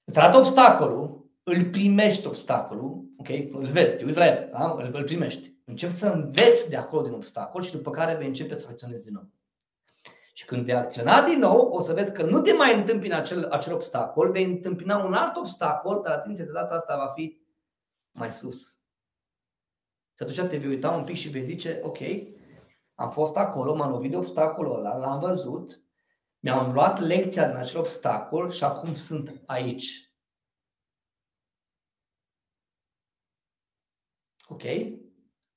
îți 0.03 0.19
arată 0.19 0.37
obstacolul, 0.37 1.29
îl 1.43 1.69
primești 1.69 2.27
obstacolul, 2.27 3.09
ok? 3.17 3.29
Îl 3.29 3.65
vezi, 3.65 3.95
te 3.95 4.03
Israel, 4.03 4.49
da? 4.51 4.71
îl, 4.71 4.89
îl 4.93 5.03
primești. 5.03 5.53
Începi 5.65 5.93
să 5.93 6.07
înveți 6.07 6.69
de 6.69 6.75
acolo 6.75 7.01
din 7.01 7.13
obstacol 7.13 7.61
și 7.61 7.71
după 7.71 7.89
care 7.89 8.15
vei 8.15 8.27
începe 8.27 8.59
să 8.59 8.67
acționezi 8.69 9.03
din 9.03 9.13
nou. 9.13 9.29
Și 10.33 10.45
când 10.45 10.65
vei 10.65 10.75
acționa 10.75 11.21
din 11.21 11.39
nou, 11.39 11.67
o 11.67 11.79
să 11.79 11.93
vezi 11.93 12.13
că 12.13 12.23
nu 12.23 12.41
te 12.41 12.53
mai 12.53 12.75
întâmpini 12.75 13.13
acel, 13.13 13.49
acel 13.49 13.73
obstacol, 13.73 14.31
vei 14.31 14.43
întâmpina 14.43 15.03
un 15.03 15.13
alt 15.13 15.35
obstacol, 15.35 16.01
dar 16.03 16.13
atenție, 16.13 16.43
de 16.43 16.51
data 16.51 16.75
asta 16.75 16.97
va 16.97 17.11
fi 17.15 17.37
mai 18.11 18.31
sus. 18.31 18.61
Și 20.15 20.23
atunci 20.23 20.49
te 20.49 20.57
vei 20.57 20.69
uita 20.69 20.91
un 20.91 21.03
pic 21.03 21.15
și 21.15 21.29
vei 21.29 21.43
zice, 21.43 21.79
ok, 21.83 21.99
am 22.95 23.09
fost 23.09 23.35
acolo, 23.35 23.75
m-am 23.75 23.91
lovit 23.91 24.11
de 24.11 24.17
obstacolul 24.17 24.75
ăla, 24.75 24.97
l-am 24.97 25.19
văzut, 25.19 25.81
mi-am 26.39 26.73
luat 26.73 26.99
lecția 26.99 27.47
din 27.47 27.55
acel 27.55 27.79
obstacol 27.79 28.51
și 28.51 28.63
acum 28.63 28.95
sunt 28.95 29.41
aici. 29.45 30.13
Ok? 34.47 34.63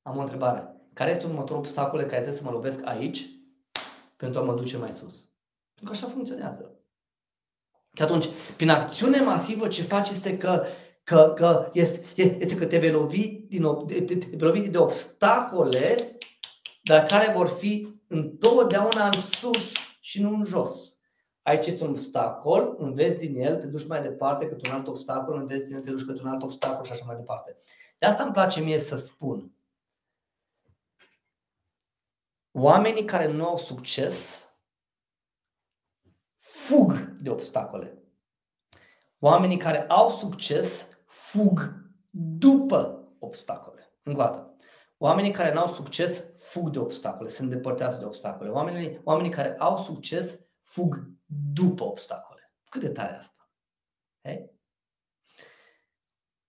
Am 0.02 0.16
o 0.16 0.20
întrebare. 0.20 0.76
Care 0.92 1.10
este 1.10 1.26
următorul 1.26 1.56
obstacol 1.56 1.98
care 1.98 2.10
trebuie 2.10 2.34
să 2.34 2.44
mă 2.44 2.50
lovesc 2.50 2.86
aici 2.86 3.28
pentru 4.16 4.40
a 4.40 4.44
mă 4.44 4.54
duce 4.54 4.76
mai 4.76 4.92
sus? 4.92 5.28
Pentru 5.74 5.84
că 5.84 5.90
așa 5.90 6.06
funcționează. 6.06 6.78
Și 7.92 8.02
atunci, 8.02 8.28
prin 8.56 8.70
acțiune 8.70 9.20
masivă, 9.20 9.68
ce 9.68 9.82
faci 9.82 10.08
este 10.08 10.38
că, 10.38 10.64
că, 11.04 11.32
că 11.36 11.70
este, 11.72 12.04
este 12.16 12.56
că 12.56 12.66
te 12.66 12.78
vei 12.78 12.90
lovi, 12.90 13.28
din, 13.28 13.86
te, 13.86 14.02
te, 14.02 14.16
te 14.16 14.36
vei 14.36 14.48
lovi 14.48 14.68
de 14.68 14.78
obstacole 14.78 16.17
dar 16.88 17.06
care 17.06 17.32
vor 17.32 17.48
fi 17.48 17.88
întotdeauna 18.06 19.06
în 19.06 19.20
sus 19.20 19.72
și 20.00 20.22
nu 20.22 20.34
în 20.34 20.44
jos. 20.44 20.92
Aici 21.42 21.66
este 21.66 21.84
un 21.84 21.90
obstacol, 21.90 22.76
înveți 22.78 23.16
din 23.16 23.40
el, 23.40 23.60
te 23.60 23.66
duci 23.66 23.86
mai 23.86 24.02
departe 24.02 24.48
către 24.48 24.70
un 24.70 24.76
alt 24.76 24.86
obstacol, 24.86 25.36
înveți 25.36 25.66
din 25.66 25.74
el, 25.74 25.82
te 25.82 25.90
duci 25.90 26.04
către 26.06 26.22
un 26.22 26.28
alt 26.28 26.42
obstacol 26.42 26.84
și 26.84 26.92
așa 26.92 27.04
mai 27.04 27.16
departe. 27.16 27.56
De 27.98 28.06
asta 28.06 28.22
îmi 28.22 28.32
place 28.32 28.60
mie 28.60 28.78
să 28.78 28.96
spun. 28.96 29.52
Oamenii 32.50 33.04
care 33.04 33.26
nu 33.26 33.46
au 33.46 33.56
succes 33.56 34.48
fug 36.36 37.16
de 37.18 37.30
obstacole. 37.30 38.02
Oamenii 39.18 39.56
care 39.56 39.86
au 39.86 40.10
succes 40.10 40.88
fug 41.06 41.72
după 42.10 43.08
obstacole. 43.18 43.92
Încă 44.02 44.20
o 44.20 44.22
dată. 44.22 44.56
Oamenii 44.98 45.30
care 45.30 45.52
nu 45.52 45.60
au 45.60 45.68
succes 45.68 46.24
fug 46.58 46.70
de 46.70 46.78
obstacole, 46.78 47.28
se 47.28 47.42
îndepărtează 47.42 47.98
de 47.98 48.04
obstacole. 48.04 48.50
Oamenii, 48.50 49.00
oamenii 49.04 49.30
care 49.30 49.56
au 49.58 49.76
succes 49.76 50.40
fug 50.62 51.10
după 51.52 51.84
obstacole. 51.84 52.52
Cât 52.70 52.80
de 52.80 52.88
tare 52.88 53.14
asta? 53.14 53.50
Hey? 54.22 54.50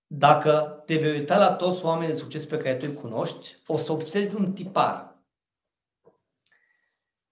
Dacă 0.07 0.83
te 0.85 0.97
vei 0.97 1.19
uita 1.19 1.37
la 1.37 1.55
toți 1.55 1.85
oamenii 1.85 2.13
de 2.13 2.19
succes 2.19 2.45
pe 2.45 2.57
care 2.57 2.75
tu 2.75 2.85
îi 2.89 2.93
cunoști, 2.93 3.57
o 3.67 3.77
să 3.77 3.91
observi 3.91 4.35
un 4.35 4.53
tipar. 4.53 5.23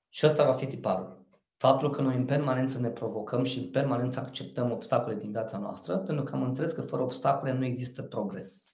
Și 0.09 0.25
ăsta 0.25 0.45
va 0.45 0.53
fi 0.53 0.67
tiparul. 0.67 1.25
Faptul 1.57 1.89
că 1.89 2.01
noi 2.01 2.15
în 2.15 2.25
permanență 2.25 2.80
ne 2.80 2.89
provocăm 2.89 3.43
și 3.43 3.59
în 3.59 3.71
permanență 3.71 4.19
acceptăm 4.19 4.71
obstacole 4.71 5.15
din 5.15 5.32
viața 5.32 5.57
noastră, 5.57 5.97
pentru 5.97 6.23
că 6.23 6.36
am 6.36 6.43
înțeles 6.43 6.71
că 6.71 6.82
fără 6.82 7.01
obstacole 7.01 7.51
nu 7.51 7.65
există 7.65 8.03
progres. 8.03 8.73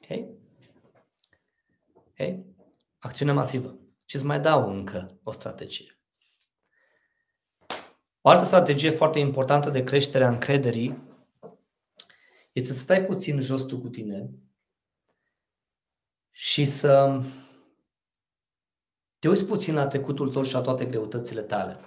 Ok? 0.00 0.41
Ok? 2.22 2.44
Acțiune 2.98 3.32
masivă. 3.32 3.78
Și 4.04 4.16
îți 4.16 4.24
mai 4.24 4.40
dau 4.40 4.70
încă 4.70 5.20
o 5.22 5.30
strategie. 5.30 5.96
O 8.20 8.28
altă 8.28 8.44
strategie 8.44 8.90
foarte 8.90 9.18
importantă 9.18 9.70
de 9.70 9.84
creștere 9.84 10.24
a 10.24 10.28
încrederii 10.28 11.02
este 12.52 12.72
să 12.72 12.78
stai 12.78 13.04
puțin 13.04 13.40
jos 13.40 13.62
tu 13.62 13.80
cu 13.80 13.88
tine 13.88 14.30
și 16.30 16.64
să 16.64 17.20
te 19.18 19.28
uiți 19.28 19.44
puțin 19.44 19.74
la 19.74 19.86
trecutul 19.86 20.32
tău 20.32 20.42
și 20.42 20.52
la 20.52 20.60
toate 20.60 20.84
greutățile 20.84 21.42
tale. 21.42 21.78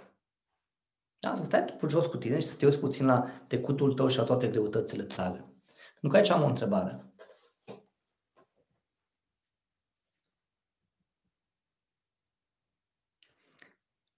Da? 1.20 1.36
Să 1.36 1.44
stai 1.44 1.66
tu 1.66 1.88
jos 1.90 2.06
cu 2.06 2.18
tine 2.18 2.40
și 2.40 2.48
să 2.48 2.56
te 2.56 2.66
uiți 2.66 2.80
puțin 2.80 3.06
la 3.06 3.26
trecutul 3.48 3.94
tău 3.94 4.08
și 4.08 4.18
la 4.18 4.24
toate 4.24 4.48
greutățile 4.48 5.04
tale. 5.04 5.38
Pentru 5.92 6.10
că 6.10 6.16
aici 6.18 6.30
am 6.30 6.44
o 6.44 6.48
întrebare. 6.48 7.15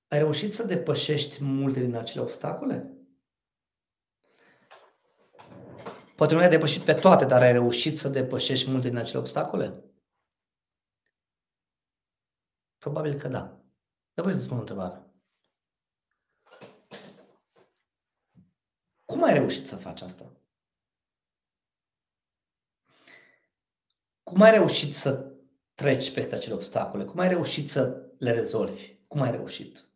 Ai 0.08 0.18
reușit 0.18 0.54
să 0.54 0.64
depășești 0.64 1.44
multe 1.44 1.80
din 1.80 1.96
acele 1.96 2.22
obstacole? 2.22 2.92
Poate 6.16 6.34
nu 6.34 6.40
ai 6.40 6.50
depășit 6.50 6.84
pe 6.84 6.94
toate, 6.94 7.26
dar 7.26 7.42
ai 7.42 7.52
reușit 7.52 7.98
să 7.98 8.10
depășești 8.10 8.70
multe 8.70 8.88
din 8.88 8.98
acele 8.98 9.20
obstacole? 9.20 9.84
Probabil 12.78 13.20
că 13.20 13.28
da. 13.28 13.62
Dar 14.14 14.26
voi 14.26 14.36
să 14.36 14.42
spun 14.42 14.58
o 14.58 14.60
întrebare. 14.60 15.06
Cum 19.06 19.24
ai 19.24 19.34
reușit 19.34 19.68
să 19.68 19.76
faci 19.76 20.02
asta? 20.02 20.32
Cum 24.24 24.42
ai 24.42 24.52
reușit 24.52 24.96
să 24.96 25.36
treci 25.74 26.14
peste 26.14 26.36
acele 26.36 26.54
obstacole? 26.54 27.06
Cum 27.06 27.20
ai 27.20 27.28
reușit 27.28 27.70
să 27.70 28.12
le 28.18 28.32
rezolvi? 28.32 28.96
Cum 29.08 29.22
ai 29.22 29.32
reușit? 29.32 29.87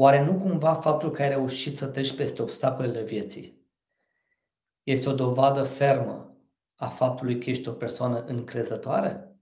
Oare 0.00 0.24
nu 0.24 0.38
cumva 0.38 0.74
faptul 0.74 1.10
că 1.10 1.22
ai 1.22 1.28
reușit 1.28 1.76
să 1.76 1.90
treci 1.90 2.16
peste 2.16 2.42
obstacolele 2.42 3.02
vieții 3.02 3.66
este 4.82 5.08
o 5.08 5.14
dovadă 5.14 5.62
fermă 5.64 6.36
a 6.74 6.88
faptului 6.88 7.40
că 7.40 7.50
ești 7.50 7.68
o 7.68 7.72
persoană 7.72 8.24
încrezătoare? 8.24 9.40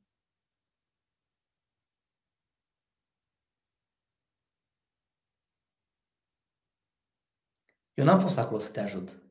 Eu 7.94 8.04
n-am 8.04 8.20
fost 8.20 8.38
acolo 8.38 8.58
să 8.58 8.70
te 8.70 8.80
ajut 8.80 9.22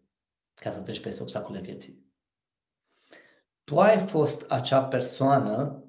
ca 0.53 0.71
să 0.71 0.81
treci 0.81 1.01
peste 1.01 1.21
obstacolele 1.21 1.63
vieții. 1.63 2.13
Tu 3.63 3.79
ai 3.79 4.07
fost 4.07 4.51
acea 4.51 4.83
persoană 4.83 5.83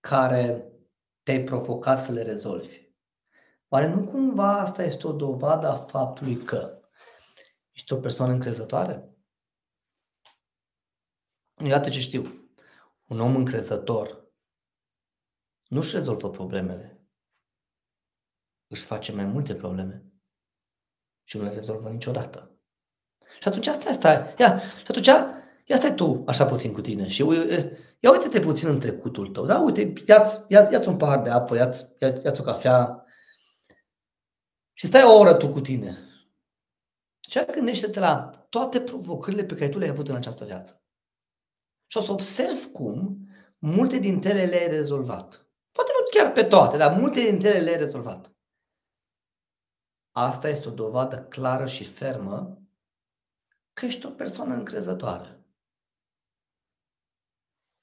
care 0.00 0.72
te-ai 1.22 1.44
provocat 1.44 2.04
să 2.04 2.12
le 2.12 2.22
rezolvi. 2.22 2.83
Oare 3.74 3.88
nu 3.88 4.04
cumva 4.04 4.58
asta 4.58 4.82
este 4.82 5.06
o 5.06 5.12
dovadă 5.12 5.66
a 5.66 5.74
faptului 5.74 6.36
că 6.36 6.80
ești 7.72 7.92
o 7.92 7.96
persoană 7.96 8.32
încrezătoare? 8.32 9.08
Iată 11.64 11.90
ce 11.90 12.00
știu. 12.00 12.52
Un 13.08 13.20
om 13.20 13.36
încrezător 13.36 14.32
nu-și 15.68 15.94
rezolvă 15.94 16.30
problemele. 16.30 17.06
Își 18.66 18.84
face 18.84 19.12
mai 19.12 19.24
multe 19.24 19.54
probleme 19.54 20.04
și 21.24 21.36
nu 21.36 21.42
le 21.42 21.50
rezolvă 21.50 21.88
niciodată. 21.88 22.58
Și 23.40 23.48
atunci 23.48 23.66
asta 23.66 23.92
stai, 23.92 24.34
ia, 24.38 24.60
și 24.60 24.86
atunci 24.88 25.06
ia 25.64 25.76
stai 25.76 25.94
tu 25.94 26.22
așa 26.26 26.46
puțin 26.46 26.72
cu 26.72 26.80
tine 26.80 27.08
și 27.08 27.24
ia 28.00 28.10
uite-te 28.10 28.40
puțin 28.40 28.68
în 28.68 28.80
trecutul 28.80 29.28
tău, 29.28 29.46
da? 29.46 29.60
Uite, 29.60 29.92
ia-ți, 30.06 30.44
ia, 30.48 30.68
ia 30.70 30.82
un 30.86 30.96
pahar 30.96 31.22
de 31.22 31.30
apă, 31.30 31.56
ia-ți, 31.56 31.94
ia, 31.98 32.08
ia-ți 32.08 32.40
o 32.40 32.44
cafea, 32.44 33.03
și 34.76 34.86
stai 34.86 35.02
o 35.02 35.18
oră 35.18 35.34
tu 35.34 35.48
cu 35.48 35.60
tine. 35.60 35.98
Și 37.28 37.44
gândește-te 37.44 37.98
la 37.98 38.30
toate 38.48 38.80
provocările 38.80 39.44
pe 39.44 39.54
care 39.54 39.68
tu 39.68 39.78
le-ai 39.78 39.90
avut 39.90 40.08
în 40.08 40.14
această 40.14 40.44
viață. 40.44 40.84
Și 41.86 41.96
o 41.96 42.00
să 42.00 42.12
observ 42.12 42.72
cum 42.72 43.28
multe 43.58 43.98
dintre 43.98 44.28
ele 44.28 44.44
le-ai 44.44 44.68
rezolvat. 44.68 45.48
Poate 45.72 45.90
nu 45.98 46.20
chiar 46.20 46.32
pe 46.32 46.44
toate, 46.44 46.76
dar 46.76 46.98
multe 46.98 47.20
dintre 47.20 47.48
ele 47.48 47.60
le-ai 47.60 47.76
rezolvat. 47.76 48.32
Asta 50.10 50.48
este 50.48 50.68
o 50.68 50.72
dovadă 50.72 51.22
clară 51.22 51.66
și 51.66 51.84
fermă 51.84 52.62
că 53.72 53.84
ești 53.84 54.06
o 54.06 54.10
persoană 54.10 54.54
încrezătoare. 54.54 55.44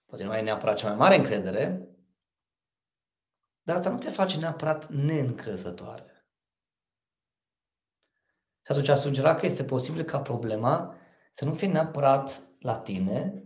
Poate 0.06 0.24
nu 0.24 0.32
ai 0.32 0.44
neapărat 0.44 0.78
cea 0.78 0.88
mai 0.88 0.98
mare 0.98 1.16
încredere, 1.16 1.90
dar 3.62 3.76
asta 3.76 3.90
nu 3.90 3.98
te 3.98 4.10
face 4.10 4.38
neapărat 4.38 4.90
neîncrezătoare. 4.90 6.11
Și 8.72 8.78
atunci 8.78 8.98
a 8.98 9.02
sugera 9.02 9.36
că 9.36 9.46
este 9.46 9.64
posibil 9.64 10.04
ca 10.04 10.20
problema 10.22 10.96
să 11.34 11.46
nu 11.46 11.54
fie 11.54 11.68
neapărat 11.68 12.42
la 12.60 12.78
tine 12.78 13.44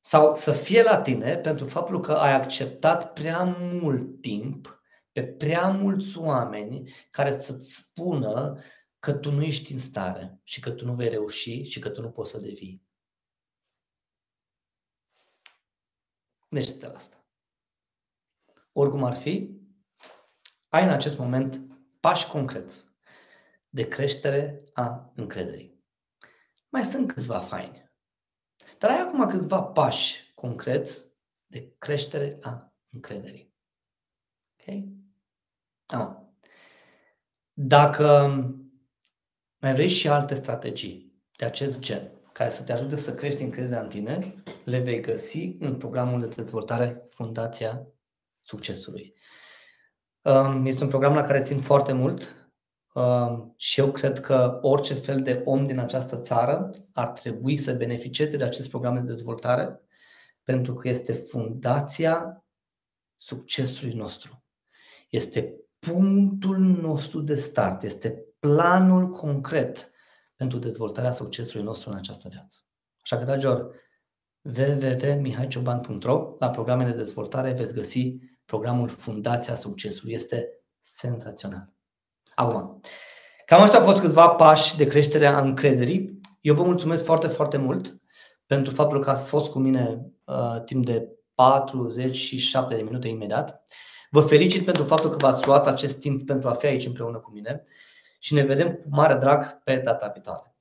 sau 0.00 0.34
să 0.34 0.52
fie 0.52 0.82
la 0.82 1.02
tine 1.02 1.36
pentru 1.36 1.66
faptul 1.66 2.00
că 2.00 2.12
ai 2.12 2.32
acceptat 2.32 3.12
prea 3.12 3.44
mult 3.58 4.20
timp 4.20 4.82
pe 5.12 5.24
prea 5.24 5.68
mulți 5.68 6.18
oameni 6.18 6.92
care 7.10 7.40
să-ți 7.40 7.74
spună 7.74 8.58
că 8.98 9.12
tu 9.12 9.30
nu 9.30 9.42
ești 9.42 9.72
în 9.72 9.78
stare 9.78 10.40
și 10.42 10.60
că 10.60 10.70
tu 10.70 10.84
nu 10.84 10.94
vei 10.94 11.08
reuși 11.08 11.62
și 11.62 11.78
că 11.80 11.88
tu 11.88 12.00
nu 12.00 12.10
poți 12.10 12.30
să 12.30 12.38
devii. 12.38 12.82
Gândește-te 16.48 16.86
la 16.86 16.96
asta. 16.96 17.24
Oricum 18.72 19.04
ar 19.04 19.16
fi, 19.16 19.60
ai 20.68 20.84
în 20.84 20.90
acest 20.90 21.18
moment 21.18 21.60
pași 22.00 22.28
concreți 22.28 22.87
de 23.68 23.88
creștere 23.88 24.62
a 24.72 25.12
încrederii. 25.14 25.84
Mai 26.68 26.84
sunt 26.84 27.12
câțiva 27.12 27.38
faini. 27.38 27.90
Dar 28.78 28.90
ai 28.90 29.00
acum 29.00 29.28
câțiva 29.28 29.62
pași 29.62 30.32
concreți 30.34 31.06
de 31.46 31.74
creștere 31.78 32.38
a 32.42 32.74
încrederii. 32.90 33.54
Ok? 34.52 34.74
Am. 35.86 36.38
Dacă 37.52 38.04
mai 39.58 39.72
vrei 39.72 39.88
și 39.88 40.08
alte 40.08 40.34
strategii 40.34 41.22
de 41.36 41.44
acest 41.44 41.78
gen, 41.78 42.10
care 42.32 42.50
să 42.50 42.62
te 42.62 42.72
ajute 42.72 42.96
să 42.96 43.14
crești 43.14 43.42
încrederea 43.42 43.82
în 43.82 43.88
tine, 43.88 44.42
le 44.64 44.78
vei 44.78 45.00
găsi 45.00 45.56
în 45.58 45.78
programul 45.78 46.20
de 46.20 46.26
dezvoltare 46.26 47.04
Fundația 47.08 47.86
Succesului. 48.42 49.14
Este 50.64 50.82
un 50.82 50.88
program 50.88 51.14
la 51.14 51.22
care 51.22 51.42
țin 51.42 51.60
foarte 51.60 51.92
mult, 51.92 52.47
și 53.56 53.80
eu 53.80 53.90
cred 53.90 54.20
că 54.20 54.58
orice 54.62 54.94
fel 54.94 55.22
de 55.22 55.42
om 55.44 55.66
din 55.66 55.78
această 55.78 56.20
țară 56.20 56.70
ar 56.92 57.08
trebui 57.08 57.56
să 57.56 57.74
beneficieze 57.74 58.36
de 58.36 58.44
acest 58.44 58.68
program 58.68 58.94
de 58.94 59.00
dezvoltare 59.00 59.80
pentru 60.42 60.74
că 60.74 60.88
este 60.88 61.12
fundația 61.12 62.44
succesului 63.16 63.94
nostru. 63.94 64.44
Este 65.10 65.54
punctul 65.78 66.58
nostru 66.58 67.20
de 67.20 67.36
start, 67.36 67.82
este 67.82 68.24
planul 68.38 69.10
concret 69.10 69.90
pentru 70.36 70.58
dezvoltarea 70.58 71.12
succesului 71.12 71.64
nostru 71.64 71.90
în 71.90 71.96
această 71.96 72.28
viață. 72.28 72.58
Așa 73.02 73.16
că, 73.16 73.24
dragilor, 73.24 73.74
www.mihaicioban.ro 74.42 76.34
La 76.38 76.50
programele 76.50 76.90
de 76.90 76.96
dezvoltare 76.96 77.52
veți 77.52 77.74
găsi 77.74 78.16
programul 78.44 78.88
Fundația 78.88 79.54
Succesului. 79.54 80.14
Este 80.14 80.48
senzațional. 80.82 81.77
Acum, 82.38 82.80
cam 83.46 83.62
asta 83.62 83.78
au 83.78 83.84
fost 83.84 84.00
câțiva 84.00 84.28
pași 84.28 84.76
de 84.76 84.86
creștere 84.86 85.26
a 85.26 85.40
încrederii. 85.40 86.20
Eu 86.40 86.54
vă 86.54 86.62
mulțumesc 86.62 87.04
foarte, 87.04 87.26
foarte 87.26 87.56
mult 87.56 88.00
pentru 88.46 88.74
faptul 88.74 89.00
că 89.00 89.10
ați 89.10 89.28
fost 89.28 89.50
cu 89.50 89.58
mine 89.58 90.12
uh, 90.24 90.62
timp 90.64 90.84
de 90.84 91.08
47 91.34 92.74
de 92.74 92.82
minute 92.82 93.08
imediat. 93.08 93.64
Vă 94.10 94.20
felicit 94.20 94.64
pentru 94.64 94.82
faptul 94.84 95.10
că 95.10 95.16
v-ați 95.16 95.46
luat 95.46 95.66
acest 95.66 95.98
timp 95.98 96.26
pentru 96.26 96.48
a 96.48 96.52
fi 96.52 96.66
aici 96.66 96.86
împreună 96.86 97.18
cu 97.18 97.30
mine 97.30 97.62
și 98.18 98.34
ne 98.34 98.42
vedem 98.42 98.72
cu 98.72 98.86
mare 98.90 99.14
drag 99.14 99.62
pe 99.64 99.76
data 99.76 100.10
viitoare. 100.12 100.54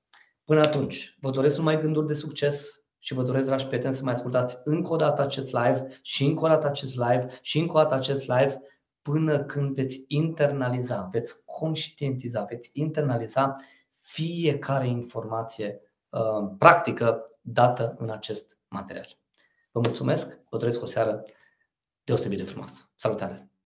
Până 0.45 0.59
atunci, 0.59 1.17
vă 1.19 1.29
doresc 1.29 1.57
numai 1.57 1.81
gânduri 1.81 2.07
de 2.07 2.13
succes 2.13 2.83
și 2.99 3.13
vă 3.13 3.23
doresc, 3.23 3.45
dragi 3.45 3.65
prieteni, 3.65 3.93
să 3.93 4.03
mai 4.03 4.13
ascultați 4.13 4.57
încă 4.63 4.93
o 4.93 4.95
dată 4.95 5.21
acest 5.21 5.51
live 5.51 5.87
și 6.01 6.23
încă 6.25 6.45
o 6.45 6.47
dată 6.47 6.67
acest 6.67 6.95
live 6.95 7.27
și 7.41 7.59
încă 7.59 7.77
o 7.77 7.81
dată 7.81 7.93
acest 7.93 8.27
live 8.27 8.61
până 9.11 9.43
când 9.43 9.75
veți 9.75 10.03
internaliza, 10.07 11.09
veți 11.11 11.45
conștientiza, 11.45 12.43
veți 12.43 12.69
internaliza 12.73 13.55
fiecare 13.99 14.87
informație 14.87 15.81
uh, 16.09 16.51
practică 16.57 17.23
dată 17.41 17.95
în 17.97 18.09
acest 18.09 18.57
material. 18.67 19.17
Vă 19.71 19.79
mulțumesc, 19.79 20.39
vă 20.49 20.57
doresc 20.57 20.81
o 20.81 20.85
seară 20.85 21.25
deosebit 22.03 22.37
de 22.37 22.43
frumoasă. 22.43 22.89
Salutare! 22.95 23.46